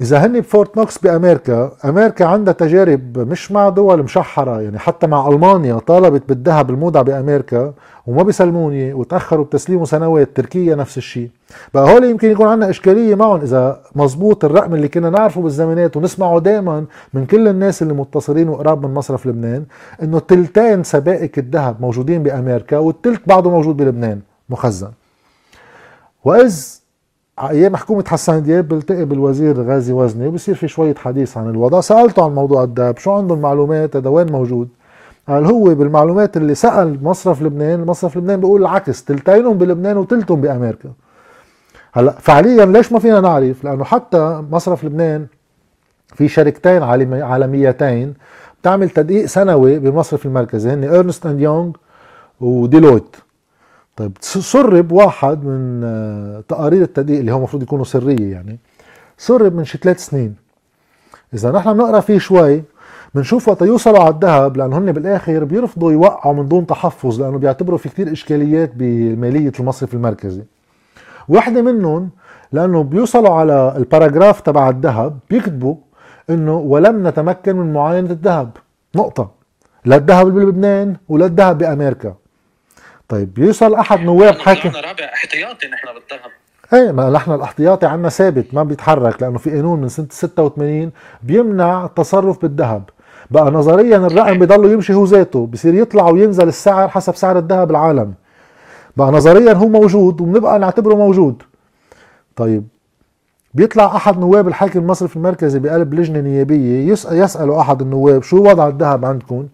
إذا 0.00 0.18
هني 0.26 0.40
ب 0.40 0.47
Fort 0.47 0.76
Knox 0.76 0.98
بأمريكا 0.98 1.72
أمريكا 1.84 2.24
عندها 2.24 2.54
تجارب 2.54 3.18
مش 3.18 3.52
مع 3.52 3.68
دول 3.68 4.02
مشحرة 4.02 4.60
يعني 4.60 4.78
حتى 4.78 5.06
مع 5.06 5.28
ألمانيا 5.28 5.78
طالبت 5.78 6.22
بالذهب 6.28 6.70
المودع 6.70 7.02
بأمريكا 7.02 7.72
وما 8.06 8.22
بيسلموها 8.22 8.92
وتأخروا 8.92 9.44
بتسليمه 9.44 9.84
سنوات 9.84 10.28
تركيا 10.34 10.74
نفس 10.74 10.98
الشيء. 10.98 11.30
بقى 11.74 11.92
هول 11.94 12.04
يمكن 12.04 12.30
يكون 12.30 12.46
عندنا 12.46 12.70
إشكالية 12.70 13.14
معهم 13.14 13.40
إذا 13.40 13.80
مزبوط 13.94 14.44
الرقم 14.44 14.74
اللي 14.74 14.88
كنا 14.88 15.10
نعرفه 15.10 15.42
بالزمانات 15.42 15.96
ونسمعه 15.96 16.38
دائما 16.40 16.84
من 17.14 17.26
كل 17.26 17.48
الناس 17.48 17.82
اللي 17.82 17.94
متصلين 17.94 18.48
وقراب 18.48 18.86
من 18.86 18.94
مصرف 18.94 19.26
لبنان 19.26 19.64
إنه 20.02 20.18
تلتين 20.18 20.84
سبائك 20.84 21.38
الذهب 21.38 21.80
موجودين 21.80 22.22
بأمريكا 22.22 22.78
والتلت 22.78 23.20
بعده 23.26 23.50
موجود 23.50 23.76
بلبنان 23.76 24.20
مخزن. 24.48 24.90
وإذ 26.24 26.78
أيام 27.38 27.76
حكومه 27.76 28.04
حسان 28.06 28.42
دياب 28.42 28.68
بلتقي 28.68 29.04
بالوزير 29.04 29.62
غازي 29.62 29.92
وزني 29.92 30.26
وبصير 30.26 30.54
في 30.54 30.68
شوية 30.68 30.94
حديث 30.94 31.36
عن 31.36 31.50
الوضع. 31.50 31.80
سألته 31.80 32.24
عن 32.24 32.34
موضوع 32.34 32.64
الدهب 32.64 32.98
شو 32.98 33.12
عندهم 33.12 33.40
معلومات 33.40 33.96
هذا 33.96 34.10
وين 34.10 34.32
موجود؟ 34.32 34.68
قال 35.28 35.46
هو 35.46 35.74
بالمعلومات 35.74 36.36
اللي 36.36 36.54
سأل 36.54 37.04
مصرف 37.04 37.42
لبنان 37.42 37.84
مصرف 37.84 38.16
لبنان 38.16 38.40
بيقول 38.40 38.60
العكس 38.60 39.04
تلتينهم 39.04 39.58
بلبنان 39.58 39.96
وتلتهم 39.96 40.40
بأمريكا. 40.40 40.88
هلا 41.92 42.10
فعليا 42.10 42.66
ليش 42.66 42.92
ما 42.92 42.98
فينا 42.98 43.20
نعرف؟ 43.20 43.64
لأنه 43.64 43.84
حتى 43.84 44.42
مصرف 44.50 44.84
لبنان 44.84 45.26
في 46.14 46.28
شركتين 46.28 46.82
عالميتين 47.22 48.14
بتعمل 48.60 48.90
تدقيق 48.90 49.26
سنوي 49.26 49.78
بالمصرف 49.78 50.26
المركزي 50.26 50.70
هن 50.70 50.84
ايرنست 50.84 51.26
أند 51.26 51.40
يونغ 51.40 51.70
وديلويت. 52.40 53.16
طيب 53.98 54.12
سرب 54.20 54.92
واحد 54.92 55.44
من 55.44 55.80
آه، 55.84 56.42
تقارير 56.48 56.82
التدقيق 56.82 57.18
اللي 57.18 57.32
هو 57.32 57.36
المفروض 57.36 57.62
يكونوا 57.62 57.84
سرية 57.84 58.32
يعني. 58.32 58.58
سرب 59.16 59.54
من 59.54 59.64
شي 59.64 59.78
ثلاث 59.78 60.06
سنين. 60.06 60.34
إذا 61.34 61.50
نحن 61.52 61.72
بنقرأ 61.72 62.00
فيه 62.00 62.18
شوي 62.18 62.62
بنشوف 63.14 63.48
وقت 63.48 63.62
يوصلوا 63.62 63.98
على 63.98 64.14
الذهب 64.14 64.56
لأنه 64.56 64.78
هن 64.78 64.92
بالآخر 64.92 65.44
بيرفضوا 65.44 65.92
يوقعوا 65.92 66.34
من 66.34 66.48
دون 66.48 66.66
تحفظ 66.66 67.22
لأنه 67.22 67.38
بيعتبروا 67.38 67.78
في 67.78 67.88
كثير 67.88 68.12
إشكاليات 68.12 68.72
بماليه 68.74 69.52
المصرف 69.60 69.94
المركزي. 69.94 70.42
واحدة 71.28 71.62
منهم 71.62 72.10
لأنه 72.52 72.82
بيوصلوا 72.82 73.34
على 73.34 73.74
الباراجراف 73.76 74.40
تبع 74.40 74.68
الذهب 74.68 75.18
بيكتبوا 75.30 75.76
إنه 76.30 76.56
ولم 76.56 77.06
نتمكن 77.06 77.56
من 77.56 77.72
معاينة 77.72 78.10
الذهب. 78.10 78.50
نقطة. 78.96 79.30
لا 79.84 79.96
الذهب 79.96 80.26
بلبنان 80.26 80.96
ولا 81.08 81.26
الذهب 81.26 81.58
بأمريكا. 81.58 82.14
طيب 83.08 83.34
بيوصل 83.34 83.74
أحد 83.74 84.00
نواب 84.00 84.38
حاكم. 84.38 84.68
رابع 84.68 85.04
احتياطي 85.14 85.66
نحن 85.68 85.86
بالذهب 85.86 86.30
إيه 86.74 86.92
ما 86.92 87.10
نحن 87.10 87.32
الاحتياطي 87.32 87.86
عنا 87.86 88.08
ثابت 88.08 88.54
ما 88.54 88.62
بيتحرك 88.62 89.22
لأنه 89.22 89.38
في 89.38 89.50
قانون 89.50 89.80
من 89.80 89.88
سنة 89.88 90.06
86 90.10 90.90
بيمنع 91.22 91.84
التصرف 91.84 92.42
بالذهب. 92.42 92.90
بقى 93.30 93.50
نظريا 93.50 93.96
الرقم 93.96 94.38
بضل 94.38 94.72
يمشي 94.72 94.94
هو 94.94 95.04
ذاته 95.04 95.46
بصير 95.46 95.74
يطلع 95.74 96.08
وينزل 96.10 96.48
السعر 96.48 96.88
حسب 96.88 97.14
سعر 97.16 97.38
الذهب 97.38 97.70
العالمي 97.70 98.14
بقى 98.96 99.10
نظريا 99.12 99.52
هو 99.52 99.68
موجود 99.68 100.20
وبنبقى 100.20 100.58
نعتبره 100.58 100.94
موجود. 100.94 101.42
طيب 102.36 102.64
بيطلع 103.54 103.96
أحد 103.96 104.18
نواب 104.18 104.48
الحاكم 104.48 104.78
المصرفي 104.80 105.16
المركزي 105.16 105.58
بقلب 105.58 105.94
لجنة 105.94 106.20
نيابية 106.20 106.92
يسال 106.92 107.18
يسالوا 107.18 107.60
أحد 107.60 107.82
النواب 107.82 108.22
شو 108.22 108.36
وضع 108.42 108.68
الذهب 108.68 109.04
عندكم؟ 109.04 109.46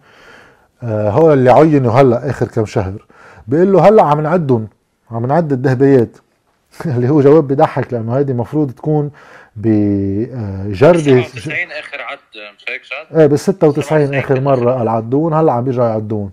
هو 0.83 1.33
اللي 1.33 1.51
عينوا 1.51 1.91
هلا 1.91 2.29
آخر 2.29 2.47
كم 2.47 2.65
شهر. 2.65 3.05
بيقول 3.47 3.71
له 3.73 3.87
هلا 3.87 4.03
عم 4.03 4.21
نعدهم 4.21 4.67
عم 5.11 5.25
نعد 5.25 5.51
الذهبيات. 5.51 6.17
اللي 6.85 7.09
هو 7.09 7.21
جواب 7.21 7.47
بيضحك 7.47 7.93
لأنه 7.93 8.17
هيدي 8.17 8.31
المفروض 8.31 8.71
تكون 8.71 9.11
بجردة 9.55 11.21
96 11.21 11.55
آخر 11.79 12.01
عد 12.01 12.17
مش 12.57 12.65
هيك 12.69 12.83
شاد؟ 12.83 13.19
إيه 13.19 13.27
بال 13.27 13.39
96 13.39 14.13
آخر 14.13 14.41
مرة 14.41 14.71
قال 14.71 14.87
عدون 14.87 15.33
هلا 15.33 15.51
عم 15.51 15.63
بيرجعوا 15.63 15.87
يعدون. 15.87 16.31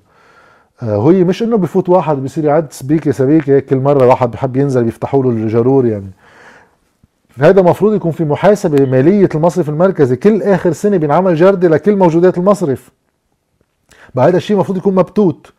آه 0.82 1.10
هي 1.10 1.24
مش 1.24 1.42
إنه 1.42 1.56
بفوت 1.56 1.88
واحد 1.88 2.16
بصير 2.16 2.44
يعد 2.44 2.72
سبيكة 2.72 3.10
سبيكة 3.10 3.58
كل 3.58 3.76
مرة 3.76 4.06
واحد 4.06 4.30
بحب 4.30 4.56
ينزل 4.56 4.84
بيفتحوا 4.84 5.22
له 5.22 5.30
الجرور 5.30 5.86
يعني. 5.86 6.10
هذا 7.40 7.60
المفروض 7.60 7.94
يكون 7.94 8.10
في 8.12 8.24
محاسبة 8.24 8.86
مالية 8.86 9.28
المصرف 9.34 9.68
المركزي. 9.68 10.16
كل 10.16 10.42
آخر 10.42 10.72
سنة 10.72 10.96
بينعمل 10.96 11.34
جردة 11.34 11.68
لكل 11.68 11.96
موجودات 11.96 12.38
المصرف. 12.38 12.90
بقى 14.14 14.28
هذا 14.28 14.36
الشيء 14.36 14.56
المفروض 14.56 14.78
يكون 14.78 14.94
مبتوت. 14.94 15.52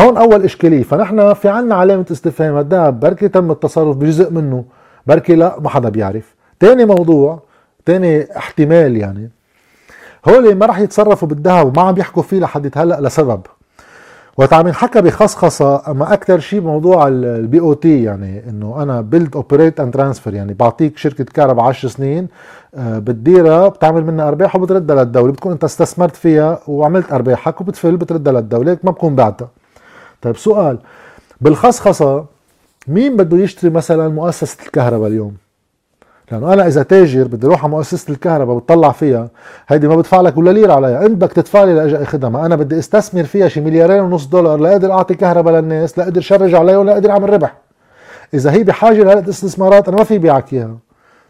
هون 0.00 0.16
أول 0.16 0.44
إشكالية 0.44 0.82
فنحن 0.82 1.34
في 1.34 1.48
عنا 1.48 1.74
علامة 1.74 2.06
استفهام 2.10 2.58
الذهب 2.58 3.00
بركي 3.00 3.28
تم 3.28 3.50
التصرف 3.50 3.96
بجزء 3.96 4.30
منه. 4.30 4.64
بركي 5.06 5.34
لا 5.34 5.60
ما 5.60 5.68
حدا 5.68 5.88
بيعرف. 5.88 6.34
تاني 6.60 6.84
موضوع 6.84 7.42
تاني 7.84 8.36
احتمال 8.36 8.96
يعني 8.96 9.30
هول 10.28 10.54
ما 10.54 10.66
راح 10.66 10.78
يتصرفوا 10.78 11.28
بالذهب 11.28 11.66
وما 11.66 11.82
عم 11.82 11.98
يحكوا 11.98 12.22
فيه 12.22 12.40
لحد 12.40 12.70
هلأ 12.76 13.00
لسبب. 13.00 13.40
وقت 14.38 14.52
عم 14.52 14.66
ينحكى 14.66 15.00
بخصخصة 15.00 15.90
أما 15.90 16.12
أكثر 16.12 16.38
شيء 16.38 16.60
بموضوع 16.60 17.08
ال 17.08 17.60
BOT 17.60 18.02
يعني 18.02 18.48
إنه 18.48 18.82
أنا 18.82 19.00
build 19.00 19.36
operate 19.36 19.80
and 19.80 19.94
transfer 19.94 20.34
يعني 20.34 20.54
بعطيك 20.54 20.98
شركة 20.98 21.24
كهرباء 21.24 21.64
10 21.64 21.88
سنين 21.88 22.28
آه، 22.74 22.98
بتديرها 22.98 23.68
بتعمل 23.68 24.04
منها 24.04 24.28
أرباح 24.28 24.56
وبتردها 24.56 25.04
للدولة 25.04 25.32
بتكون 25.32 25.52
أنت 25.52 25.64
استثمرت 25.64 26.16
فيها 26.16 26.60
وعملت 26.68 27.12
أرباحك 27.12 27.60
وبتفل 27.60 27.96
بتردها 27.96 28.32
للدولة 28.32 28.78
ما 28.82 28.90
بكون 28.90 29.14
بعتها. 29.14 29.48
طيب 30.22 30.36
سؤال 30.36 30.78
بالخصخصة 31.40 32.24
مين 32.88 33.16
بده 33.16 33.36
يشتري 33.36 33.70
مثلا 33.70 34.08
مؤسسة 34.08 34.56
الكهرباء 34.66 35.08
اليوم؟ 35.08 35.36
لأنه 36.32 36.52
أنا 36.52 36.66
إذا 36.66 36.82
تاجر 36.82 37.26
بدي 37.26 37.46
أروح 37.46 37.64
على 37.64 37.70
مؤسسة 37.70 38.12
الكهرباء 38.12 38.58
بتطلع 38.58 38.92
فيها 38.92 39.28
هيدي 39.68 39.88
ما 39.88 39.96
بدفع 39.96 40.20
لك 40.20 40.36
ولا 40.36 40.50
ليرة 40.50 40.72
عليها. 40.72 41.06
انت 41.06 41.12
بدك 41.12 41.32
تدفع 41.32 41.64
لي 41.64 41.74
لاجي 41.74 41.96
اخذها 41.96 42.28
ما 42.28 42.46
أنا 42.46 42.56
بدي 42.56 42.78
أستثمر 42.78 43.24
فيها 43.24 43.48
شي 43.48 43.60
مليارين 43.60 44.00
ونص 44.00 44.26
دولار 44.26 44.58
لاقدر 44.58 44.92
أعطي 44.92 45.14
كهرباء 45.14 45.54
للناس 45.54 45.98
لاقدر 45.98 46.20
شرج 46.20 46.54
عليها 46.54 46.78
ولا 46.78 47.10
أعمل 47.10 47.30
ربح. 47.30 47.56
إذا 48.34 48.52
هي 48.52 48.64
بحاجة 48.64 49.02
لهالقد 49.02 49.28
استثمارات 49.28 49.88
أنا 49.88 49.96
ما 49.96 50.04
في 50.04 50.18
بيعك 50.18 50.52
إياها. 50.52 50.76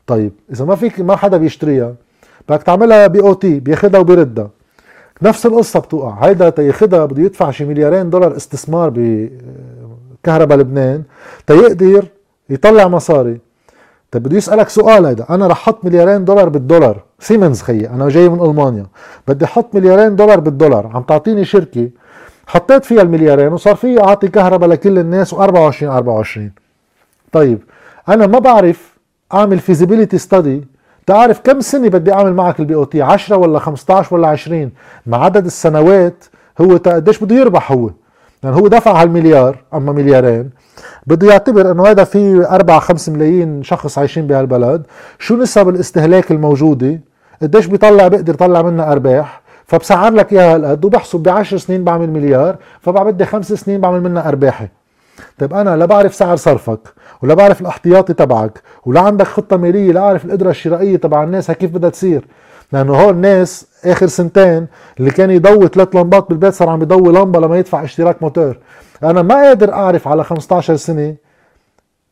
طيب 0.07 0.33
إذا 0.53 0.65
ما 0.65 0.75
فيك 0.75 1.01
ما 1.01 1.17
حدا 1.17 1.37
بيشتريها 1.37 1.95
بدك 2.49 2.63
تعملها 2.63 3.07
بي 3.07 3.21
أو 3.21 3.33
تي 3.33 3.61
بياخذها 3.61 4.01
وبيردها. 4.01 4.51
نفس 5.23 5.47
القصة 5.47 5.81
بتوقع. 5.81 6.15
هيدا 6.25 6.51
تياخدها 6.51 7.05
بده 7.05 7.23
يدفع 7.23 7.51
شي 7.51 7.65
مليارين 7.65 8.11
دولار 8.11 8.37
استثمار 8.37 8.93
بكهرباء 8.95 10.59
لبنان 10.59 11.03
تيقدر 11.47 12.05
يطلع 12.51 12.89
مصاري. 12.89 13.48
طيب 14.11 14.23
بده 14.23 14.37
يسألك 14.37 14.69
سؤال 14.69 15.07
هيدا. 15.07 15.27
أنا 15.31 15.47
رح 15.47 15.53
أحط 15.57 15.85
مليارين 15.85 16.25
دولار 16.25 16.49
بالدولار. 16.49 17.03
سيمنز 17.21 17.63
خيي 17.63 17.89
أنا 17.91 18.09
جاي 18.09 18.29
من 18.29 18.41
ألمانيا. 18.51 18.87
بدي 19.29 19.45
أحط 19.45 19.75
مليارين 19.75 20.17
دولار 20.17 20.41
بالدولار. 20.41 20.91
عم 20.95 21.03
تعطيني 21.03 21.45
شركة 21.45 21.91
حطيت 22.49 22.85
فيها 22.85 23.03
المليارين 23.03 23.53
وصار 23.53 23.75
في 23.77 24.01
أعطي 24.01 24.29
كهرباء 24.29 24.69
لكل 24.69 24.99
الناس 24.99 25.35
و24 25.35 25.83
24 25.83 26.53
طيب 27.33 27.59
أنا 28.09 28.27
ما 28.27 28.39
بعرف 28.39 28.99
أعمل 29.35 29.59
feasibility 29.59 30.19
study 30.19 30.65
تعرف 31.07 31.41
كم 31.41 31.61
سنة 31.61 31.89
بدي 31.89 32.13
أعمل 32.13 32.35
معك 32.35 32.61
ال 32.61 32.75
BOT 32.75 33.03
10 33.03 33.37
ولا 33.37 33.59
15 33.59 34.17
ولا 34.17 34.29
20 34.29 34.71
مع 35.07 35.25
عدد 35.25 35.45
السنوات 35.45 36.25
هو 36.61 36.77
قديش 36.77 37.25
بده 37.25 37.37
يربح 37.37 37.73
هو؟ 37.73 37.91
يعني 38.43 38.57
هو 38.57 38.69
دفع 38.69 39.03
هالمليار 39.03 39.57
أما 39.75 39.93
مليارين. 39.93 40.51
بده 41.07 41.29
يعتبر 41.29 41.71
إنه 41.71 41.87
هذا 41.87 42.05
في 42.05 42.47
4 42.51 42.81
5 42.81 43.13
ملايين 43.13 43.63
شخص 43.63 43.99
عايشين 43.99 44.27
بهالبلد. 44.27 44.83
شو 45.19 45.37
نسب 45.37 45.69
الاستهلاك 45.69 46.31
الموجودة؟ 46.31 47.01
قديش 47.43 47.67
بيطلع 47.67 48.09
بيقدر 48.09 48.35
يطلع 48.35 48.63
منها 48.63 48.93
أرباح؟ 48.93 49.41
فبسعر 49.67 50.13
لك 50.13 50.33
إياها 50.33 50.55
هالقد 50.55 50.85
وبحسب 50.85 51.21
ب 51.21 51.29
10 51.29 51.59
سنين 51.59 51.85
بعمل 51.85 52.11
مليار 52.11 52.57
فبعد 52.81 53.23
خمس 53.23 53.53
سنين 53.53 53.81
بعمل 53.81 54.03
منها 54.03 54.29
أرباحي. 54.29 54.69
طيب 55.39 55.55
أنا 55.55 55.77
لا 55.77 55.85
بعرف 55.85 56.15
سعر 56.15 56.37
صرفك 56.37 56.81
ولا 57.23 57.35
بعرف 57.35 57.61
الاحتياطي 57.61 58.15
تبعك 58.15 58.63
ولا 58.87 59.01
عندك 59.01 59.27
خطة 59.27 59.57
مالية 59.57 59.93
لا 59.93 60.01
أعرف 60.01 60.25
القدرة 60.25 60.51
الشرائية 60.51 60.97
تبع 60.97 61.25
الناس 61.25 61.51
كيف 61.51 61.71
بدها 61.71 61.91
تصير؟ 61.91 62.25
لأنه 62.73 63.01
هول 63.01 63.15
الناس 63.15 63.67
آخر 63.85 64.07
سنتين 64.07 64.67
اللي 65.01 65.11
كان 65.11 65.31
يضوي 65.31 65.69
ثلاث 65.69 65.97
لمبات 65.97 66.29
بالبيت 66.29 66.55
صار 66.55 66.69
عم 66.69 66.83
يضوي 66.83 67.13
لمبة 67.13 67.41
لما 67.41 67.59
يدفع 67.59 67.85
اشتراك 67.85 68.23
موتور. 68.23 68.59
أنا 69.03 69.23
ما 69.23 69.35
قادر 69.35 69.73
أعرف 69.73 70.09
على 70.09 70.25
15 70.25 70.77
سنة 70.77 71.15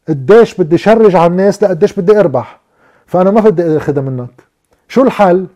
قديش 0.09 0.55
بدي 0.55 0.79
شرج 0.79 1.17
على 1.17 1.27
الناس 1.27 1.63
لقديش 1.63 1.93
بدي 1.93 2.21
أربح. 2.21 2.61
فأنا 3.07 3.31
ما 3.31 3.41
بدي 3.41 3.77
اخذها 3.77 4.03
منك. 4.03 4.43
شو 4.89 5.03
الحل؟ 5.03 5.47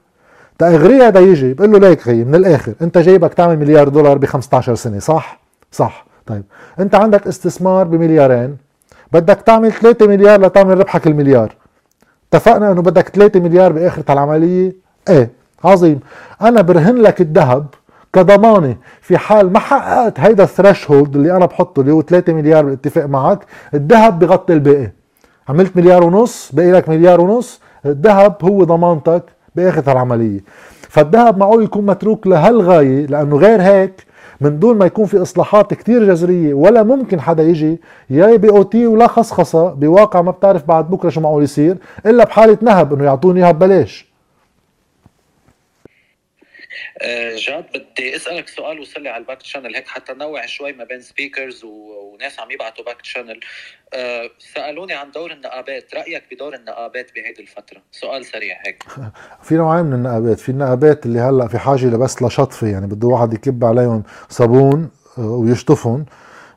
تأغري 0.59 1.03
هذا 1.03 1.21
يجي 1.21 1.55
بقول 1.55 1.73
له 1.73 1.79
ليك 1.79 2.01
خيي 2.01 2.25
من 2.25 2.35
الآخر 2.35 2.73
أنت 2.83 2.99
جايبك 2.99 3.35
تعمل 3.35 3.59
مليار 3.59 3.89
دولار 3.89 4.19
ب 4.19 4.25
15 4.25 4.75
سنة 4.75 4.99
صح؟ 4.99 5.41
صح. 5.73 6.07
طيب. 6.27 6.43
أنت 6.81 6.95
عندك 6.95 7.27
استثمار 7.27 7.87
بمليارين 7.87 8.57
بدك 9.13 9.41
تعمل 9.41 9.73
3 9.73 10.07
مليار 10.07 10.41
لتعمل 10.41 10.79
ربحك 10.79 11.07
المليار. 11.07 11.55
اتفقنا 12.33 12.73
إنه 12.73 12.83
بدك 12.83 13.09
3 13.09 13.41
مليار 13.41 13.73
باخرة 13.73 14.13
العملية؟ 14.13 14.73
إيه. 15.09 15.40
عظيم. 15.65 16.01
أنا 16.43 16.61
برهن 16.61 16.97
لك 16.97 17.21
الذهب 17.21 17.67
كضمانة 18.13 18.77
في 19.01 19.19
حال 19.19 19.53
ما 19.53 19.59
حققت 19.59 20.21
هيدا 20.21 20.45
الثريشولد 20.45 21.17
اللي 21.17 21.37
أنا 21.37 21.47
بحطه 21.47 21.81
اللي 21.81 21.93
هو 21.93 22.03
3 22.03 22.33
مليار 22.33 22.65
بالاتفاق 22.65 23.07
معك 23.07 23.39
الذهب 23.75 24.19
بغطي 24.19 24.53
الباقي. 24.53 24.91
عملت 25.49 25.77
مليار 25.77 26.05
ونص 26.05 26.53
باقي 26.53 26.73
لك 26.73 26.89
مليار 26.89 27.21
ونص 27.21 27.61
الذهب 27.87 28.37
هو 28.43 28.65
ضمانتك 28.65 29.23
بآخر 29.57 29.93
العملية. 29.93 30.41
فالذهب 30.89 31.39
معقول 31.39 31.65
يكون 31.65 31.87
متروك 31.87 32.27
لهالغاية؟ 32.27 33.07
لأنه 33.07 33.37
غير 33.37 33.63
هيك 33.63 34.07
من 34.41 34.59
دون 34.59 34.79
ما 34.79 34.87
يكون 34.87 35.07
في 35.07 35.23
إصلاحات 35.23 35.75
كتير 35.75 36.05
جذرية 36.05 36.55
ولا 36.55 36.83
ممكن 36.83 37.21
حدا 37.21 37.43
يجي 37.43 37.81
يا 38.11 38.37
BOT 38.37 38.87
ولا 38.87 39.07
خصخصة 39.07 39.75
بواقع 39.75 40.23
ما 40.23 40.31
بتعرف 40.31 40.65
بعد 40.69 40.91
بكرة 40.91 41.09
شو 41.09 41.21
معقول 41.21 41.43
يصير 41.43 41.77
إلا 42.07 42.25
بحالة 42.25 42.59
نهب 42.63 42.95
إنه 42.95 43.05
يعطوني 43.05 43.41
إياها 43.41 43.53
ببلاش. 43.53 44.10
جاد 47.37 47.65
بدي 47.75 48.17
أسألك 48.17 48.49
سؤال 48.49 48.81
وصل 48.81 49.03
لي 49.03 49.09
على 49.09 49.21
ال 49.21 49.25
back 49.25 49.43
channel 49.43 49.75
هيك 49.75 49.89
حتى 49.89 50.13
نوع 50.13 50.47
شوي 50.47 50.73
ما 50.73 50.85
بين 50.85 51.01
speakers 51.01 51.65
وناس 51.65 52.41
عم 52.41 52.51
يبعتوا 52.51 52.85
back 52.85 53.05
channel 53.05 53.41
أه 53.95 54.31
سألوني 54.39 54.93
عن 54.93 55.11
دور 55.11 55.33
النقابات. 55.33 55.95
رأيك 55.95 56.23
بدور 56.33 56.55
النقابات 56.55 57.15
بهيدي 57.15 57.43
الفترة؟ 57.43 57.83
سؤال 57.93 58.25
سريع 58.25 58.57
هيك. 58.67 58.83
في 59.47 59.55
نوعين 59.55 59.85
من 59.85 59.93
النقابات. 59.95 60.41
في 60.41 60.49
النقابات 60.49 61.07
اللي 61.07 61.21
هلأ 61.21 61.49
في 61.49 61.59
حاجة 61.59 61.87
لبس 61.87 62.23
لشطفة 62.23 62.67
يعني 62.67 62.87
بده 62.87 63.09
واحد 63.09 63.35
يكب 63.35 63.65
عليهم 63.65 64.03
صابون 64.29 64.91
آه، 65.19 65.21
ويشطفهم 65.23 66.07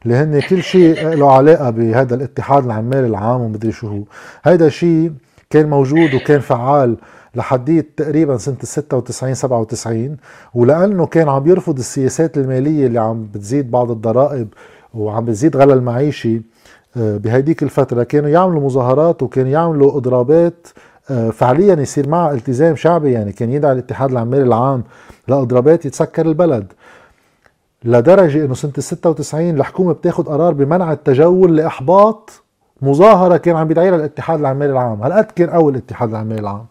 اللي 0.05 0.15
هن 0.15 0.41
كل 0.41 0.63
شيء 0.63 1.07
له 1.07 1.31
علاقة 1.35 1.69
بهذا 1.69 2.15
الاتحاد 2.15 2.65
العمال 2.65 3.05
العام 3.05 3.41
ومدري 3.41 3.71
شو 3.71 3.87
هو. 3.87 4.03
هيدا 4.43 4.69
شيء 4.69 5.11
كان 5.53 5.69
موجود 5.69 6.13
وكان 6.13 6.39
فعال 6.39 6.97
لحديت 7.35 7.89
تقريبا 7.97 8.37
سنة 8.37 8.55
ال 8.63 8.67
96 8.67 9.33
97 9.33 10.17
ولأنه 10.53 11.05
كان 11.05 11.29
عم 11.29 11.47
يرفض 11.47 11.77
السياسات 11.77 12.37
المالية 12.37 12.87
اللي 12.87 12.99
عم 12.99 13.27
بتزيد 13.33 13.71
بعض 13.71 13.91
الضرائب 13.91 14.47
وعم 14.93 15.25
بتزيد 15.25 15.57
غلا 15.57 15.73
المعيشي 15.73 16.41
آه، 16.97 17.17
بهيديك 17.17 17.63
الفترة 17.63 18.03
كانوا 18.03 18.29
يعملوا 18.29 18.61
مظاهرات 18.61 19.23
وكانوا 19.23 19.51
يعملوا 19.51 19.97
إضرابات 19.97 20.67
آه، 21.11 21.29
فعليا 21.29 21.75
يصير 21.75 22.09
معها 22.09 22.33
التزام 22.33 22.75
شعبي 22.75 23.11
يعني 23.11 23.31
كان 23.31 23.51
يدعي 23.51 23.71
الاتحاد 23.71 24.11
العمالي 24.11 24.43
العام 24.43 24.83
لإضرابات 25.27 25.85
يتسكر 25.85 26.25
البلد. 26.25 26.73
لدرجة 27.83 28.45
إنه 28.45 28.53
سنة 28.53 28.71
ال 28.77 28.83
96 28.83 29.49
الحكومة 29.49 29.93
بتاخد 29.93 30.27
قرار 30.29 30.53
بمنع 30.53 30.91
التجول 30.91 31.57
لإحباط 31.57 32.42
مظاهرة 32.81 33.37
كان 33.37 33.55
عم 33.55 33.67
بيدعيها 33.67 33.95
الاتحاد 33.95 34.39
العمالي 34.39 34.71
العام. 34.71 35.03
هالقد 35.03 35.31
كان 35.31 35.49
قوي 35.49 35.71
الاتحاد 35.71 36.09
العمالي 36.09 36.41
العام؟ 36.41 36.65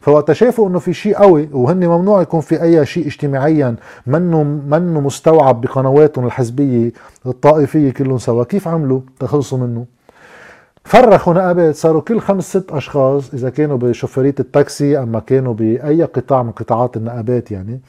فوقت 0.00 0.32
شافوا 0.32 0.68
إنه 0.68 0.78
في 0.78 0.92
شيء 0.92 1.16
قوي 1.16 1.48
وهن 1.52 1.86
ممنوع 1.86 2.22
يكون 2.22 2.40
في 2.40 2.62
أي 2.62 2.86
شيء 2.86 3.06
اجتماعيا 3.06 3.76
منه 4.06 4.42
منه 4.44 5.00
مستوعب 5.00 5.60
بقنواتهم 5.60 6.26
الحزبية 6.26 6.92
الطائفية 7.26 7.90
كلهم 7.90 8.18
سوا. 8.18 8.44
كيف 8.44 8.68
عملوا؟ 8.68 9.00
تخلصوا 9.20 9.58
منه. 9.58 9.84
فرخوا 10.84 11.34
نقابات. 11.34 11.74
صاروا 11.74 12.00
كل 12.00 12.20
خمس 12.20 12.56
ست 12.56 12.70
أشخاص 12.70 13.34
إذا 13.34 13.50
كانوا 13.50 13.76
بشوفيريه 13.76 14.34
التاكسي 14.40 14.98
أما 14.98 15.20
كانوا 15.20 15.54
بأي 15.54 16.02
قطاع 16.04 16.42
من 16.42 16.50
قطاعات 16.50 16.96
النقابات 16.96 17.50
يعني. 17.50 17.80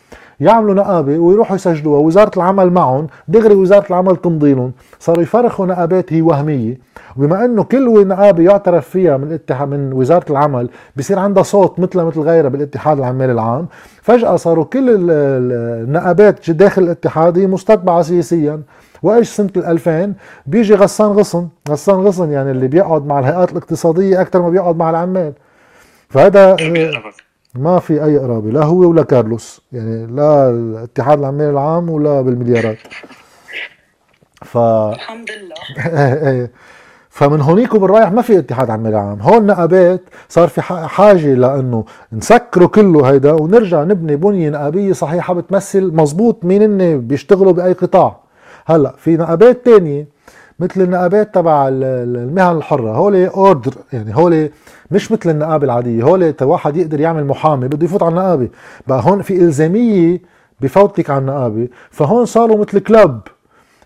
يعملوا 0.42 0.74
نقابة 0.74 1.18
ويروحوا 1.20 1.56
يسجلوها. 1.56 2.00
وزارة 2.00 2.32
العمل 2.38 2.70
معهم 2.70 3.08
دغري 3.28 3.56
وزارة 3.56 3.86
العمل 3.90 4.16
تمضي 4.16 4.54
لهم 4.54 4.72
صاروا 5.00 5.24
يفرخوا 5.24 5.66
نقابات 5.66 6.14
هي 6.14 6.22
وهمية. 6.22 6.78
وبما 7.18 7.46
إنه 7.46 7.64
كل 7.64 8.08
نقابة 8.08 8.44
يعترف 8.44 8.90
فيها 8.90 9.18
من 9.18 9.28
الاتحاد 9.28 9.68
من 9.68 9.94
وزارة 9.94 10.32
العمل 10.32 10.70
بصير 10.96 11.20
عندها 11.20 11.44
صوت 11.44 11.80
مثل 11.80 12.02
مثل 12.02 12.20
غيرها 12.20 12.50
بالاتحاد 12.50 12.98
العمالي 12.98 13.32
العام. 13.32 13.68
فجأة 14.02 14.36
صاروا 14.36 14.66
كل 14.66 14.86
النقابات 14.90 16.52
داخل 16.52 16.84
الاتحاد 16.84 17.38
هي 17.38 17.48
مستتبعه 17.48 18.02
سياسيا. 18.02 18.62
وإيش 19.04 19.30
سنة 19.30 19.50
ال 19.58 19.66
2000 19.66 20.14
بيجي 20.46 20.76
غسان 20.76 21.08
غصن. 21.08 21.48
غسان 21.70 21.96
غصن 21.96 22.32
يعني 22.32 22.52
اللي 22.52 22.68
بيقعد 22.68 23.06
مع 23.06 23.20
الهيئات 23.20 23.52
الاقتصادية 23.52 24.22
أكثر 24.22 24.42
ما 24.42 24.50
بيقعد 24.50 24.78
مع 24.78 24.90
العمال. 24.90 25.34
فهذا 26.10 26.56
ما 27.56 27.80
في 27.80 28.04
أي 28.04 28.18
قرابه 28.18 28.50
لا 28.50 28.64
هو 28.64 28.90
ولا 28.90 29.04
كارلوس. 29.04 29.62
يعني 29.72 30.06
لا 30.06 30.50
الاتحاد 30.50 31.20
العمالي 31.20 31.50
العام 31.50 31.90
ولا 31.90 32.22
بالمليارات. 32.22 32.78
ف 34.46 34.58
الحمد 34.58 35.30
لله. 35.32 35.56
إيه،. 36.30 36.52
فمن 37.10 37.42
هونيك 37.42 37.74
وبالرايح 37.74 38.12
ما 38.12 38.22
في 38.22 38.40
اتحاد 38.40 38.70
عمال 38.70 38.96
عام 38.96 39.22
هون 39.22 39.46
نقابات 39.46 40.02
صار 40.30 40.48
في 40.48 40.62
حاجة 40.62 41.34
لأنه 41.34 41.86
نسكره 42.14 42.66
كله 42.66 43.10
هيدا 43.10 43.32
ونرجع 43.32 43.84
نبني 43.84 44.16
بنية 44.16 44.50
نقابية 44.50 44.94
صحيحة 44.94 45.34
بتمثل 45.34 45.94
مزبوط 45.94 46.46
مين 46.46 47.02
بيشتغلوا 47.08 47.52
بأي 47.52 47.74
قطاع. 47.74 48.20
هلأ 48.66 48.96
في 48.98 49.18
نقابات 49.18 49.66
تانية 49.66 50.08
مثل 50.62 50.82
النقابات 50.82 51.36
تبع 51.36 51.68
المهن 51.72 52.58
الحرة. 52.58 52.92
هول 52.92 53.26
أوردر 53.26 53.74
يعني 53.94 54.16
هول 54.16 54.50
مش 54.92 55.12
مثل 55.12 55.30
النقابة 55.30 55.66
العادية. 55.66 56.04
هول 56.04 56.34
واحد 56.42 56.78
يقدر 56.78 57.00
يعمل 57.00 57.26
محامي 57.26 57.68
بده 57.68 57.86
يفوت 57.86 58.04
على 58.04 58.10
النقابة. 58.10 58.50
بقى 58.88 59.02
هون 59.04 59.22
في 59.22 59.36
إلزامية 59.36 60.22
بفوتك 60.62 61.10
على 61.10 61.20
النقابة. 61.20 61.68
فهون 61.92 62.26
صاروا 62.26 62.58
مثل 62.58 62.80
كلب. 62.80 63.20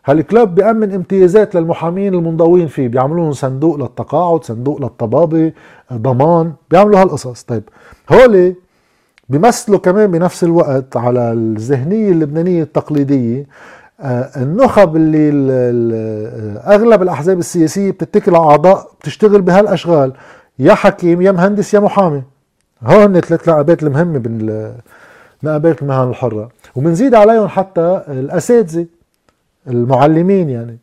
هالكلب 0.05 0.55
بيأمن 0.55 0.93
امتيازات 0.93 1.55
للمحامين 1.55 2.13
المنضوين 2.13 2.67
فيه. 2.67 2.88
بيعملوا 2.88 3.23
لهم 3.23 3.32
صندوق 3.32 3.76
للتقاعد 3.76 4.43
صندوق 4.43 4.82
للطبابة 4.82 5.51
ضمان. 5.93 6.53
بيعملوا 6.71 7.01
هالقصص. 7.01 7.43
طيب 7.43 7.63
هولي 8.11 8.55
بيمثلوا 9.30 9.80
كمان 9.80 10.11
بنفس 10.11 10.43
الوقت 10.43 10.97
على 10.97 11.32
الذهنية 11.34 12.11
اللبنانية 12.11 12.63
التقليدية. 12.63 13.45
النخب 14.37 14.95
اللي 14.95 15.29
أغلب 16.67 17.01
الأحزاب 17.01 17.39
السياسية 17.39 17.91
بتتكل 17.91 18.35
على 18.35 18.45
اعضاء 18.45 18.87
بتشتغل 18.99 19.41
بهالأشغال. 19.41 20.13
يا 20.59 20.73
حكيم 20.73 21.21
يا 21.21 21.31
مهندس 21.31 21.73
يا 21.73 21.79
محامي. 21.79 22.23
هون 22.83 23.19
ثلاث 23.19 23.49
نقابات 23.49 23.83
المهمة 23.83 24.73
نقابات 25.43 25.81
المهن 25.81 26.09
الحرة. 26.09 26.49
وبنزيد 26.75 27.15
عليهم 27.15 27.47
حتى 27.47 28.01
الأساتذة 28.07 28.85
المعلمين 29.67 30.49
يعني. 30.49 30.77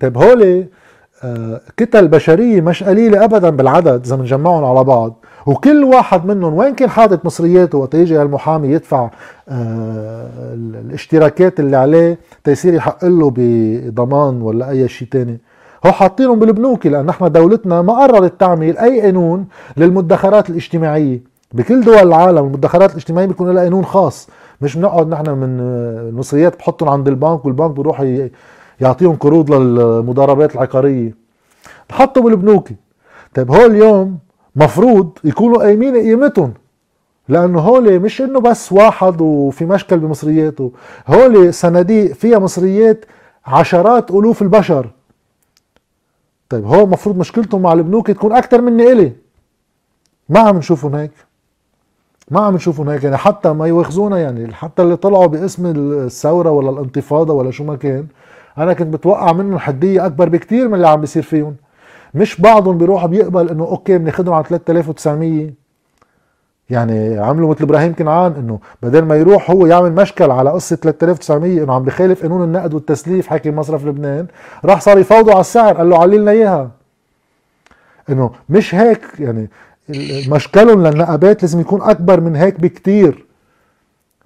طيب 0.00 0.18
هول 0.18 0.66
آه، 1.24 1.60
كتل 1.76 2.08
بشرية 2.08 2.60
مش 2.60 2.82
قليلة 2.82 3.24
ابدا 3.24 3.50
بالعدد 3.50 4.04
إذا 4.06 4.16
بنجمعهم 4.16 4.64
على 4.64 4.84
بعض. 4.84 5.23
وكل 5.46 5.84
واحد 5.84 6.26
منهم 6.26 6.54
وين 6.54 6.74
كان 6.74 6.90
حاطط 6.90 7.26
مصرياته 7.26 7.78
وقت 7.78 7.94
يجي 7.94 8.22
المحامي 8.22 8.68
يدفع 8.68 9.10
آه، 9.48 10.28
الاشتراكات 10.54 11.60
اللي 11.60 11.76
عليه 11.76 12.18
تيصير 12.44 12.74
يحق 12.74 13.04
له 13.04 13.32
بضمان 13.36 14.42
ولا 14.42 14.70
أي 14.70 14.88
شيء 14.88 15.08
تاني. 15.08 15.40
هو 15.86 15.92
حاطينهم 15.92 16.38
بالبنوك 16.38 16.86
لأن 16.86 17.06
نحن 17.06 17.32
دولتنا 17.32 17.82
ما 17.82 17.92
قررت 17.92 18.40
تعمل 18.40 18.78
أي 18.78 19.00
قانون 19.00 19.46
للمدخرات 19.76 20.50
الاجتماعية. 20.50 21.20
بكل 21.52 21.80
دول 21.80 21.94
العالم 21.94 22.38
المدخرات 22.38 22.90
الاجتماعية 22.90 23.26
بيكون 23.28 23.54
لها 23.54 23.62
قانون 23.62 23.84
خاص. 23.84 24.28
مش 24.60 24.76
بنقعد 24.76 25.08
نحن 25.08 25.30
من 25.30 25.60
المصريات 26.08 26.58
بحطهم 26.58 26.88
عند 26.88 27.08
البنك 27.08 27.44
والبنك 27.44 27.70
بيروح 27.70 28.06
يعطيهم 28.80 29.16
قروض 29.16 29.54
للمضاربات 29.54 30.54
العقارية. 30.54 31.14
بحطوا 31.90 32.22
بالبنوك. 32.22 32.68
طيب 33.34 33.50
هو 33.50 33.66
اليوم 33.66 34.18
مفروض 34.56 35.18
يكونوا 35.24 35.58
قايمين 35.58 35.96
قيمتهم. 35.96 36.54
لأنه 37.28 37.60
هول 37.60 38.00
مش 38.00 38.20
إنه 38.22 38.40
بس 38.40 38.72
واحد 38.72 39.20
وفي 39.20 39.64
مشكل 39.64 39.98
بمصرياته. 39.98 40.72
هول 41.08 41.54
صناديق 41.54 42.12
فيها 42.12 42.38
مصريات 42.38 43.04
عشرات 43.46 44.10
ألوف 44.10 44.42
البشر. 44.42 44.90
طيب 46.48 46.64
هو 46.64 46.84
المفروض 46.84 47.18
مشكلتهم 47.18 47.62
مع 47.62 47.72
البنوك 47.72 48.10
تكون 48.10 48.32
أكثر 48.32 48.60
مني 48.60 48.92
الي 48.92 49.12
ما 50.28 50.40
عم 50.40 50.56
نشوفهم 50.56 50.94
هيك. 50.94 51.10
ما 52.30 52.40
عم 52.40 52.54
نشوفهم 52.54 52.88
هيك. 52.88 53.04
يعني 53.04 53.16
حتى 53.16 53.52
ما 53.52 53.66
يواخذونا 53.66 54.18
يعني 54.18 54.54
حتى 54.54 54.82
اللي 54.82 54.96
طلعوا 54.96 55.26
باسم 55.26 55.72
الثورة 55.76 56.50
ولا 56.50 56.70
الانتفاضة 56.70 57.34
ولا 57.34 57.50
شو 57.50 57.64
ما 57.64 57.76
كان 57.76 58.06
أنا 58.58 58.72
كنت 58.72 58.94
بتوقع 58.94 59.32
منهم 59.32 59.58
حدية 59.58 60.06
أكبر 60.06 60.28
بكتير 60.28 60.68
من 60.68 60.74
اللي 60.74 60.88
عم 60.88 61.00
بيصير 61.00 61.22
فيهم. 61.22 61.56
مش 62.14 62.40
بعضهم 62.40 62.78
بيروح 62.78 63.06
بيقبل 63.06 63.48
إنه 63.48 63.64
أوكي 63.64 63.98
بناخذهم 63.98 64.34
على 64.34 64.44
3900 64.44 65.50
يعني 66.70 67.18
عملوا 67.18 67.50
مثل 67.50 67.64
إبراهيم 67.64 67.94
كنعان 67.94 68.32
إنه 68.32 68.58
بدل 68.82 69.02
ما 69.02 69.16
يروح 69.16 69.50
هو 69.50 69.66
يعمل 69.66 69.92
مشكل 69.92 70.30
على 70.30 70.50
قصة 70.50 70.76
3900 70.76 71.64
إنه 71.64 71.74
عم 71.74 71.82
بخالف 71.82 72.22
قانون 72.22 72.44
النقد 72.44 72.74
والتسليف 72.74 73.26
حكي 73.26 73.50
مصرف 73.50 73.86
لبنان. 73.86 74.26
راح 74.64 74.80
صار 74.80 74.98
يفاوضوا 74.98 75.32
على 75.32 75.40
السعر 75.40 75.76
قال 75.76 75.90
له 75.90 75.98
علي 75.98 76.18
لنا 76.18 76.30
إياها. 76.30 76.70
إنه 78.10 78.30
مش 78.48 78.74
هيك 78.74 79.00
يعني 79.18 79.50
مشكلهم 80.28 80.86
للنقابات 80.86 81.42
لازم 81.42 81.60
يكون 81.60 81.82
أكبر 81.82 82.20
من 82.20 82.36
هيك 82.36 82.60
بكتير. 82.60 83.23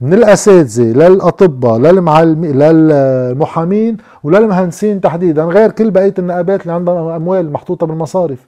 من 0.00 0.14
الأساتذة 0.14 0.82
للأطباء 0.82 1.78
للمعلمين 1.78 2.58
للمحامين 2.58 3.96
وللمهندسين 4.22 5.00
تحديدا 5.00 5.44
غير 5.44 5.70
كل 5.70 5.90
بقية 5.90 6.14
النقابات 6.18 6.62
اللي 6.62 6.72
عندها 6.72 7.16
أموال 7.16 7.52
محطوطة 7.52 7.86
بالمصارف. 7.86 8.46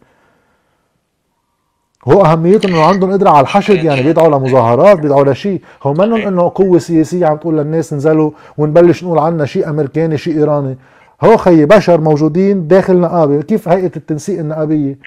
هو 2.08 2.24
اهميتهم 2.24 2.72
إنه 2.72 2.84
عندهم 2.84 3.12
قدرة 3.12 3.30
على 3.30 3.40
الحشد 3.40 3.84
يعني 3.84 4.02
بيدعوا 4.02 4.28
لمظاهرات 4.28 4.98
بيدعوا 4.98 5.24
لشيء. 5.24 5.60
هو 5.82 5.92
منهم 5.92 6.20
إنه 6.20 6.52
قوة 6.54 6.78
سياسية 6.78 7.26
عم 7.26 7.36
تقول 7.36 7.58
للناس 7.58 7.92
انزلوا 7.92 8.30
ونبلش 8.58 9.04
نقول 9.04 9.18
عنا 9.18 9.46
شيء 9.46 9.70
أمريكاني 9.70 10.18
شيء 10.18 10.38
إيراني. 10.38 10.78
هو 11.24 11.36
خيي 11.36 11.66
بشر 11.66 12.00
موجودين 12.00 12.68
داخل 12.68 12.96
نقابه 12.96 13.42
كيف 13.42 13.68
هيئة 13.68 13.92
التنسيق 13.96 14.38
النقابية؟ 14.38 14.98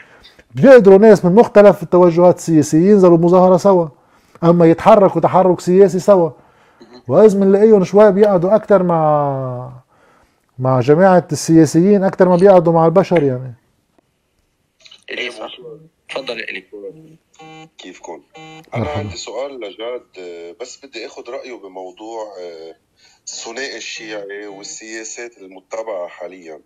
بيقدروا 0.55 0.97
ناس 0.97 1.25
من 1.25 1.35
مختلف 1.35 1.83
التوجهات 1.83 2.37
السياسية 2.37 2.91
ينزلوا 2.91 3.17
مظاهره 3.17 3.57
سوا. 3.57 3.87
أما 4.43 4.65
يتحركوا 4.65 5.21
تحرك 5.21 5.59
سياسي 5.61 5.99
سوا. 5.99 6.29
واذ 7.07 7.39
بنلاقيهم 7.39 7.83
شوي 7.83 8.11
بيقعدوا 8.11 8.55
أكثر 8.55 8.83
مع 8.83 9.83
مع 10.59 10.79
جماعة 10.79 11.27
السياسيين 11.31 12.03
أكثر 12.03 12.29
ما 12.29 12.35
بيقعدوا 12.35 12.73
مع 12.73 12.85
البشر 12.85 13.23
يعني. 13.23 13.53
إيه 15.09 15.29
صح. 15.29 15.57
تفضل 16.09 16.39
إلي. 16.39 16.63
كيفكم؟ 17.77 18.21
أنا 18.75 18.89
عندي 18.89 19.17
سؤال 19.17 19.59
لجاد 19.59 20.05
بس 20.61 20.85
بدي 20.85 21.05
آخذ 21.05 21.29
رأيه 21.29 21.53
بموضوع 21.53 22.33
الثنائي 23.27 23.77
الشيعي 23.77 24.47
والسياسات 24.47 25.37
المتبعة 25.37 26.07
حاليا. 26.07 26.59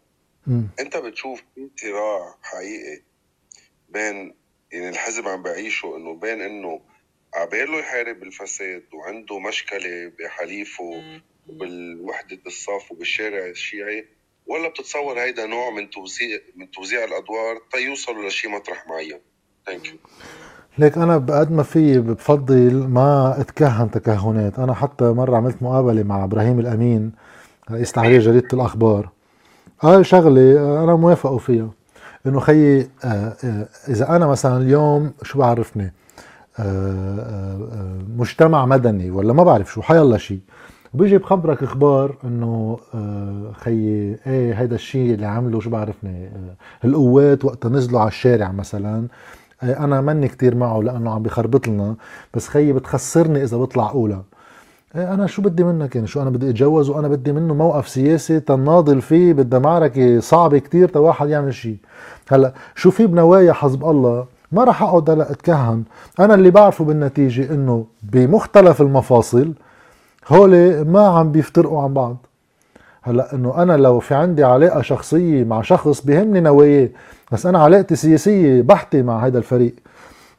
م. 0.48 0.62
أنت 0.80 0.98
بتشوف 0.98 1.44
في 1.56 1.70
صراع 1.78 2.36
حقيقي 2.42 3.02
بين 3.90 4.34
يعني 4.72 4.90
الحزب 4.90 5.28
عم 5.28 5.44
بعيشه 5.44 5.96
إنه 5.98 6.14
بين 6.14 6.42
إنه 6.42 6.80
عباله 7.34 7.80
يحارب 7.80 8.24
الفساد 8.24 8.84
وعنده 8.94 9.40
مشكلة 9.40 10.12
بحليفه 10.20 11.04
وبالوحدة 11.48 12.40
الصف 12.48 12.92
وبالشارع 12.92 13.46
الشيعي 13.46 14.06
ولا 14.48 14.70
بتتصور 14.70 15.20
هيدا 15.20 15.46
نوع 15.46 15.70
من 15.70 15.90
توزيع 15.90 16.40
من 16.56 16.72
توزيع 16.72 17.04
الأدوار 17.04 17.62
تيوصلوا 17.72 18.28
لشي 18.28 18.48
مطرح 18.48 18.88
معين. 18.88 19.20
thank 19.66 19.86
you 19.86 19.98
ليك 20.78 20.98
أنا 20.98 21.18
بقد 21.18 21.52
ما 21.52 21.64
في 21.64 22.00
بفضل 22.00 22.88
ما 22.88 23.42
أتكهن 23.42 23.92
تكهنات. 23.92 24.60
أنا 24.60 24.74
حتى 24.74 25.06
مرة 25.06 25.38
عملت 25.38 25.64
مقابلة 25.64 26.04
مع 26.04 26.24
إبراهيم 26.24 26.60
الأمين 26.60 27.12
رئيس 27.72 27.92
تحرير 27.92 28.22
جريدة 28.22 28.48
الأخبار. 28.54 29.10
قال 29.80 30.06
شغلة 30.06 30.84
أنا 30.84 30.96
موافقه 30.96 31.38
فيها 31.38 31.70
إنه 32.26 32.40
خيي 32.40 32.80
آه، 33.04 33.38
آه، 33.44 33.68
إذا 33.90 34.10
أنا 34.16 34.28
مثلا 34.28 34.58
اليوم 34.58 35.14
شو 35.24 35.40
بعرفني؟ 35.40 35.94
مجتمع 38.18 38.66
مدني 38.66 39.12
ولا 39.12 39.34
ما 39.34 39.44
بعرف 39.44 39.74
شو 39.74 39.82
حيالله 39.82 40.18
شيء 40.18 40.40
وبيجي 40.94 41.18
بخبرك 41.18 41.64
أخبار 41.64 42.16
انه 42.24 42.78
خيي 43.54 44.18
إيه 44.28 44.54
هيدا 44.54 44.76
الشيء 44.76 45.14
اللي 45.14 45.26
عمله 45.26 45.60
شو 45.60 45.70
بعرفني 45.70 46.30
القوات 46.86 47.46
وقت 47.46 47.68
نزلوا 47.68 48.00
على 48.00 48.08
الشارع 48.08 48.52
مثلا 48.52 49.08
أنا 49.64 50.02
ماني 50.02 50.28
كتير 50.28 50.56
معه 50.56 50.82
لأنه 50.82 51.12
عم 51.12 51.24
بخربط 51.24 51.68
لنا 51.68 51.96
بس 52.34 52.48
خيي 52.48 52.74
بتخسرني 52.74 53.44
إذا 53.44 53.58
بطلع 53.58 53.92
أولى. 53.92 54.22
إيه 54.96 55.14
أنا 55.14 55.28
شو 55.28 55.42
بدي 55.42 55.64
منك؟ 55.64 55.96
يعني 55.96 56.08
شو 56.08 56.22
أنا 56.22 56.30
بدي 56.30 56.50
أتجوز 56.50 56.90
وأنا 56.90 57.08
بدي 57.08 57.32
منه 57.32 57.54
موقف 57.54 57.90
سياسي 57.90 58.40
تناضل 58.40 59.02
فيه 59.02 59.34
بدها 59.34 59.60
معركة 59.60 60.20
صعبة 60.20 60.58
كتير 60.58 60.90
تا 60.90 61.00
واحد 61.00 61.30
يعمل 61.30 61.54
شيء 61.54 61.78
هلأ 62.30 62.54
شو 62.76 62.92
في 62.92 63.08
بنوايا 63.08 63.54
حزب 63.54 63.86
الله؟ 63.86 64.26
ما 64.52 64.64
راح 64.64 64.84
أقعد 64.84 65.10
هلا 65.10 65.32
أتكهن. 65.32 65.84
أنا 66.20 66.34
اللي 66.34 66.52
بعرفه 66.52 66.86
بالنتيجة 66.86 67.54
إنه 67.54 67.86
بمختلف 68.04 68.82
المفاصل 68.82 69.54
هول 70.28 70.82
ما 70.82 71.08
عم 71.08 71.32
بيفترقوا 71.32 71.82
عن 71.82 71.94
بعض. 71.94 72.18
هلا 73.02 73.36
إنه 73.36 73.64
أنا 73.64 73.78
لو 73.78 74.00
في 74.00 74.16
عندي 74.16 74.44
علاقة 74.44 74.82
شخصية 74.82 75.44
مع 75.44 75.62
شخص 75.62 76.02
بيهمني 76.02 76.40
نواياه 76.40 76.90
بس 77.32 77.46
أنا 77.46 77.60
علاقتي 77.60 77.96
سياسية 77.96 78.62
بحتة 78.62 79.02
مع 79.02 79.26
هذا 79.26 79.38
الفريق 79.38 79.76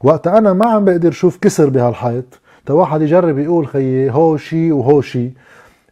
وقت 0.03 0.27
أنا 0.27 0.53
ما 0.53 0.65
عم 0.65 0.85
بقدر 0.85 1.11
شوف 1.11 1.37
كسر 1.37 1.69
بهالحيط 1.69 2.25
تا 2.65 2.73
واحد 2.73 3.01
يجرب 3.01 3.37
يقول 3.37 3.67
خيي 3.67 4.11
هو 4.11 4.37
شيء 4.37 4.73
وهو 4.73 5.01
شيء 5.01 5.31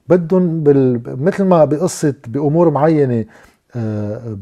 بدهم 0.09 0.63
بال... 0.63 1.01
مثل 1.21 1.43
ما 1.43 1.65
بقصة 1.65 2.13
بأمور 2.27 2.69
معينة 2.69 3.25
آه 3.75 4.37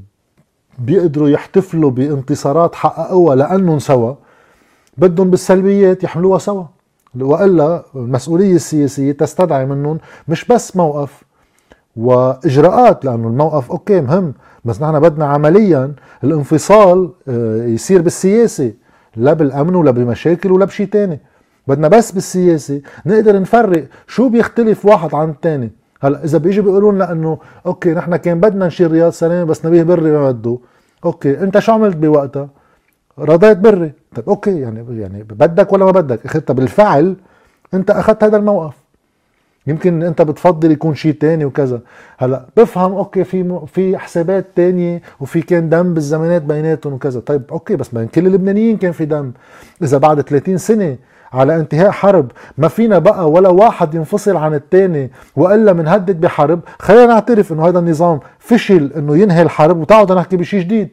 بيقدروا 0.79 1.29
يحتفلوا 1.29 1.91
بانتصارات 1.91 2.75
حققوها 2.75 3.35
لأنهم 3.35 3.79
سوا 3.79 4.13
بدهم 4.97 5.29
بالسلبيات 5.29 6.03
يحملوها 6.03 6.37
سوا. 6.37 6.63
وإلا 7.19 7.83
المسؤولية 7.95 8.55
السياسية 8.55 9.11
تستدعي 9.11 9.65
منهم 9.65 9.97
مش 10.27 10.45
بس 10.45 10.75
موقف 10.75 11.23
وإجراءات 11.95 13.05
لأنه 13.05 13.27
الموقف 13.27 13.71
أوكي 13.71 14.01
مهم 14.01 14.33
بس 14.65 14.81
نحن 14.81 14.99
بدنا 14.99 15.25
عمليا 15.25 15.93
الانفصال 16.23 17.09
آه، 17.27 17.65
يصير 17.65 18.01
بالسياسة 18.01 18.73
لا 19.15 19.33
بالأمن 19.33 19.75
ولا 19.75 19.91
بمشاكل 19.91 20.51
ولا 20.51 20.65
بشيء 20.65 20.87
تاني. 20.87 21.19
بدنا 21.67 21.87
بس 21.87 22.11
بالسياسة 22.11 22.81
نقدر 23.05 23.39
نفرق 23.41 23.87
شو 24.07 24.29
بيختلف 24.29 24.85
واحد 24.85 25.15
عن 25.15 25.29
الثاني 25.29 25.71
هلا 26.01 26.23
إذا 26.23 26.37
بيجي 26.37 26.61
بيقولوا 26.61 26.91
لنا 26.91 27.11
انه 27.11 27.37
okay 27.65 27.93
نحن 27.93 28.15
كان 28.15 28.39
بدنا 28.39 28.67
نشيل 28.67 28.91
رياض 28.91 29.11
سلامه 29.11 29.43
بس 29.43 29.65
نبيه 29.65 29.83
بري 29.83 30.11
ما 30.11 30.31
بده. 30.31 30.57
أوكي 31.05 31.39
أنت 31.39 31.59
شو 31.59 31.71
عملت 31.71 31.97
بوقتها؟ 31.97 32.49
رضيت 33.19 33.57
بري. 33.57 33.91
طيب 34.15 34.29
okay 34.29 34.59
يعني 34.59 35.01
يعني 35.01 35.23
بدك 35.23 35.73
ولا 35.73 35.85
ما 35.85 35.91
بدك؟ 35.91 36.25
اخذتها 36.25 36.53
بالفعل 36.53 37.15
أنت 37.73 37.91
أخذت 37.91 38.23
هذا 38.23 38.37
الموقف. 38.37 38.73
يمكن 39.67 40.03
أنت 40.03 40.21
بتفضل 40.21 40.71
يكون 40.71 40.95
شيء 40.95 41.13
تاني 41.13 41.45
وكذا. 41.45 41.81
هلا 42.17 42.45
بفهم 42.57 42.93
okay 42.93 43.23
في 43.23 43.59
في 43.67 43.97
حسابات 43.97 44.45
تانية 44.55 45.01
وفي 45.19 45.41
كان 45.41 45.69
دم 45.69 45.93
بالزمانات 45.93 46.41
بيناتهم 46.41 46.93
وكذا. 46.93 47.19
طيب 47.19 47.41
okay 47.51 47.75
بس 47.75 47.89
بين 47.89 48.07
كل 48.07 48.27
اللبنانيين 48.27 48.77
كان 48.77 48.91
في 48.91 49.05
دم. 49.05 49.31
إذا 49.81 49.97
بعد 49.97 50.21
30 50.21 50.57
سنة 50.57 50.97
على 51.35 51.55
انتهاء 51.55 51.91
حرب. 51.91 52.31
ما 52.57 52.67
فينا 52.67 52.99
بقى 52.99 53.31
ولا 53.31 53.49
واحد 53.49 53.95
ينفصل 53.95 54.37
عن 54.37 54.53
الثاني 54.53 55.11
وإلا 55.35 55.71
بنهدد 55.71 56.21
بحرب. 56.21 56.59
خلينا 56.79 57.05
نعترف 57.05 57.51
إنه 57.51 57.67
هذا 57.67 57.79
النظام 57.79 58.19
فشل 58.39 58.91
إنه 58.97 59.17
ينهي 59.17 59.41
الحرب 59.41 59.77
وتعود 59.77 60.11
نحكي 60.11 60.37
بشيء 60.37 60.59
جديد. 60.59 60.89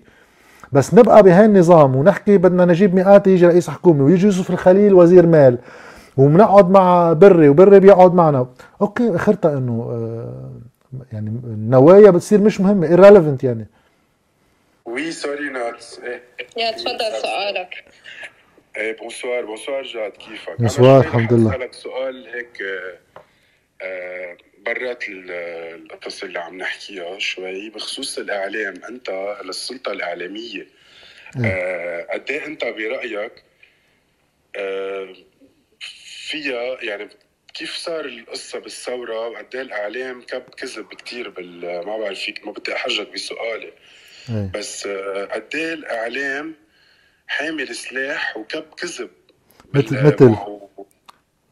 بس 0.72 0.94
نبقى 0.94 1.22
بهي 1.22 1.44
النظام 1.44 1.96
ونحكي 1.96 2.38
بدنا 2.38 2.64
نجيب 2.64 2.94
مئات 2.94 3.26
يجي 3.26 3.46
رئيس 3.46 3.70
حكومة 3.70 4.04
ويجي 4.04 4.26
يوسف 4.26 4.50
الخليل 4.50 4.94
وزير 4.94 5.26
مال 5.26 5.58
وبنقعد 6.16 6.70
مع 6.70 7.12
بري 7.12 7.48
وبري 7.48 7.80
بيقعد 7.80 8.14
معنا. 8.14 8.46
okay 8.82 9.16
أخرتها 9.16 9.58
إنه 9.58 9.88
آه، 9.90 10.50
يعني 11.12 11.28
النوايا 11.44 12.10
بتصير 12.10 12.40
مش 12.40 12.60
مهمة 12.60 12.96
irrelevant 12.96 13.44
يعني. 13.44 13.66
oui 14.84 15.12
sorry 15.12 15.48
إيه 15.48 16.22
يا 16.56 16.70
تفضل 16.70 17.22
سؤالك. 17.22 17.84
إيه 18.76 18.96
bonsoir 18.96 19.44
bonsoir 19.44 19.82
جاد 19.82 20.10
كيفك؟ 20.10 20.58
bonsoir 20.58 21.00
الحمد 21.00 21.32
لله 21.32 21.50
اسالك 21.50 21.72
سؤال 21.74 22.26
هيك 22.26 22.62
آه، 23.82 24.36
برات 24.66 25.04
القصص 25.08 26.22
اللي 26.22 26.38
عم 26.38 26.58
نحكيها 26.58 27.18
شوي 27.18 27.70
بخصوص 27.70 28.18
الاعلام 28.18 28.74
انت 28.88 29.36
للسلطه 29.44 29.92
الاعلاميه 29.92 30.66
إيه. 31.36 31.46
آه، 31.46 32.06
قد 32.12 32.30
إيه 32.30 32.46
انت 32.46 32.64
برايك 32.64 33.32
فيها 36.28 36.82
يعني 36.82 37.08
كيف 37.54 37.76
صار 37.76 38.04
القصة 38.04 38.58
بالثورة 38.58 39.28
وقد 39.28 39.54
إيه 39.54 39.62
الإعلام 39.62 40.22
كب 40.22 40.42
كذب 40.42 40.86
كثير 40.94 41.28
بال 41.28 41.86
ما 41.86 41.98
بعرف 41.98 42.18
فيك 42.18 42.46
ما 42.46 42.52
بدي 42.52 42.74
أحرجك 42.74 43.12
بسؤالي. 43.12 43.72
بس 44.54 44.86
قد 45.30 45.54
إيه 45.54 45.72
الإعلام 45.74 46.54
حامل 47.32 47.74
سلاح 47.74 48.36
وكب 48.36 48.64
كذب. 48.76 49.10
مثل 49.74 50.06
مثل 50.06 50.36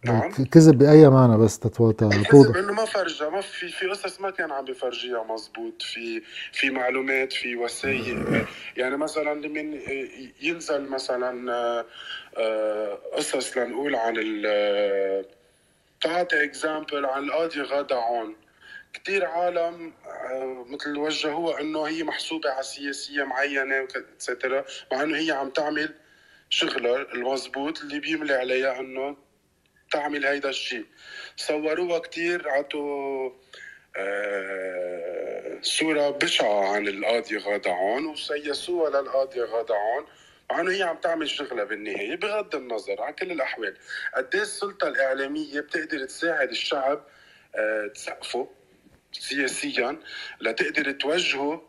نعم. 0.05 0.31
كذب 0.31 0.79
بأي 0.79 1.09
معنى 1.09 1.37
بس 1.39 1.59
تتوضح 1.59 2.23
كذب 2.23 2.57
إنه 2.57 2.73
ما 2.73 2.85
فرجها 2.85 3.29
ما 3.31 3.41
في 3.41 3.69
في 3.69 3.87
قصص 3.87 4.21
ما 4.21 4.31
كان 4.31 4.53
عم 4.53 4.65
بفرجيها 4.65 5.25
مزبوط. 5.25 5.83
في 5.83 6.23
في 6.53 6.71
معلومات 6.71 7.33
في 7.33 7.57
وسائل. 7.57 8.47
يعني 8.77 8.97
مثلا 8.97 9.35
من 9.35 9.81
ينزل 10.43 10.89
مثلا 10.89 11.53
آه، 11.53 11.87
آه، 12.37 12.99
قصص 13.17 13.57
لنقول 13.57 13.95
عن 13.95 14.15
ال 14.17 15.25
تعطي 16.01 16.45
اكزامبل 16.45 17.07
عن 17.07 17.25
القاضي 17.25 17.63
غاده 17.63 17.97
عون. 17.97 18.35
كثير 18.93 19.25
عالم 19.27 19.93
آه، 20.07 20.65
مثل 20.69 20.97
وجهوها 20.99 21.61
إنه 21.61 21.83
هي 21.85 22.03
محسوبة 22.03 22.51
على 22.51 22.63
سياسية 22.63 23.25
معينة 23.25 23.89
اتسترا 23.97 24.65
مع 24.93 25.03
إنه 25.03 25.19
هي 25.19 25.31
عم 25.31 25.51
تعمل 25.51 25.95
شغلها 26.51 26.97
المضبوط 27.15 27.81
اللي 27.81 28.01
بيملي 28.01 28.35
عليها 28.35 28.81
إنه 28.81 29.17
تعمل 29.91 30.27
هيدا 30.27 30.49
الشيء. 30.49 30.87
صوروها 31.37 31.99
كثير 31.99 32.49
عطوا 32.49 33.31
آه 33.97 35.59
صورة 35.63 36.11
بشعة 36.11 36.73
عن 36.75 36.89
القاضي 36.89 37.37
غادة 37.39 37.71
عون 37.73 38.07
وسيسوها 38.07 38.91
للقاضي 38.91 39.41
غادة 39.41 39.75
عون. 39.75 40.07
مع 40.51 40.61
إنه 40.61 40.71
هي 40.73 40.83
عم 40.83 40.97
تعمل 40.97 41.31
شغلها 41.31 41.65
بالنهاية 41.65 42.17
بغض 42.17 42.55
النظر 42.55 43.03
عن 43.03 43.13
كل 43.13 43.31
الأحوال. 43.33 43.77
قد 44.15 44.35
السلطة 44.35 44.89
الإعلامية 44.89 45.61
بتقدر 45.61 46.05
تساعد 46.05 46.49
الشعب 46.51 47.05
آه 47.55 47.87
تسقفه؟ 47.87 48.49
سياسيا 49.13 49.97
لتقدر 50.41 50.91
توجهه 50.91 51.63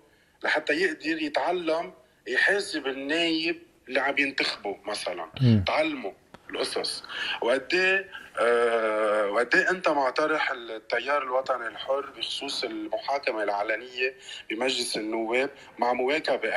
لحتى 0.43 0.73
يقدر 0.73 1.21
يتعلم 1.21 1.93
يحاسب 2.27 2.87
النايب 2.87 3.61
اللي 3.87 3.99
عم 3.99 4.15
ينتخبه 4.17 4.77
مثلا. 4.85 5.29
تعلمه 5.67 6.13
القصص. 6.49 7.03
وقد 7.41 7.73
إيه 7.73 8.09
أه 8.39 9.27
وقد 9.29 9.55
إيه 9.55 9.69
أنت 9.69 9.89
مع 9.89 10.09
طرح 10.09 10.51
التيار 10.51 11.23
الوطني 11.23 11.67
الحر 11.67 12.05
بخصوص 12.17 12.63
المحاكمة 12.63 13.43
العلنية 13.43 14.15
بمجلس 14.49 14.97
النواب 14.97 15.49
مع 15.77 15.93
مواكبة 15.93 16.49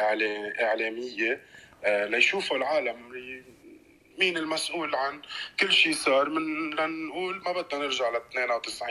إعلامية 0.62 1.40
أه 1.84 2.06
ليشوفوا 2.06 2.56
العالم 2.56 3.12
مين 4.20 4.36
المسؤول 4.36 4.94
عن 4.94 5.20
كل 5.60 5.72
شيء 5.72 5.94
صار؟ 5.94 6.28
من 6.30 6.70
لنقول 6.70 7.42
ما 7.46 7.52
بدنا 7.52 7.80
نرجع 7.84 8.10
ل 8.10 8.16
92 8.16 8.88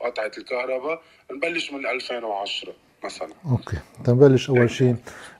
قطعة 0.00 0.30
الكهرباء 0.38 1.02
نبلش 1.32 1.72
من 1.72 1.86
2010 1.86 2.72
مثلا. 3.04 3.28
أوكي 3.50 3.76
تنبلش 4.04 4.50
أول 4.50 4.70
شيء 4.70 4.96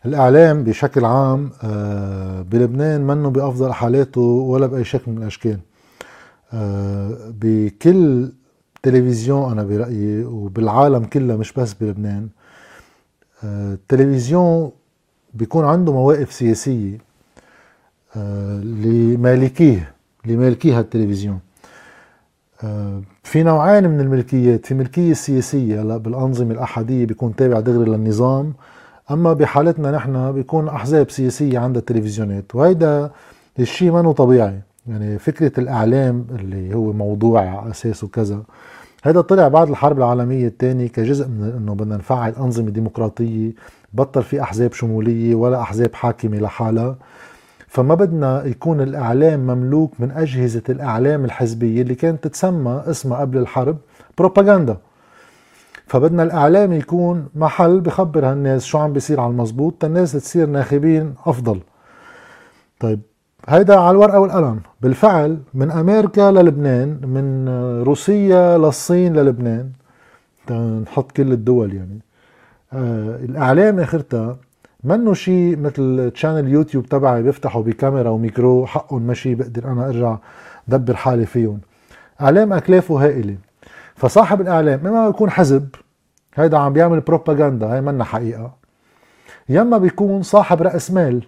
الإعلام 0.07 0.65
بشكل 0.65 1.05
عام 1.05 1.53
آه، 1.65 2.43
بلبنان 2.43 3.01
منه 3.01 3.31
بأفضل 3.31 3.73
حالاته 3.73 4.21
ولا 4.21 4.67
بأي 4.67 4.85
شكل 4.85 5.11
من 5.11 5.23
الأشكال. 5.23 5.61
آه، 6.53 7.33
بكل 7.41 8.33
تلفزيون 8.83 9.53
أنا 9.53 9.63
برأيي 9.63 10.25
وبالعالم 10.25 11.05
كله 11.05 11.37
مش 11.37 11.53
بس 11.53 11.73
بلبنان 11.73 12.29
آه، 13.45 13.73
التلفزيون 13.73 14.73
بيكون 15.35 15.65
عنده 15.65 15.93
مواقف 15.93 16.33
سياسية. 16.33 17.14
لمالكيه 18.63 19.93
لمالكيها 20.27 20.81
التلفزيون. 20.81 21.39
في 23.23 23.43
نوعين 23.43 23.89
من 23.91 24.01
الملكيات 24.01 24.67
في 24.67 24.75
ملكية 24.75 25.13
سياسية 25.13 25.83
هلا 25.83 25.97
بالأنظمة 25.97 26.53
الأحادية 26.53 27.07
بيكون 27.07 27.37
تابع 27.37 27.61
دغري 27.61 27.91
للنظام 27.91 28.53
أما 29.11 29.33
بحالتنا 29.33 29.91
نحن 29.91 30.33
بيكون 30.33 30.69
أحزاب 30.69 31.11
سياسية 31.11 31.59
عندها 31.59 31.83
تلفزيونات 31.83 32.55
وهيدا 32.55 33.11
الشيء 33.59 33.91
منه 33.93 34.13
طبيعي. 34.13 34.61
يعني 34.87 35.19
فكرة 35.19 35.61
الإعلام 35.61 36.27
اللي 36.39 36.75
هو 36.75 36.93
موضوع 36.93 37.41
على 37.41 37.71
أساسه 37.71 38.09
كذا 38.09 38.43
هذا 39.03 39.21
طلع 39.21 39.49
بعد 39.49 39.69
الحرب 39.69 39.99
العالمية 39.99 40.47
الثانية 40.47 40.87
كجزء 40.89 41.29
من 41.29 41.53
إنه 41.57 41.75
بدنا 41.75 41.97
نفعل 41.97 42.33
أنظمة 42.33 42.71
ديمقراطية 42.71 43.51
بطل 43.93 44.23
في 44.23 44.43
أحزاب 44.43 44.73
شمولية 44.73 45.35
ولا 45.35 45.61
أحزاب 45.61 45.95
حاكمة 45.95 46.39
لحالها. 46.39 46.97
فما 47.75 47.95
بدنا 47.95 48.45
يكون 48.45 48.81
الإعلام 48.81 49.41
مملوك 49.41 49.93
من 49.99 50.11
أجهزة 50.11 50.63
الإعلام 50.69 51.25
الحزبية 51.25 51.83
اللي 51.83 51.95
كانت 51.95 52.25
تتسمى 52.25 52.83
اسمها 52.87 53.19
قبل 53.19 53.39
الحرب 53.39 53.77
بروباغندا. 54.19 54.77
فبدنا 55.87 56.23
الإعلام 56.23 56.73
يكون 56.73 57.29
محل 57.35 57.81
بخبر 57.81 58.27
هالناس 58.27 58.65
شو 58.65 58.79
عم 58.79 58.93
بيصير 58.93 59.21
على 59.21 59.31
المزبوط 59.31 59.85
الناس 59.85 60.13
تصير 60.13 60.47
ناخبين 60.47 61.15
أفضل. 61.27 61.61
طيب 62.81 63.01
هيدا 63.49 63.77
على 63.77 63.91
الورقة 63.91 64.21
والقلم. 64.21 64.61
بالفعل 64.81 65.39
من 65.55 65.71
أمريكا 65.71 66.31
للبنان 66.31 67.01
من 67.05 67.49
روسيا 67.83 68.59
للصين 68.59 69.17
للبنان. 69.17 69.71
نحط 70.83 71.13
كل 71.13 71.33
الدول 71.33 71.75
يعني. 71.75 71.99
آه 72.73 73.17
الإعلام 73.17 73.81
آخرتها 73.81 74.37
منه 74.85 75.15
شيء 75.15 75.57
مثل 75.59 76.11
channel 76.15 76.49
يوتيوب 76.49 76.87
تبعي 76.87 77.23
بيفتحوا 77.23 77.63
بكاميرا 77.63 78.11
وميكرو 78.11 78.67
حقهم 78.67 79.03
مشي 79.03 79.35
بقدر 79.35 79.73
أنا 79.73 79.89
أرجع 79.89 80.17
دبر 80.69 80.97
حالي 80.97 81.27
فيهم. 81.27 81.61
إعلام 82.21 82.53
أكلافه 82.53 83.05
هائلة. 83.05 83.37
فصاحب 83.95 84.41
الإعلام 84.41 84.87
اما 84.87 85.09
يكون 85.09 85.31
حزب 85.31 85.69
هيدا 86.35 86.59
عم 86.59 86.73
بيعمل 86.73 87.01
propagande 87.01 87.75
هي 87.75 87.81
منا 87.81 88.05
حقيقة. 88.05 88.55
يما 89.49 89.79
بيكون 89.79 90.23
صاحب 90.23 90.63
رأس 90.63 90.91
مال. 90.91 91.23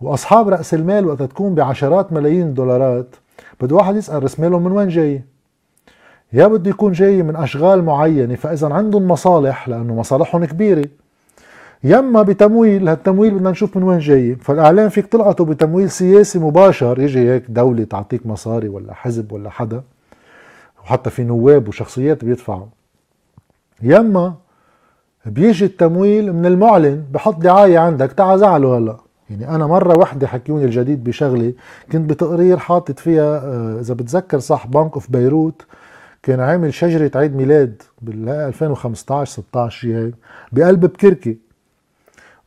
وأصحاب 0.00 0.48
رأس 0.48 0.74
المال 0.74 1.06
وقت 1.06 1.22
تكون 1.22 1.54
بعشرات 1.54 2.12
ملايين 2.12 2.46
الدولارات 2.46 3.16
بده 3.60 3.76
واحد 3.76 3.96
يسأل 3.96 4.22
رأس 4.22 4.40
مالهم 4.40 4.64
من 4.64 4.72
وين 4.72 4.88
جاي. 4.88 5.22
يا 6.32 6.46
بده 6.46 6.70
يكون 6.70 6.92
جاي 6.92 7.22
من 7.22 7.36
أشغال 7.36 7.84
معينة 7.84 8.34
فإذا 8.34 8.74
عندهم 8.74 9.08
مصالح 9.08 9.68
لأنه 9.68 9.94
مصالحهم 9.94 10.44
كبيرة. 10.44 10.88
يما 11.84 12.22
بتمويل 12.22 12.88
هالتمويل 12.88 13.34
بدنا 13.34 13.50
نشوف 13.50 13.76
من 13.76 13.82
وين 13.82 13.98
جاي. 13.98 14.34
فالإعلام 14.34 14.88
فيك 14.88 15.06
تلقطه 15.06 15.44
بتمويل 15.44 15.90
سياسي 15.90 16.38
مباشر. 16.38 17.00
يجي 17.00 17.30
هيك 17.30 17.44
دولة 17.48 17.84
تعطيك 17.84 18.26
مصاري 18.26 18.68
ولا 18.68 18.94
حزب 18.94 19.32
ولا 19.32 19.50
حدا. 19.50 19.82
وحتى 20.84 21.10
في 21.10 21.24
نواب 21.24 21.68
وشخصيات 21.68 22.24
بيدفعوا. 22.24 22.66
يما 23.82 24.34
بيجي 25.26 25.64
التمويل 25.64 26.32
من 26.32 26.46
المعلن 26.46 27.04
بحط 27.12 27.36
دعاية 27.36 27.78
عندك. 27.78 28.12
تعا 28.12 28.36
زعلوا 28.36 28.78
هلا. 28.78 28.96
يعني 29.30 29.54
أنا 29.54 29.66
مرة 29.66 29.98
وحدة 29.98 30.26
حكيوني 30.26 30.64
الجديد 30.64 31.04
بشغلة 31.04 31.52
كنت 31.92 32.10
بتقرير 32.10 32.56
حاطط 32.56 32.98
فيها 32.98 33.38
آه، 33.44 33.80
إذا 33.80 33.94
بتذكر 33.94 34.38
صح 34.38 34.66
بنك 34.66 34.94
اوف 34.94 35.10
بيروت 35.10 35.66
كان 36.22 36.40
عامل 36.40 36.74
شجرة 36.74 37.10
عيد 37.14 37.36
ميلاد 37.36 37.82
بال 38.02 38.28
2015 38.28 39.32
16 39.32 39.88
هيك 39.88 40.14
بقلب 40.52 40.80
بكركي. 40.80 41.47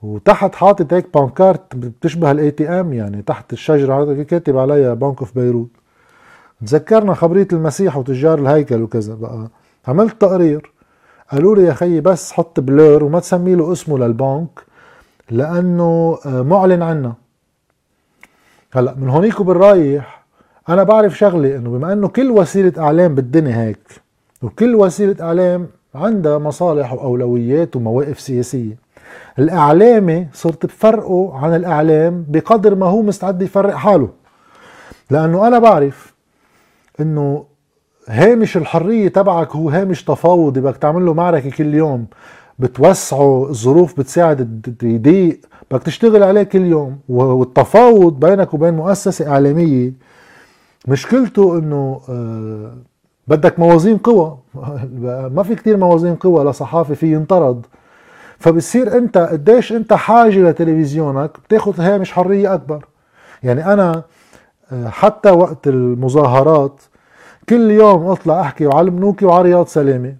وتحت 0.03 0.55
حاطط 0.55 0.93
هيك 0.93 1.07
pancarte 1.13 1.75
بتشبه 1.75 2.31
ال 2.31 2.51
ATM 2.51 2.93
يعني 2.93 3.21
تحت 3.21 3.53
الشجرة 3.53 4.23
كاتب 4.23 4.57
عليها 4.57 4.93
بنك 4.93 5.19
اوف 5.19 5.35
بيروت 5.35 5.69
تذكرنا 6.65 7.13
خبرية 7.13 7.47
المسيح 7.53 7.97
وتجار 7.97 8.39
الهيكل 8.39 8.81
وكذا 8.81 9.15
بقى. 9.15 9.47
عملت 9.87 10.21
تقرير. 10.21 10.71
قالوا 11.31 11.55
لي 11.55 11.63
يا 11.63 11.73
خيي 11.73 12.01
بس 12.01 12.31
حط 12.31 12.59
blur 12.59 13.03
وما 13.03 13.19
تسمي 13.19 13.55
له 13.55 13.71
اسمه 13.71 13.97
للبنك 13.97 14.59
لأنه 15.31 16.17
آه، 16.25 16.41
معلن 16.41 16.81
عنا 16.81 17.13
هلأ 18.73 18.95
من 18.95 19.09
هونيك 19.09 19.39
وبالرايح 19.39 20.23
أنا 20.69 20.83
بعرف 20.83 21.17
شغله 21.17 21.55
إنه 21.55 21.69
بما 21.69 21.93
إنه 21.93 22.07
كل 22.07 22.31
وسيلة 22.31 22.73
إعلام 22.83 23.15
بالدنيا 23.15 23.63
هيك 23.63 24.01
وكل 24.41 24.75
وسيلة 24.75 25.15
إعلام 25.21 25.67
عندها 25.95 26.37
مصالح 26.37 26.93
وأولويات 26.93 27.75
ومواقف 27.75 28.19
سياسية. 28.19 28.77
الإعلامي 29.39 30.27
صرت 30.33 30.65
بفرقه 30.65 31.31
عن 31.37 31.55
الإعلام 31.55 32.25
بقدر 32.29 32.75
ما 32.75 32.85
هو 32.85 33.01
مستعد 33.01 33.41
يفرق 33.41 33.73
حاله. 33.75 34.09
لأنه 35.09 35.47
أنا 35.47 35.59
بعرف 35.59 36.13
إنه 36.99 37.45
هامش 38.07 38.57
الحرية 38.57 39.07
تبعك 39.07 39.55
هو 39.55 39.69
هامش 39.69 40.03
تفاوضي 40.03 40.61
بدك 40.61 40.77
تعمل 40.77 41.05
له 41.05 41.13
معركة 41.13 41.49
كل 41.49 41.73
يوم 41.73 42.05
بتوسعه 42.59 43.49
الظروف 43.49 43.99
بتساعد 43.99 44.67
يضيق 44.83 45.39
بدك 45.71 45.83
تشتغل 45.83 46.23
عليه 46.23 46.43
كل 46.43 46.65
يوم. 46.65 46.99
والتفاوض 47.09 48.19
بينك 48.19 48.53
وبين 48.53 48.73
مؤسسة 48.73 49.27
إعلامية 49.31 49.93
مشكلته 50.87 51.57
إنه 51.59 52.01
آه 52.09 52.73
بدك 53.27 53.59
موازين 53.59 53.97
قوى. 53.97 54.37
ما 55.35 55.43
في 55.43 55.55
كتير 55.55 55.77
موازين 55.77 56.15
قوى 56.15 56.43
لصحافي 56.43 56.95
في 56.95 57.13
ينطرد. 57.13 57.65
فبصير 58.41 58.97
انت 58.97 59.17
قديش 59.17 59.71
انت 59.71 59.93
حاجة 59.93 60.49
لتلفزيونك 60.49 61.31
بتاخذ 61.47 61.81
هامش 61.81 62.11
حرية 62.11 62.53
أكبر. 62.53 62.85
يعني 63.43 63.73
أنا 63.73 64.03
آه، 64.71 64.87
حتى 64.87 65.31
وقت 65.31 65.67
المظاهرات 65.67 66.81
كل 67.49 67.71
يوم 67.71 68.05
أطلع 68.05 68.41
أحكي 68.41 68.65
وعلى 68.65 68.87
المنوكي 68.87 69.25
وعلى 69.25 69.43
رياض 69.43 69.67
سلامة. 69.67 70.15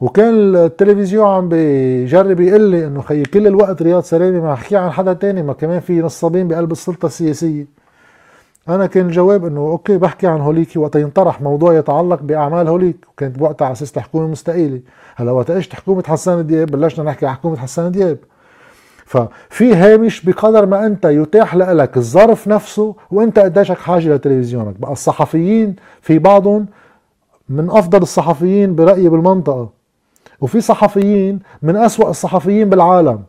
وكان 0.00 0.56
التلفزيون 0.56 1.26
عم 1.26 1.48
بيجرب 1.48 2.40
يقول 2.40 2.60
لي 2.60 2.86
إنه 2.86 3.00
خي 3.02 3.22
كل 3.22 3.46
الوقت 3.46 3.82
رياض 3.82 4.02
سلامة 4.02 4.40
ما 4.40 4.52
أحكي 4.52 4.76
عن 4.76 4.90
حدا 4.90 5.12
تاني 5.12 5.42
ما 5.42 5.52
كمان 5.52 5.80
في 5.80 6.00
نصابين 6.00 6.48
بقلب 6.48 6.72
السلطة 6.72 7.06
السياسية. 7.06 7.66
أنا 8.68 8.86
كان 8.86 9.06
الجواب 9.06 9.44
إنه 9.44 9.60
أوكي 9.60 9.98
بحكي 9.98 10.26
عن 10.26 10.40
هوليكي 10.40 10.78
وقت 10.78 10.96
ينطرح 10.96 11.40
موضوع 11.40 11.74
يتعلق 11.74 12.22
بأعمال 12.22 12.68
هوليك 12.68 13.06
وكانت 13.12 13.38
بوقتها 13.38 13.64
على 13.64 13.72
أساس 13.72 13.96
الحكومة 13.96 14.26
مستقيلة. 14.26 14.80
هلأ 15.16 15.30
وقت 15.30 15.50
اجت 15.50 15.74
حكومه 15.74 16.02
حسان 16.06 16.46
دياب؟ 16.46 16.70
بلشنا 16.70 17.04
نحكي 17.04 17.26
عن 17.26 17.34
حكومة 17.34 17.56
حسان 17.56 17.92
دياب. 17.92 18.18
ففي 19.04 19.74
هامش 19.74 20.24
بقدر 20.24 20.66
ما 20.66 20.86
أنت 20.86 21.04
يتاح 21.04 21.56
لك 21.56 21.96
الظرف 21.96 22.48
نفسه 22.48 22.94
وأنت 23.10 23.38
قديشك 23.38 23.78
حاجة 23.78 24.14
لتلفزيونك. 24.14 24.74
بقى 24.80 24.92
الصحفيين 24.92 25.76
في 26.00 26.18
بعضهم 26.18 26.66
من 27.48 27.70
أفضل 27.70 28.02
الصحفيين 28.02 28.74
برأيي 28.74 29.08
بالمنطقة. 29.08 29.68
وفي 30.40 30.60
صحفيين 30.60 31.40
من 31.62 31.76
أسوأ 31.76 32.10
الصحفيين 32.10 32.70
بالعالم. 32.70 33.22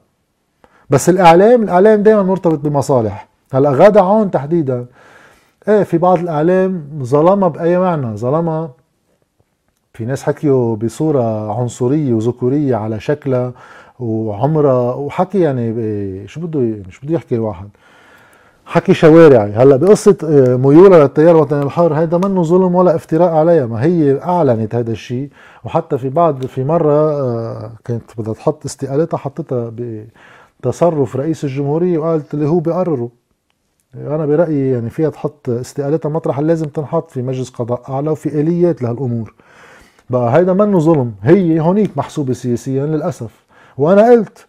بس 0.90 1.10
الإعلام 1.10 1.64
الإعلام 1.64 2.04
دائما 2.04 2.24
مرتبط 2.24 2.60
بمصالح. 2.60 3.28
هلأ 3.54 3.70
غادة 3.70 4.02
عون 4.02 4.32
تحديدا. 4.32 4.86
إيه 5.68 5.84
في 5.84 5.98
بعض 5.98 6.20
الإعلام 6.20 6.90
ظلمها 7.04 7.48
بأي 7.48 7.80
معنى؟ 7.80 8.18
ظلمها 8.18 8.72
في 9.94 10.06
ناس 10.06 10.24
حكيوا 10.24 10.76
بصورة 10.76 11.52
عنصرية 11.60 12.14
وذكورية 12.14 12.76
على 12.76 13.00
شكلها 13.00 13.54
وعمرها 14.00 14.94
وحكي 14.94 15.40
يعني 15.40 16.28
شو 16.28 16.42
بده 16.42 16.84
شو 16.90 17.02
بده 17.04 17.16
يحكي 17.16 17.36
الواحد؟ 17.36 17.70
حكي 18.66 18.94
شوارعي 18.94 19.52
هلأ 19.52 19.76
بقصة 19.76 20.18
آه، 20.24 20.56
ميولها 20.56 21.00
للتيار 21.00 21.36
الوطني 21.36 21.64
الحر 21.64 21.94
هيدا 21.94 22.18
منه 22.18 22.44
ظلم 22.44 22.76
ولا 22.76 22.96
افتراء 22.96 23.30
عليها. 23.34 23.66
ما 23.66 23.84
هي 23.84 24.22
أعلنت 24.22 24.76
هذا 24.76 24.92
الشيء 24.92 25.30
وحتى 25.66 25.98
في 25.98 26.10
بعض 26.10 26.46
في 26.46 26.64
مرة 26.64 27.12
آه، 27.22 27.72
كانت 27.86 28.04
بدها 28.18 28.34
تحط 28.34 28.66
استقالتها 28.66 29.18
حطتها 29.18 29.72
بتصرف 30.60 31.16
رئيس 31.16 31.44
الجمهورية 31.44 31.98
وقالت 31.98 32.34
اللي 32.34 32.48
هو 32.50 32.60
بيقرره. 32.60 33.10
أنا 33.96 34.26
برأيي 34.26 34.72
يعني 34.72 34.90
فيها 34.90 35.10
تحط 35.10 35.50
استقالتها 35.50 36.10
مطرح 36.10 36.40
لازم 36.40 36.66
تنحط 36.66 37.12
في 37.12 37.22
مجلس 37.22 37.50
قضاء 37.50 37.82
أعلى 37.90 38.10
وفي 38.10 38.42
آليات 38.42 38.82
لهالأمور. 38.82 39.34
بقى 40.10 40.36
هيدا 40.38 40.54
منه 40.54 40.80
ظلم. 40.80 41.14
هي 41.24 41.60
هونيك 41.60 41.98
محسوبة 41.98 42.34
سياسيا 42.34 42.86
للأسف. 42.86 43.32
وأنا 43.78 44.10
قلت 44.12 44.46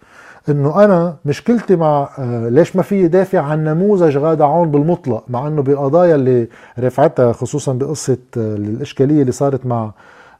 إنه 0.48 0.84
أنا 0.84 1.16
مشكلتي 1.24 1.76
مع 1.76 2.08
آه، 2.18 2.48
ليش 2.48 2.76
ما 2.76 2.82
في 2.82 3.08
دافع 3.08 3.40
عن 3.40 3.64
نموذج 3.64 4.16
غادة 4.18 4.44
عون 4.46 4.70
بالمطلق 4.70 5.24
مع 5.28 5.46
إنه 5.46 5.62
بالقضايا 5.62 6.14
اللي 6.14 6.48
رفعتها 6.78 7.32
خصوصا 7.32 7.72
بقصة 7.72 8.18
آه، 8.36 8.54
الإشكالية 8.56 9.20
اللي 9.20 9.32
صارت 9.32 9.66
مع 9.66 9.90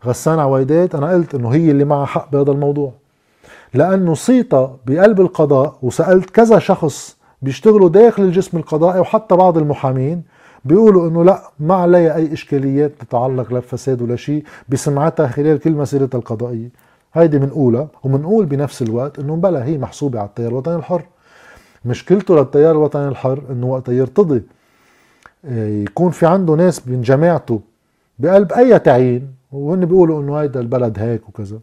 غسان 0.07 0.39
عويدات 0.39 0.95
أنا 0.95 1.11
قلت 1.13 1.35
إنه 1.35 1.49
هي 1.49 1.71
اللي 1.71 1.85
معها 1.85 2.07
حق 2.07 2.33
بهذا 2.33 2.51
الموضوع. 2.53 2.93
لأنه 3.75 4.15
صيتا 4.15 4.77
بقلب 4.87 5.21
القضاء 5.21 5.77
وسألت 5.83 6.31
كذا 6.31 6.59
شخص 6.59 7.18
بيشتغلوا 7.43 7.89
داخل 7.89 8.23
الجسم 8.23 8.59
القضائي 8.59 9.01
وحتى 9.01 9.37
بعض 9.37 9.59
المحامين 9.59 10.23
بيقولوا 10.65 11.09
إنه 11.09 11.25
لا 11.25 11.43
ما 11.61 11.75
عليها 11.75 12.17
أي 12.17 12.33
إشكاليات 12.33 12.93
تتعلق 13.01 13.53
لا 13.53 13.59
بفساد 13.59 14.03
ولا 14.03 14.17
شيء 14.17 14.45
بسمعتها 14.69 15.27
خلال 15.27 15.59
كل 15.59 15.73
مسيرتها 15.73 16.19
القضائية. 16.19 16.69
هيدي 17.15 17.39
بنقولها 17.39 17.89
وبنقول 18.05 18.47
بنفس 18.47 18.83
الوقت 18.83 19.19
إنه 19.19 19.37
بلا 19.37 19.65
هي 19.65 19.79
محسوبة 19.79 20.19
على 20.19 20.29
التيار 20.29 20.49
الوطني 20.49 20.77
الحر. 20.77 21.03
مشكلته 21.85 22.37
للتيار 22.37 22.71
الوطني 22.71 23.09
الحر 23.09 23.43
إنه 23.51 23.67
وقت 23.67 23.89
يرتضي 23.89 24.43
آه، 25.45 25.69
يكون 25.69 26.11
في 26.11 26.27
عنده 26.27 26.55
ناس 26.55 26.89
من 26.89 27.03
جماعته 27.03 27.61
بقلب 28.19 28.53
أي 28.53 28.79
تعيين 28.79 29.29
وهن 29.53 29.85
بيقولوا 29.87 30.23
إنه 30.23 30.37
هيدا 30.37 30.61
البلد 30.61 30.99
هيك 30.99 31.29
وكذا. 31.29 31.59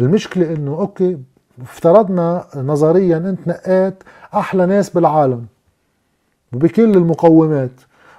المشكلة 0.00 0.52
إنه 0.52 0.70
أوكي 0.78 1.18
افترضنا 1.62 2.44
نظريا 2.56 3.16
انت 3.16 3.48
نقيت 3.48 4.02
أحلى 4.34 4.66
ناس 4.66 4.90
بالعالم 4.90 5.46
وبكل 6.52 6.96
المقومات 6.96 7.70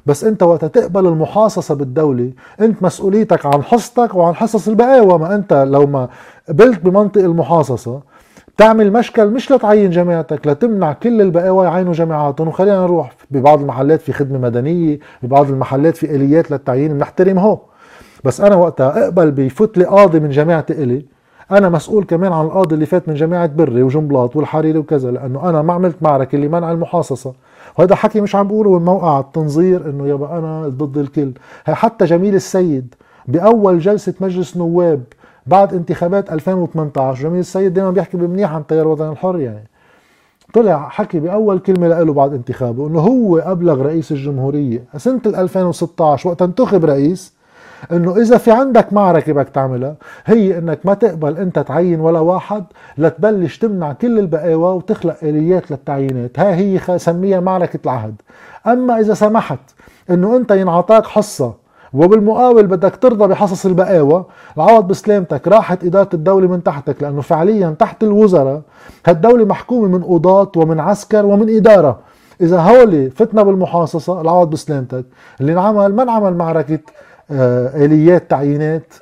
بس 0.06 0.24
أنت 0.24 0.44
وقت 0.44 0.66
تقبل 0.66 1.08
المحاصصة 1.08 1.76
بالدولة 1.76 2.32
أنت 2.62 2.84
مسؤوليتك 2.84 3.46
عن 3.46 3.64
حصتك 3.64 4.16
وعن 4.16 4.36
حصص 4.36 4.68
البقاوى 4.68 5.20
ما 5.20 5.36
أنت 5.36 5.54
لو 5.54 5.88
ما 5.88 6.10
قبلت 6.50 6.80
بمنطق 6.80 7.22
المحاصصة 7.22 8.02
تعمل 8.58 8.94
مشكل 8.94 9.28
مش 9.30 9.52
لتعين 9.52 9.90
جماعتك 9.90 10.48
لتمنع 10.48 10.94
كل 10.94 11.22
البقاوى 11.22 11.66
يعينوا 11.66 11.94
جماعاتهم 11.94 12.48
وخلينا 12.48 12.82
نروح 12.82 13.12
ببعض 13.32 13.60
المحلات 13.62 14.02
في 14.02 14.14
خدمة 14.14 14.38
مدنية 14.40 15.00
ببعض 15.24 15.50
المحلات 15.50 15.98
في 15.98 16.16
آليات 16.16 16.52
للتعيين 16.52 16.94
بنحترم 16.94 17.40
هو. 17.40 17.60
بس 18.24 18.42
أنا 18.42 18.56
وقتها 18.56 19.04
أقبل 19.04 19.32
بفوت 19.32 19.78
لي 19.78 19.86
قاضي 19.86 20.20
من 20.20 20.30
جماعتي 20.30 20.74
إلي 20.84 21.06
أنا 21.54 21.70
مسؤول 21.70 22.04
كمان 22.04 22.34
عن 22.34 22.46
القاضي 22.46 22.76
اللي 22.76 22.86
فات 22.86 23.10
من 23.10 23.16
جماعة 23.16 23.48
بري 23.48 23.84
وجنبلاط 23.84 24.36
والحريري 24.36 24.80
وكذا 24.80 25.12
لأنه 25.12 25.50
أنا 25.50 25.62
ما 25.62 25.74
عملت 25.74 25.96
معركة 26.02 26.36
اللي 26.36 26.48
منع 26.48 26.72
المحاصصة. 26.72 27.34
وهذا 27.80 27.96
حكي 27.96 28.22
مش 28.22 28.36
عم 28.36 28.48
بقوله 28.48 28.80
من 28.80 28.86
موقع 28.86 29.20
التنظير 29.20 29.90
إنه 29.90 30.08
يابا 30.08 30.38
أنا 30.38 30.68
ضد 30.68 30.98
الكل. 30.98 31.32
حتى 31.66 32.06
جميل 32.06 32.36
السيد 32.36 32.96
بأول 33.28 33.80
جلسة 33.80 34.14
مجلس 34.22 34.58
نواب 34.58 35.04
بعد 35.48 35.74
انتخابات 35.74 36.32
2018 36.32 37.24
جميل 37.24 37.40
السيد 37.40 37.74
دائما 37.74 37.92
بيحكي 37.92 38.18
بمنيح 38.18 38.54
عن 38.54 38.62
التيار 38.62 38.82
الوطني 38.82 39.12
الحر 39.12 39.40
يعني. 39.40 39.68
طلع 40.54 40.90
حكي 40.90 41.20
بأول 41.20 41.60
كلمة 41.60 41.88
له 41.88 42.14
بعد 42.14 42.34
انتخابه 42.34 42.88
إنه 42.88 43.00
هو 43.00 43.38
أبلغ 43.38 43.82
رئيس 43.82 44.12
الجمهورية. 44.12 44.84
سنة 44.98 45.22
2016 45.26 46.30
وقت 46.30 46.42
انتخب 46.42 46.86
رئيس 46.86 47.33
إنه 47.92 48.18
إذا 48.18 48.38
في 48.38 48.52
عندك 48.52 48.94
معركة 48.94 49.34
بدك 49.34 49.50
تعملها 49.50 49.96
هي 50.26 50.58
إنك 50.58 50.80
ما 50.84 50.94
تقبل 50.94 51.38
أنت 51.38 51.60
تعين 51.60 52.00
ولا 52.00 52.20
واحد 52.20 52.64
لتبلش 52.98 53.58
تمنع 53.58 53.94
كل 53.94 54.20
البقاوى 54.20 54.76
وتخلق 54.76 55.16
آليات 55.24 55.72
للتعيينات. 55.72 56.40
هاي 56.40 56.80
هي 56.80 57.00
سميها 57.00 57.40
معركة 57.40 57.80
العهد. 57.86 58.16
أما 58.68 59.00
إذا 59.00 59.14
سمحت 59.14 59.60
إنه 60.10 60.38
أنت 60.38 60.52
ينعطاك 60.52 61.06
حصة 61.06 61.64
وبالمقابل 61.94 62.68
بدك 62.68 62.96
ترضى 62.96 63.28
بحصص 63.28 63.66
البقاوى 63.66 64.26
العوض 64.58 64.88
بسلامتك 64.88 65.48
راحت 65.48 65.84
إدارة 65.84 66.10
الدولة 66.14 66.48
من 66.48 66.64
تحتك 66.64 67.04
لأنه 67.04 67.22
فعليا 67.22 67.76
تحت 67.80 68.04
الوزراء 68.04 68.62
هالدولة 69.06 69.46
محكومة 69.46 69.88
من 69.88 70.04
قضاة 70.04 70.52
ومن 70.56 70.80
عسكر 70.80 71.26
ومن 71.26 71.56
إدارة. 71.56 72.00
إذا 72.42 72.60
هولي 72.60 73.10
فتنا 73.10 73.44
بالمحاصصة 73.44 74.22
العوض 74.22 74.50
بسلامتك. 74.50 75.06
اللي 75.42 75.54
انعمل 75.54 75.96
ما 75.96 76.04
انعمل 76.04 76.36
معركة 76.36 76.80
آليات 77.32 78.30
تعيينات 78.30 78.94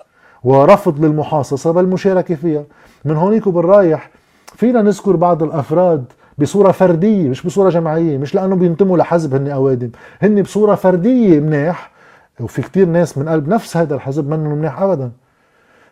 ورفض 0.43 1.05
للمحاصصة 1.05 1.71
بل 1.71 1.85
مشاركة 1.85 2.35
فيها. 2.35 2.63
من 3.05 3.15
هونيك 3.15 3.47
وبالرايح 3.47 4.09
فينا 4.45 4.81
نذكر 4.81 5.15
بعض 5.15 5.43
الأفراد 5.43 6.05
بصورة 6.37 6.71
فردية 6.71 7.29
مش 7.29 7.45
بصورة 7.45 7.69
جماعية 7.69 8.17
مش 8.17 8.35
لأنه 8.35 8.55
بينتموا 8.55 8.97
لحزب 8.97 9.35
هن 9.35 9.47
أوادم. 9.47 9.89
هن 10.21 10.41
بصورة 10.41 10.75
فردية 10.75 11.39
مناح 11.39 11.91
وفي 12.39 12.61
كتير 12.61 12.85
ناس 12.87 13.17
من 13.17 13.29
قلب 13.29 13.47
نفس 13.47 13.77
هذا 13.77 13.95
الحزب 13.95 14.29
منهم 14.29 14.57
مناح 14.57 14.81
أبدا. 14.81 15.11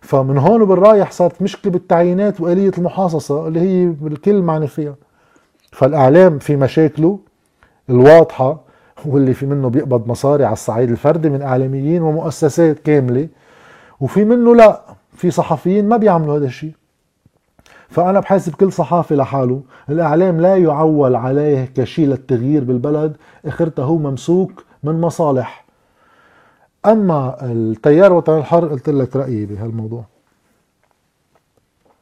فمن 0.01 0.37
هون 0.37 0.61
وبالرايح 0.61 1.11
صارت 1.11 1.41
مشكلة 1.41 1.71
بالتعيينات 1.71 2.41
وآلية 2.41 2.71
المحاصصة 2.77 3.47
اللي 3.47 3.59
هي 3.59 3.93
الكل 4.07 4.41
معني 4.41 4.67
فيها. 4.67 4.95
فالإعلام 5.71 6.39
في 6.39 6.55
مشاكله 6.55 7.19
الواضحة 7.89 8.61
واللي 9.05 9.33
في 9.33 9.45
منه 9.45 9.69
بيقبض 9.69 10.07
مصاري 10.07 10.45
على 10.45 10.53
الصعيد 10.53 10.89
الفردي 10.89 11.29
من 11.29 11.41
إعلاميين 11.41 12.01
ومؤسسات 12.01 12.79
كاملة 12.79 13.27
وفي 13.99 14.25
منه 14.25 14.55
لا 14.55 14.81
في 15.13 15.31
صحفيين 15.31 15.89
ما 15.89 15.97
بيعملوا 15.97 16.37
هذا 16.37 16.45
الشيء. 16.45 16.71
فأنا 17.89 18.19
بحاسب 18.19 18.55
كل 18.55 18.71
صحافي 18.71 19.15
لحاله 19.15 19.61
الإعلام 19.89 20.41
لا 20.41 20.57
يعول 20.57 21.15
عليه 21.15 21.65
كشيء 21.75 22.07
للتغيير 22.07 22.63
بالبلد 22.63 23.15
أخرته 23.45 23.83
هو 23.83 23.97
ممسوك 23.97 24.63
من 24.83 25.01
مصالح. 25.01 25.65
أما 26.85 27.37
التيار 27.41 28.13
وطن 28.13 28.37
الحر 28.37 28.67
قلت 28.67 28.89
لك 28.89 29.15
رأيي 29.15 29.45
بهالموضوع. 29.45 30.03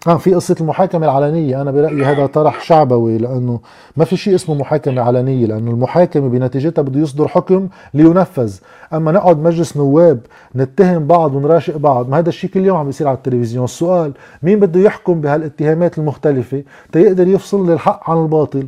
آه 0.08 0.18
في 0.18 0.34
قصة 0.34 0.56
المحاكمة 0.62 1.06
العلنية. 1.06 1.62
أنا 1.62 1.72
برأيي 1.72 2.06
هذا 2.06 2.26
طرح 2.26 2.62
شعبوي 2.64 3.18
لأنه 3.18 3.60
ما 3.98 4.06
في 4.06 4.18
شيء 4.18 4.36
اسمه 4.36 4.56
محاكمة 4.56 5.02
علنية 5.02 5.46
لأنه 5.46 5.72
المحاكمة 5.72 6.30
بنتيجتها 6.30 6.82
بده 6.82 7.00
يصدر 7.00 7.28
حكم 7.28 7.68
لينفذ. 7.94 8.56
أما 8.94 9.12
نقعد 9.12 9.40
مجلس 9.40 9.78
نواب 9.78 10.20
نتهم 10.56 11.08
بعض 11.08 11.36
ونراشق 11.36 11.78
بعض 11.78 12.10
ما 12.10 12.18
هذا 12.20 12.30
الشيء 12.30 12.50
كل 12.50 12.66
يوم 12.66 12.78
عم 12.78 12.86
بيصير 12.86 13.08
على 13.08 13.18
التلفزيون. 13.18 13.64
السؤال 13.64 14.14
مين 14.44 14.60
بده 14.60 14.80
يحكم 14.80 15.22
بهالاتهامات 15.22 15.98
المختلفة 15.98 16.64
تيقدر 16.92 17.28
يفصل 17.28 17.74
الحق 17.74 18.10
عن 18.10 18.18
الباطل؟ 18.18 18.68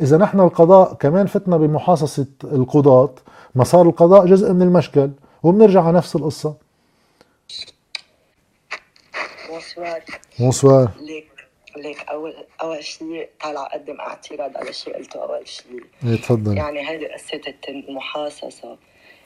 إذا 0.00 0.16
نحن 0.16 0.40
القضاء 0.40 0.94
كمان 0.94 1.26
فتنا 1.26 1.56
بمحاصصة 1.56 2.26
القضاة 2.44 3.10
مسار 3.54 3.82
القضاء 3.82 4.26
جزء 4.26 4.52
من 4.52 4.62
المشكل 4.62 5.10
وبنرجع 5.42 5.82
على 5.82 5.96
نفس 5.96 6.16
القصة. 6.16 6.54
bonsoir 9.76 10.04
bonsoir 10.38 10.90
ليك 11.00 11.28
ليك 11.76 12.08
اول 12.08 12.46
أول 12.62 12.84
شيء 12.84 13.28
طالع 13.40 13.66
أقدم 13.66 14.00
اعتراض 14.00 14.56
على 14.56 14.72
شيء 14.72 14.96
قلته 14.96 15.22
أول 15.22 15.48
شيء 15.48 15.84
إيه 16.04 16.16
تفضل. 16.16 16.56
يعني 16.56 16.88
هيدي 16.88 17.06
قصة 17.06 17.54
المحاصصة. 17.68 18.78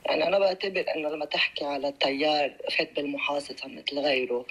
يعني 0.07 0.27
أنا 0.27 0.39
بعتبر 0.39 0.85
إنه 0.97 1.09
لما 1.09 1.25
تحكي 1.25 1.65
على 1.65 1.93
تيار 2.01 2.53
فات 2.79 2.97
بالمحاصصة 2.97 3.69
مثل 3.69 3.99
غيره. 3.99 4.47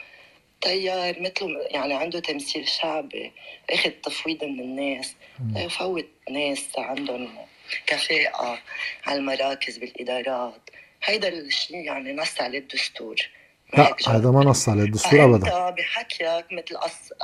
تيار 0.62 1.22
مثله 1.22 1.62
يعني 1.62 1.94
عنده 1.94 2.20
تمثيل 2.20 2.68
شعبي 2.68 3.32
أخذ 3.70 3.90
تفويض 3.90 4.44
من 4.44 4.60
الناس 4.60 5.16
يفوت 5.56 6.08
ناس 6.30 6.66
عندهم 6.78 7.30
كفاءة 7.88 8.60
على 9.06 9.20
المراكز 9.20 9.78
بالإدارات. 9.78 10.70
هيدا 11.04 11.28
الشيء 11.28 11.78
يعني 11.78 12.14
نص 12.14 12.42
عليه 12.42 12.60
الدستور. 12.60 13.16
لا 13.78 13.96
هذا 14.08 14.32
ما 14.32 14.44
نص 14.44 14.70
على 14.70 14.82
الدستور 14.82 15.24
ابدا. 15.24 15.70
بحكيك 15.70 16.46
مثل 16.52 16.78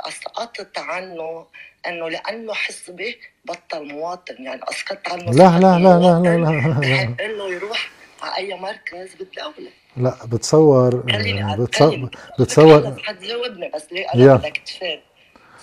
أسقطت 0.08 0.78
عنه 0.78 1.46
إنه 1.86 2.08
لأنه 2.08 2.54
حزبي 2.54 3.18
بطل 3.44 3.92
مواطن. 3.92 4.44
يعني 4.44 4.60
أسقطت 4.64 5.08
عنه 5.08 5.24
لا 5.24 5.58
لا 5.58 5.78
لا 5.78 5.78
لا 5.78 6.20
لا 6.20 6.36
لا, 6.36 6.80
لا, 6.80 7.26
إنه 7.26 7.48
يروح 7.54 7.90
على 8.22 8.36
أي 8.36 8.54
مركز 8.54 9.14
بالدولة. 9.14 9.70
لا 9.96 10.16
بتصور 10.26 11.04
خليني 11.12 11.56
بتصور. 11.56 12.10
بتصور 12.38 13.02
حتجاوبني 13.02 13.70
بس 13.74 13.92
ليه. 13.92 14.06
أنا 14.14 14.36
بدك 14.36 14.62
تفهم؟ 14.66 14.98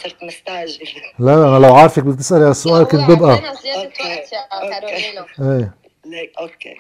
صرت 0.03 0.23
مستعجل. 0.23 0.79
لا 1.19 1.25
لا 1.35 1.57
أنا 1.57 1.67
لو 1.67 1.75
عارفك 1.75 2.03
بدك 2.03 2.19
تسالي 2.19 2.45
هالسؤال 2.45 2.83
كنت 2.83 3.11
ببقى. 3.11 3.55
زيادة 3.63 3.81
okay. 3.82 4.03
وقت 4.03 4.33
يا 4.33 5.25
إيه. 5.41 5.73
okay. 6.39 6.75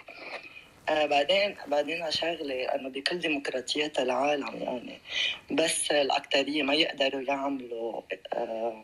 آه 0.89 1.05
بعدين 1.05 1.55
بعدين 1.67 2.11
شغلة 2.11 2.63
إنه 2.75 2.89
بكل 2.89 3.19
ديمقراطيات 3.19 3.99
العالم 3.99 4.61
يعني 4.63 4.99
بس 5.51 5.91
الاكثريه 5.91 6.63
ما 6.63 6.73
يقدروا 6.73 7.21
يعملوا 7.21 8.01
آه 8.33 8.83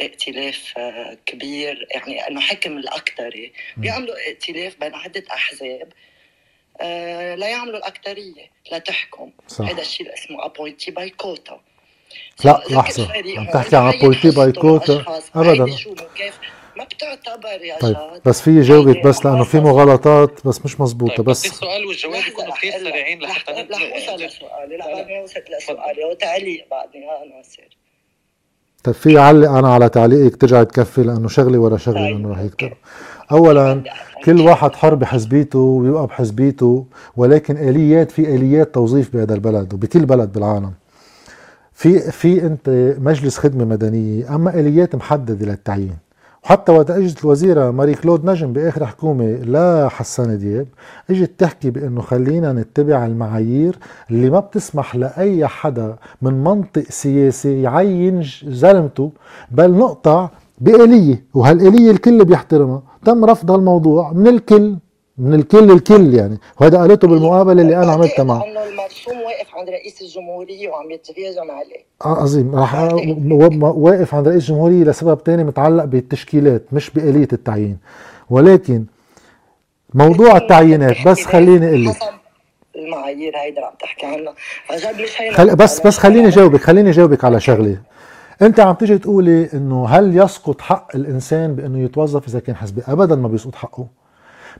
ائتلاف 0.00 0.72
آه 0.78 1.16
كبير. 1.26 1.86
يعني 1.94 2.28
إنه 2.28 2.40
حكم 2.40 2.78
الاكثريه 2.78 3.52
بيعملوا 3.76 4.16
ائتلاف 4.16 4.76
بين 4.80 4.94
عده 4.94 5.24
احزاب 5.30 5.92
آه 6.80 7.34
لا 7.34 7.48
يعملوا 7.48 7.78
الاكثريه 7.78 8.50
لا 8.72 8.78
تحكم. 8.78 9.30
صح. 9.48 9.64
هذا 9.64 9.80
الشيء 9.82 10.06
اللي 10.06 10.14
اسمه 10.18 10.44
ابوينتي 10.44 10.90
باي 10.90 11.10
كوتا 11.10 11.60
لا 12.44 12.62
لحظة. 12.70 13.12
عم 13.38 13.46
تحكي 13.46 13.76
عن 13.76 13.92
appointee 13.92 14.34
by 14.34 14.60
quota 14.60 15.10
أبداً. 15.36 15.76
كيف 16.16 16.38
ما 16.78 16.84
بتعتبر 16.84 17.64
يا 17.64 17.78
طيب 17.78 17.94
جاد 17.96 18.20
بس 18.24 18.40
في 18.40 18.60
جاوبك 18.60 18.96
هيدي 18.96 19.08
بس 19.08 19.26
لأنه 19.26 19.44
في. 19.44 19.60
مغالطات 19.60 20.46
بس 20.46 20.64
مش 20.64 20.80
مزبوطة 20.80 21.14
طيب 21.16 21.26
بس 21.26 21.46
السؤال 21.46 21.86
والجواب 21.86 22.22
يكونوا 22.28 22.54
كثير. 22.54 22.72
سريعين 22.72 23.20
لحتى 23.22 23.52
رح 23.52 23.58
اوصل 23.58 24.24
لسؤالي 24.24 24.78
ما 24.78 25.22
وصلت 25.24 25.44
لسؤالي 25.62 26.04
وتعليق 26.10 26.66
بعدني 26.70 27.04
ها 27.04 27.36
ناصر 27.38 27.76
طيب 28.84 28.94
في 28.94 29.18
علق 29.18 29.50
أنا 29.50 29.74
على 29.74 29.88
تعليقك 29.88 30.36
ترجع 30.36 30.62
تكفي 30.62 31.02
لأنه 31.02 31.28
شغلي 31.28 31.58
ورا 31.58 31.76
شغلي 31.76 31.98
طيب، 31.98 32.16
لأنه 32.16 32.30
رح 32.32 32.38
يكتب. 32.40 32.72
اولا 33.32 33.82
كل 34.24 34.40
واحد 34.40 34.74
حر 34.74 34.94
بحزبيته 34.94 35.58
ويبقى 35.58 36.06
بحزبيته 36.06 36.86
ولكن 37.16 37.56
آليات 37.56 38.10
في 38.10 38.34
آليات 38.34 38.74
توظيف 38.74 39.16
بهذا 39.16 39.34
البلد 39.34 39.74
وبكل 39.74 40.06
بلد 40.06 40.32
بالعالم. 40.32 40.72
في 41.74 41.98
في 42.10 42.42
أنت 42.46 42.94
مجلس 42.98 43.38
خدمة 43.38 43.64
مدنية 43.64 44.34
أما 44.34 44.54
آليات 44.60 44.94
محددة 44.94 45.46
للتعيين. 45.46 45.96
وحتى 46.44 46.72
وقت 46.72 46.90
إجت 46.90 47.24
الوزيرة 47.24 47.70
ماري 47.70 47.94
كلود 47.94 48.24
نجم 48.24 48.52
بآخر 48.52 48.86
حكومة 48.86 49.24
لا 49.24 49.88
حسان 49.88 50.38
دياب 50.38 50.66
إجت 51.10 51.30
تحكي 51.38 51.70
بأنه 51.70 52.00
خلينا 52.00 52.52
نتبع 52.52 53.06
المعايير 53.06 53.78
اللي 54.10 54.30
ما 54.30 54.40
بتسمح 54.40 54.96
لأي 54.96 55.46
حدا 55.46 55.96
من 56.22 56.44
منطق 56.44 56.82
سياسي 56.88 57.62
يعين 57.62 58.22
زلمته 58.46 59.10
بل 59.50 59.70
نقطع 59.70 60.28
بآلية 60.60 61.24
وهالآلية 61.34 61.90
الكل 61.90 62.24
بيحترمها. 62.24 62.82
تم 63.04 63.24
رفض 63.24 63.50
هالموضوع 63.50 64.12
من 64.12 64.26
الكل. 64.28 64.76
من 65.22 65.34
الكل 65.34 65.70
الكل 65.70 66.14
يعني. 66.14 66.38
وهذا 66.60 66.78
قالته 66.78 67.08
بالمقابلة 67.08 67.62
اللي 67.62 67.76
أنا 67.76 67.92
عملتها 67.92 68.22
معه 68.22 68.36
إنه 68.44 68.64
المرسوم 68.64 69.16
واقف 69.26 69.54
عند 69.54 69.68
رئيس 69.68 70.02
الجمهورية 70.02 70.68
وعم 70.68 70.90
يتهاجم 70.90 71.50
عليه. 71.50 71.84
آه 72.04 72.22
عظيم. 72.22 72.54
راح 72.56 72.74
و- 72.94 73.84
واقف 73.88 74.14
عند 74.14 74.28
رئيس 74.28 74.42
الجمهورية 74.42 74.84
لسبب 74.84 75.24
تاني 75.24 75.44
متعلق 75.44 75.84
بالتشكيلات 75.84 76.62
مش 76.72 76.90
بآلية 76.90 77.28
التعيين. 77.32 77.78
ولكن 78.30 78.84
موضوع 79.94 80.36
التعيينات 80.36 80.96
بس 81.06 81.24
خليني 81.24 81.68
أقول 81.68 81.84
لك. 81.86 81.96
المعايير 82.76 83.36
هيدا 83.36 83.64
عم 83.66 83.72
تحكي 83.80 84.06
عنها 84.06 84.34
فجد 84.66 85.00
مش 85.02 85.20
هي 85.22 85.30
خل... 85.30 85.56
بس 85.56 85.80
بس 85.86 85.98
خليني 85.98 86.28
جاوبك 86.28 86.60
خليني 86.60 86.90
جاوبك 86.90 87.24
على 87.24 87.40
شغلة. 87.40 87.76
أنت 88.42 88.60
عم 88.60 88.74
تيجي 88.74 88.98
تقولي 88.98 89.48
إنه 89.54 89.88
هل 89.88 90.18
يسقط 90.18 90.60
حق 90.60 90.96
الإنسان 90.96 91.54
بإنه 91.54 91.78
يتوظف 91.84 92.28
إذا 92.28 92.40
كان 92.40 92.56
حزبي؟ 92.56 92.82
ابدا 92.88 93.16
ما 93.16 93.28
بيسقط 93.28 93.54
حقه. 93.54 93.86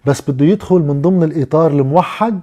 بس 0.07 0.31
بده 0.31 0.47
يدخل 0.47 0.79
من 0.79 1.03
ضمن 1.03 1.23
الإطار 1.23 1.71
الموحد 1.71 2.41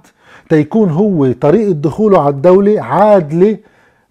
تيكون 0.48 0.90
هو 0.90 1.32
طريقه 1.32 1.72
دخوله 1.72 2.20
على 2.20 2.28
الدولة 2.28 2.82
عادلة 2.82 3.56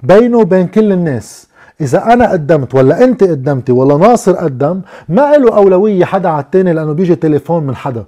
بينه 0.03 0.37
وبين 0.37 0.67
كل 0.67 0.91
الناس. 0.91 1.47
إذا 1.81 2.13
أنا 2.13 2.31
قدمت 2.31 2.75
ولا 2.75 3.03
أنت 3.03 3.23
قدمتي 3.23 3.71
ولا 3.71 3.97
ناصر 3.97 4.35
قدم 4.35 4.81
ما 5.09 5.37
له 5.37 5.55
أولوية 5.55 6.05
حدا 6.05 6.29
على 6.29 6.43
التاني 6.43 6.73
لأنه 6.73 6.93
بيجي 6.93 7.15
تليفون 7.15 7.63
من 7.63 7.75
حدا. 7.75 8.03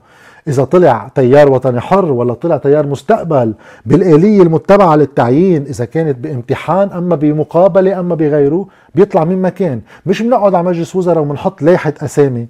إذا 0.48 0.64
طلع 0.64 1.12
تيار 1.16 1.52
وطني 1.52 1.80
حر 1.80 2.06
ولا 2.06 2.34
طلع 2.34 2.58
تيار 2.58 2.88
مستقبل 2.88 3.54
بالآلية 3.86 4.42
المتبعة 4.42 4.96
للتعيين 4.96 5.66
إذا 5.66 5.86
كانت 5.86 6.18
بامتحان 6.18 6.90
أما 6.92 7.16
بمقابلة 7.16 8.00
أما 8.00 8.16
بغيره 8.16 8.68
بيطلع 8.96 9.24
من 9.24 9.42
مكان. 9.42 9.82
مش 10.06 10.22
بنقعد 10.22 10.56
على 10.56 10.68
مجلس 10.68 10.96
وزراء 10.96 11.24
وبنحط 11.24 11.62
لائحة 11.62 11.94
أسامي. 12.02 12.48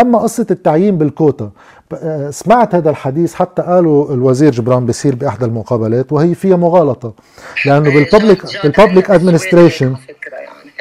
أما 0.00 0.18
قصة 0.18 0.46
التعيين 0.50 0.98
بالكوتا 0.98 1.50
آه، 1.94 2.30
سمعت 2.30 2.74
هذا 2.74 2.90
الحديث 2.90 3.34
حتى 3.34 3.62
قالوا 3.62 4.14
الوزير 4.14 4.52
جبران 4.52 4.86
بصير 4.86 5.14
باحدى 5.14 5.44
المقابلات 5.44 6.12
وهي 6.12 6.34
فيها 6.34 6.56
مغالطة 6.56 7.12
لأنه 7.66 7.94
بالببليك 7.94 8.42
بالببليك 8.62 9.10
هيدا 9.10 9.36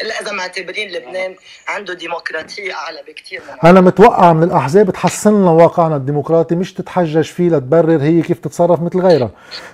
الا 0.04 0.22
اذا 0.22 0.32
معتبرين 0.32 0.91
لبنان 0.91 1.36
عنده 1.68 1.93
ديمقراطية 1.93 2.74
أعلى 2.74 2.97
بكثير 3.08 3.41
أنا 3.64 3.82
متوقع 3.82 4.34
من 4.34 4.43
الأحزاب 4.43 4.91
تحسن 4.91 5.41
لنا 5.41 5.52
واقعنا 5.52 5.95
الديمقراطي 5.95 6.56
مش 6.56 6.74
تتحجج 6.74 7.22
فيه 7.24 7.50
لتبرر 7.50 8.02
هي 8.02 8.22
كيف 8.22 8.39
تتصرف 8.39 8.82
مثل 8.82 9.00
غيرها. 9.00 9.32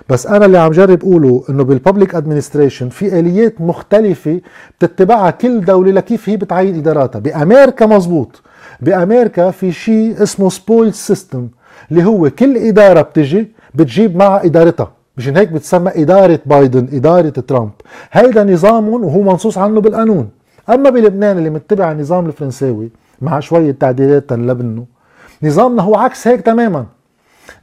بس 0.08 0.26
أنا 0.26 0.46
اللي 0.46 0.58
عم 0.58 0.70
جرب 0.70 1.02
أقوله 1.02 1.44
إنه 1.50 1.64
بال 1.64 1.76
public 1.76 2.14
administration 2.14 2.88
في 2.88 3.18
آليات 3.18 3.60
مختلفة 3.60 4.40
بتتبعها 4.78 5.30
كل 5.30 5.64
دولة 5.64 5.92
لكيف 5.92 6.28
هي 6.28 6.36
بتعين 6.36 6.78
إداراتها. 6.78 7.18
بأمريكا 7.18 7.86
مزبوط. 7.86 8.42
بأمريكا 8.80 9.50
في 9.50 9.72
شيء 9.72 10.22
اسمه 10.22 10.50
spoil 10.50 10.94
system 10.94 11.48
اللي 11.90 12.04
هو 12.04 12.30
كل 12.30 12.56
إدارة 12.56 13.00
بتجي 13.02 13.52
بتجيب 13.74 14.16
معها 14.16 14.44
إدارتها. 14.44 14.95
مشان 15.16 15.36
هيك 15.36 15.48
بتسمى 15.48 15.92
إدارة 15.94 16.40
بايدن 16.46 16.88
إدارة 16.92 17.28
ترامب. 17.28 17.70
هيدا 18.12 18.44
نظام 18.44 18.88
وهو 18.88 19.22
منصوص 19.22 19.58
عنه 19.58 19.80
بالقانون. 19.80 20.28
أما 20.68 20.90
بلبنان 20.90 21.38
اللي 21.38 21.50
متبع 21.50 21.92
النظام 21.92 22.26
الفرنساوي 22.26 22.90
مع 23.20 23.40
شوية 23.40 23.72
تعديلات 23.80 24.30
تنلبنه 24.30 24.84
نظامنا 25.42 25.82
هو 25.82 25.94
عكس 25.96 26.28
هيك 26.28 26.40
تماما. 26.40 26.86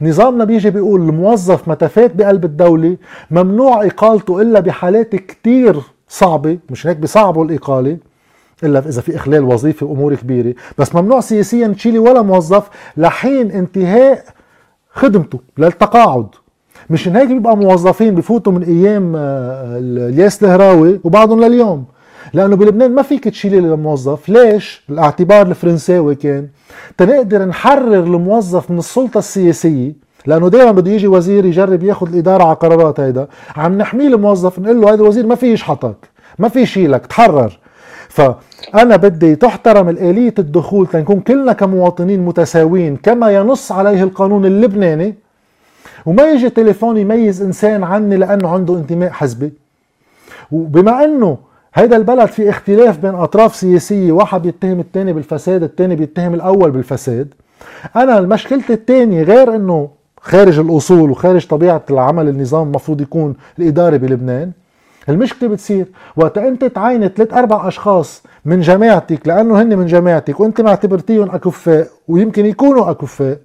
نظامنا 0.01 0.43
بيجي 0.43 0.69
بيقول 0.69 1.01
الموظف 1.01 1.67
متى 1.67 1.87
فات 1.87 2.15
بقلب 2.15 2.45
الدولة 2.45 2.97
ممنوع 3.31 3.85
إقالته 3.85 4.41
إلا 4.41 4.59
بحالات 4.59 5.15
كتير 5.15 5.81
صعبة 6.07 6.57
مش 6.69 6.87
هيك 6.87 6.97
بيصعبوا 6.97 7.45
الإقالة 7.45 7.97
إلا 8.63 8.79
إذا 8.79 9.01
في 9.01 9.15
إخلال 9.15 9.43
وظيفي 9.43 9.85
وأمور 9.85 10.15
كبيرة. 10.15 10.53
بس 10.77 10.95
ممنوع 10.95 11.19
سياسيا 11.19 11.67
تشيلي 11.67 11.99
ولا 11.99 12.21
موظف 12.21 12.69
لحين 12.97 13.51
انتهاء 13.51 14.25
خدمته 14.91 15.39
للتقاعد. 15.57 16.27
مشان 16.89 17.15
هيك 17.15 17.27
بيبقى 17.27 17.57
موظفين 17.57 18.15
بفوتوا 18.15 18.53
من 18.53 18.63
أيام 18.63 19.13
آه، 19.15 19.77
الياس 19.79 20.43
الهراوي 20.43 20.99
وبعضهم 21.03 21.43
لليوم. 21.43 21.85
لأنه 22.33 22.55
بلبنان 22.55 22.91
ما 22.91 23.01
فيك 23.01 23.27
تشيلي 23.27 23.57
الموظف. 23.57 24.29
ليش؟ 24.29 24.83
الاعتبار 24.89 25.47
الفرنساوي 25.47 26.15
كان 26.15 26.47
تنقدر 26.97 27.45
نحرر 27.45 28.03
الموظف 28.03 28.71
من 28.71 28.77
السلطة 28.77 29.17
السياسية 29.17 29.93
لأنه 30.25 30.49
دائما 30.49 30.71
بده 30.71 30.91
يجي 30.91 31.07
وزير 31.07 31.45
يجرب 31.45 31.83
ياخذ 31.83 32.07
الإدارة 32.07 32.43
على 32.43 32.55
قرارات 32.55 32.99
هيدا. 32.99 33.27
عم 33.55 33.77
نحميه 33.77 34.07
الموظف 34.07 34.59
نقول 34.59 34.81
له 34.81 34.87
هذا 34.89 34.95
الوزير 34.95 35.25
ما 35.25 35.35
في 35.35 35.53
يشحطك 35.53 35.95
ما 36.39 36.49
في 36.49 36.59
يشيلك 36.61 37.05
تحرر. 37.05 37.59
فأنا 38.09 38.95
بدي 38.95 39.35
تحترم 39.35 39.89
الآلية 39.89 40.33
الدخول 40.39 40.87
تنكون 40.87 41.19
كلنا 41.19 41.53
كمواطنين 41.53 42.25
متساويين 42.25 42.95
كما 42.97 43.31
ينص 43.31 43.71
عليه 43.71 44.03
القانون 44.03 44.45
اللبناني. 44.45 45.15
وما 46.05 46.31
يجي 46.31 46.49
تليفون 46.49 46.97
يميز 46.97 47.41
إنسان 47.41 47.83
عني 47.83 48.17
لأنه 48.17 48.49
عنده 48.49 48.77
انتماء 48.77 49.09
حزبي. 49.11 49.53
وبما 50.51 51.05
أنه 51.05 51.37
هيدا 51.73 51.97
البلد 51.97 52.25
في 52.25 52.49
اختلاف 52.49 52.97
بين 52.99 53.15
أطراف 53.15 53.55
سياسية 53.55 54.11
واحد 54.11 54.41
بيتهم 54.41 54.79
الثاني 54.79 55.13
بالفساد 55.13 55.63
الثاني 55.63 55.95
بيتهم 55.95 56.33
الأول 56.33 56.71
بالفساد. 56.71 57.33
أنا 57.95 58.21
مشكلتي 58.21 58.73
الثانية 58.73 59.23
غير 59.23 59.55
أنه 59.55 59.89
خارج 60.21 60.59
الأصول 60.59 61.11
وخارج 61.11 61.47
طبيعة 61.47 61.81
العمل 61.89 62.29
النظام 62.29 62.67
المفروض 62.67 63.01
يكون 63.01 63.35
الإداري 63.59 63.97
بلبنان. 63.97 64.51
المشكلة 65.09 65.49
بتصير 65.49 65.85
وقت 66.15 66.37
أنت 66.37 66.65
تعيني 66.65 67.09
ثلاث 67.09 67.33
أربع 67.33 67.67
أشخاص 67.67 68.23
من 68.45 68.59
جماعتك 68.59 69.27
لأنه 69.27 69.61
هن 69.61 69.77
من 69.77 69.85
جماعتك 69.85 70.39
وأنت 70.39 70.61
معتبرتيهم 70.61 71.31
أكفاء 71.31 71.87
ويمكن 72.07 72.45
يكونوا 72.45 72.91
أكفاء 72.91 73.37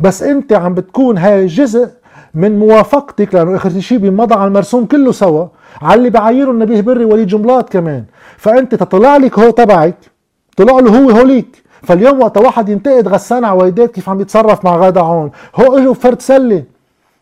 بس 0.00 0.22
انت 0.22 0.52
عم 0.52 0.74
بتكون 0.74 1.18
هاي 1.18 1.46
جزء 1.46 1.88
من 2.34 2.58
موافقتك 2.58 3.34
لأنه 3.34 3.56
آخر 3.56 3.80
شيء 3.80 3.98
بينمضى 3.98 4.34
على 4.34 4.48
المرسوم 4.48 4.84
كله 4.86 5.12
سوا 5.12 5.46
على 5.82 5.98
اللي 5.98 6.10
بعيره 6.10 6.50
النبيه 6.50 6.80
بري 6.80 7.04
وليد 7.04 7.26
جملات 7.26 7.70
كمان. 7.70 8.04
فأنت 8.36 8.74
تطلع 8.74 9.16
لك 9.16 9.38
هو 9.38 9.50
تبعك 9.50 9.96
طلع 10.56 10.78
له 10.78 10.98
هو 10.98 11.10
هوليك. 11.10 11.62
فاليوم 11.82 12.20
وقت 12.20 12.36
واحد 12.38 12.68
ينتقد 12.68 13.08
غسان 13.08 13.44
عويدات 13.44 13.90
كيف 13.90 14.08
عم 14.08 14.20
يتصرف 14.20 14.64
مع 14.64 14.76
غادة 14.76 15.00
عون 15.00 15.30
هو 15.56 15.78
إجوا 15.78 15.94
فرد 15.94 16.20
سلة. 16.22 16.64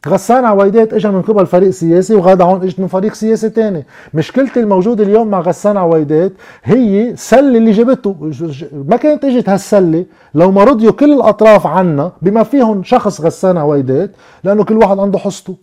غسان 0.09 0.45
عويدات 0.45 0.93
اجى 0.93 1.09
من 1.09 1.23
قبل 1.23 1.47
فريق 1.47 1.71
سياسي 1.71 2.15
وغاده 2.15 2.45
عون 2.45 2.63
إجت 2.63 2.81
من 2.81 2.87
فريق 2.87 3.13
سياسي 3.15 3.51
تاني. 3.51 3.85
مشكلتي 4.15 4.61
الموجودة 4.61 5.05
اليوم 5.05 5.29
مع 5.29 5.41
غسان 5.41 5.77
عويدات 5.77 6.33
هي 6.65 7.11
السله 7.11 7.59
اللي 7.59 7.73
جابته. 7.73 8.33
ما 8.73 8.97
كانت 8.97 9.25
إجت 9.25 9.49
هالسلة 9.49 10.05
لو 10.35 10.51
ما 10.51 10.65
رضيوا 10.65 10.93
كل 10.93 11.13
الأطراف 11.13 11.67
عنا 11.67 12.13
بما 12.23 12.43
فيهم 12.43 12.85
شخص 12.85 13.21
غسان 13.21 13.57
عويدات 13.57 14.11
لأنه 14.45 14.65
كل 14.65 14.77
واحد 14.77 14.99
عنده 14.99 15.19
حصته 15.19 15.57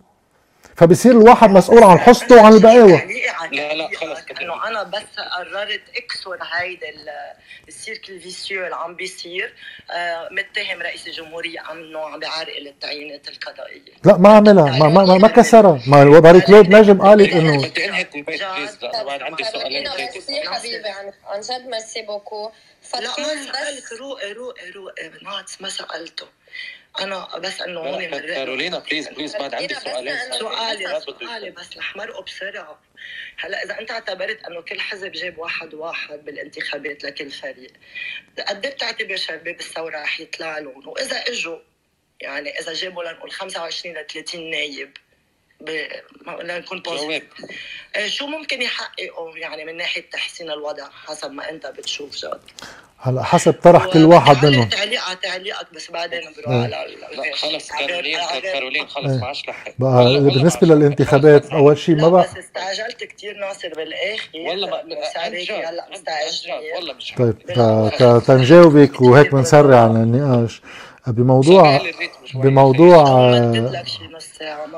فبصير 0.76 1.12
الواحد 1.12 1.50
مسؤول 1.50 1.82
عن 1.82 1.98
حصته 1.98 2.36
وعن 2.36 2.52
البقاوة. 2.52 3.02
لا 3.52 3.74
لا 3.74 3.88
خلص 4.00 4.18
إنه 4.42 4.68
أنا 4.68 4.82
بس 4.82 5.14
قررت 5.36 5.82
أكسر 5.96 6.38
هيدا 6.58 6.86
ال 7.74 7.81
cercle 7.81 8.20
vicieux 8.20 8.64
اللي 8.64 8.76
عم 8.76 8.94
بيصير. 8.94 9.54
آه، 9.90 10.28
متهم 10.30 10.82
رئيس 10.82 11.06
الجمهورية 11.06 11.72
انه 11.72 11.98
عم 11.98 12.18
بيعرقل 12.18 12.66
التعيينات 12.66 13.28
القضائية. 13.28 13.92
لا 14.04 14.16
ما 14.16 14.28
عملها. 14.28 14.78
ما 14.78 14.88
ما, 14.88 15.18
ما 15.18 15.28
كسرها. 15.28 15.82
ما 15.86 16.04
وماري 16.04 16.40
كلود 16.40 16.68
نجم 16.68 17.02
قالت 17.02 17.32
انه 17.32 17.68
بدي 17.68 17.84
انهي 17.88 18.06
البيت 18.14 18.42
بعد 19.06 19.22
عندي 19.22 19.44
سؤالين. 19.44 19.88
حبيبي 20.46 20.88
عن 21.26 21.40
جد 21.40 21.66
ميرسي 21.66 22.02
بوكو. 22.02 22.50
لا 22.94 23.00
ما 23.00 23.52
سألك 23.52 23.92
روقي 24.00 24.32
روقي 24.32 24.70
روقي 24.70 25.10
ناتس 25.22 25.62
ما 25.62 25.68
سألته. 25.68 26.26
أنا 27.00 27.38
بس 27.38 27.60
إنه 27.60 27.80
هون 27.80 28.04
كارولينا 28.20 28.78
بليز 28.78 29.08
بليز 29.08 29.36
بعد 29.36 29.54
عندي 29.54 29.74
سؤالين. 29.74 30.16
سؤالي 30.38 31.00
سؤالي 31.00 31.50
بس 31.50 31.76
رح 31.76 31.96
مرقوا 31.96 32.22
بسرعة. 32.22 32.78
هلا 33.36 33.64
إذا 33.64 33.80
أنت 33.80 33.90
اعتبرت 33.90 34.44
إنه 34.44 34.60
كل 34.60 34.80
حزب 34.80 35.12
جاب 35.12 35.38
واحد 35.38 35.74
واحد 35.74 36.24
بالانتخابات 36.24 37.04
لكل 37.04 37.30
فريق 37.30 37.72
قد 38.48 38.66
إيه 38.66 38.74
بتعتبر 38.74 39.16
شباب 39.16 39.60
الثوره 39.60 40.02
رح 40.02 40.20
يطلع 40.20 40.58
لهم؟ 40.58 40.88
وإذا 40.88 41.16
إجوا 41.16 41.58
يعني 42.20 42.58
إذا 42.58 42.72
جابوا 42.72 43.04
لنقول 43.04 43.30
25 43.30 43.96
ل 43.96 44.06
30 44.06 44.50
نايب 44.50 44.96
ب... 45.60 45.86
لنكون 46.42 46.80
positive 46.82 47.30
آه، 47.96 48.06
شو 48.06 48.26
ممكن 48.26 48.62
يحققوا 48.62 49.38
يعني 49.38 49.64
من 49.64 49.76
ناحية 49.76 50.10
تحسين 50.10 50.50
الوضع 50.50 50.90
حسب 50.90 51.30
ما 51.32 51.50
أنت 51.50 51.66
بتشوف 51.66 52.16
جد؟ 52.16 52.40
هلا 52.98 53.22
حسب 53.22 53.52
طرح 53.52 53.86
كل 53.86 54.04
واحد 54.04 54.46
منهم. 54.46 54.68
تعليقك 54.68 55.18
تعليقك 55.22 55.66
بس 55.76 55.90
بعدين 55.90 56.20
بروح 56.36 56.56
على 56.56 56.76
خلص 57.34 57.68
كارولين 57.72 58.18
كارولين 58.52 58.86
خلص 58.88 59.12
ما 59.12 59.26
عادش 59.26 59.48
لحق 59.48 59.70
بقى 59.78 60.20
بالنسبة 60.20 60.66
للانتخابات 60.66 61.52
أول 61.52 61.78
شيء 61.78 61.96
ما 61.96 62.08
بقى 62.08 62.22
بس 62.22 62.36
استعجلت 62.36 63.04
كثير 63.04 63.36
ناصر 63.36 63.68
بالآخر. 63.68 64.28
والله 64.34 64.66
ما 64.70 64.76
هلا 65.70 65.86
مستعجل 65.92 66.52
والله 66.76 66.94
مش 66.94 67.14
طيب 67.18 68.22
تنجاوبك 68.26 69.00
وهيك 69.00 69.32
بنسرع 69.32 69.80
على 69.80 69.92
النقاش. 69.92 70.62
بموضوع 71.06 71.80
بموضوع 72.34 73.28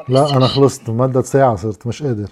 لا 0.09 0.31
أنا 0.37 0.47
خلصت 0.47 0.89
مدة 0.89 1.23
ساعة 1.23 1.57
صرت 1.57 1.87
مش 1.87 2.03
قادر. 2.03 2.29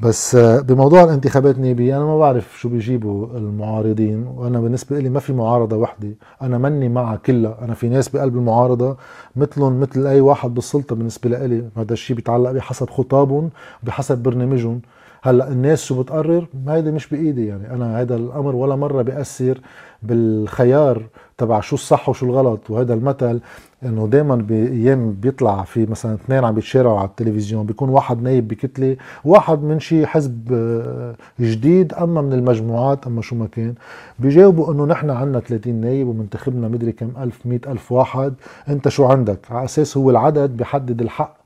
بس 0.00 0.36
بموضوع 0.36 1.04
الانتخابات 1.04 1.56
النيابية 1.56 1.96
أنا 1.96 2.04
ما 2.04 2.18
بعرف 2.18 2.58
شو 2.60 2.68
بيجيبوا 2.68 3.26
المعارضين 3.26 4.26
وأنا 4.26 4.60
بالنسبة 4.60 4.98
لي 4.98 5.08
ما 5.08 5.20
في 5.20 5.32
معارضة 5.32 5.76
وحدة 5.76 6.08
أنا 6.42 6.58
مني 6.58 6.88
معها 6.88 7.16
كلها 7.16 7.58
أنا 7.62 7.74
في 7.74 7.88
ناس 7.88 8.08
بقلب 8.08 8.36
المعارضة 8.36 8.96
مثلهم 9.36 9.80
مثل 9.80 10.06
أي 10.06 10.20
واحد 10.20 10.54
بالسلطة 10.54 10.96
بالنسبة 10.96 11.30
لي 11.46 11.64
هذا 11.76 11.92
الشيء 11.92 12.16
بيتعلق 12.16 12.50
بحسب 12.50 12.90
خطابهم 12.90 13.50
وبحسب 13.82 14.18
برنامجهم. 14.18 14.80
هلأ 15.22 15.48
الناس 15.48 15.84
شو 15.84 16.02
بتقرر؟ 16.02 16.46
هيدا 16.68 16.90
مش 16.90 17.08
بإيدي 17.08 17.46
يعني 17.46 17.70
أنا 17.70 18.00
هذا 18.00 18.16
الأمر 18.16 18.56
ولا 18.56 18.76
مرة 18.76 19.02
بياثر 19.02 19.60
بالخيار 20.02 21.02
تبع 21.38 21.60
شو 21.60 21.76
الصح 21.76 22.08
وشو 22.08 22.26
الغلط 22.26 22.70
وهذا 22.70 22.94
المثل 22.94 23.40
إنه 23.84 24.06
دائما 24.06 24.36
بايام 24.36 25.12
بيطلع 25.12 25.62
في 25.62 25.86
مثلا 25.86 26.14
اثنين 26.14 26.44
عم 26.44 26.54
بيتشارعوا 26.54 26.98
على 26.98 27.08
التلفزيون 27.08 27.66
بيكون 27.66 27.88
واحد 27.88 28.22
نايب 28.22 28.48
بكتلة 28.48 28.96
واحد 29.24 29.62
من 29.62 29.80
شي 29.80 30.06
حزب 30.06 30.52
آه، 30.52 31.14
جديد 31.40 31.94
أما 31.94 32.22
من 32.22 32.32
المجموعات 32.32 33.06
أما 33.06 33.22
شو 33.22 33.36
ما 33.36 33.46
كان. 33.46 33.74
بيجاوبوا 34.18 34.72
إنه 34.72 34.84
نحن 34.86 35.10
عندنا 35.10 35.40
30 35.40 35.74
نايب 35.74 36.08
ومنتخبنا 36.08 36.68
مدري 36.68 36.92
كم 36.92 37.10
ألف 37.22 37.46
مئة 37.46 37.72
ألف 37.72 37.92
واحد. 37.92 38.34
أنت 38.68 38.88
شو 38.88 39.04
عندك؟ 39.04 39.38
على 39.50 39.64
أساس 39.64 39.96
هو 39.96 40.10
العدد 40.10 40.56
بيحدد 40.56 41.02
الحق. 41.02 41.36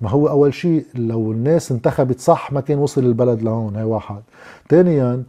ما 0.00 0.10
هو 0.10 0.28
أول 0.28 0.54
شيء 0.54 0.84
لو 0.94 1.32
الناس 1.32 1.72
انتخبت 1.72 2.20
صح 2.20 2.52
ما 2.52 2.60
كان 2.60 2.78
وصل 2.78 3.04
البلد 3.04 3.42
لهون 3.42 3.76
هاي 3.76 3.84
واحد. 3.84 4.20
ثانيا 4.68 5.22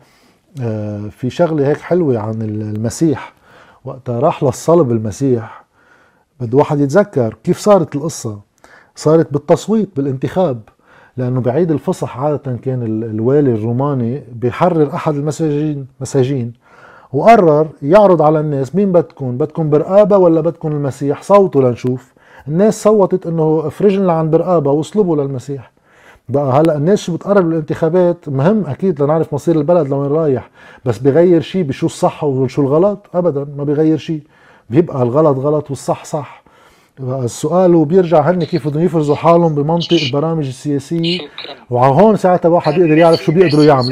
آه، 0.61 1.07
في 1.07 1.29
شغلة 1.29 1.67
هيك 1.67 1.77
حلوة 1.77 2.19
عن 2.19 2.41
المسيح. 2.41 3.33
وقتها 3.85 4.19
راح 4.19 4.43
للصلب 4.43 4.91
المسيح. 4.91 5.60
بده 6.41 6.57
واحد 6.57 6.79
يتذكر 6.79 7.37
كيف 7.43 7.57
صارت 7.59 7.95
القصة. 7.95 8.39
صارت 8.95 9.33
بالتصويت 9.33 9.89
بالانتخاب 9.95 10.61
لأنه 11.17 11.41
بعيد 11.41 11.71
الفصح 11.71 12.19
عادة 12.19 12.55
كان 12.57 12.83
الوالي 13.03 13.53
الروماني 13.53 14.23
بيحرر 14.33 14.93
أحد 14.93 15.15
المساجين 15.15 15.87
مساجين 16.01 16.53
وقرر 17.13 17.67
يعرض 17.81 18.21
على 18.21 18.39
الناس 18.39 18.75
مين 18.75 18.91
بدكم 18.91 19.37
بدكم 19.37 19.69
برقابة 19.69 20.17
ولا 20.17 20.41
بدكم 20.41 20.71
المسيح؟ 20.71 21.21
صوتوا 21.23 21.61
لنشوف. 21.61 22.13
الناس 22.47 22.83
صوتت 22.83 23.27
إنه 23.27 23.63
افرجنا 23.65 24.13
عن 24.13 24.29
برقابة 24.29 24.71
واصلبوا 24.71 25.15
للمسيح. 25.15 25.71
بقى 26.29 26.59
هلأ 26.61 26.77
الناس 26.77 26.99
شو 26.99 27.15
بتقرب 27.15 27.45
بالانتخابات 27.49 28.29
مهم 28.29 28.63
أكيد 28.65 29.01
لنعرف 29.03 29.33
مصير 29.33 29.55
البلد 29.55 29.87
لوين 29.87 30.11
رايح 30.11 30.49
بس 30.85 30.97
بغير 30.97 31.41
شيء 31.41 31.63
بشو 31.63 31.85
الصح 31.85 32.23
وشو 32.23 32.61
الغلط؟ 32.61 33.07
ابدا 33.13 33.47
ما 33.57 33.63
بغير 33.63 33.97
شيء 33.97 34.21
بيبقى 34.71 35.03
الغلط 35.03 35.37
غلط 35.37 35.69
والصح 35.69 36.05
صح. 36.05 36.41
السؤال 36.99 37.75
وبيرجع 37.75 38.29
هن 38.31 38.43
كيف 38.43 38.67
بدهم 38.67 38.83
يفرزوا 38.83 39.15
حالهم 39.15 39.55
بمنطق 39.55 39.93
البرامج 40.05 40.47
السياسية. 40.47 41.19
وعلى 41.69 41.93
هون 41.93 42.15
ساعتها 42.15 42.49
واحد 42.49 42.73
بيقدر 42.73 42.97
يعرف 42.97 43.23
شو 43.23 43.31
بيقدروا 43.31 43.63
يعملوا. 43.63 43.89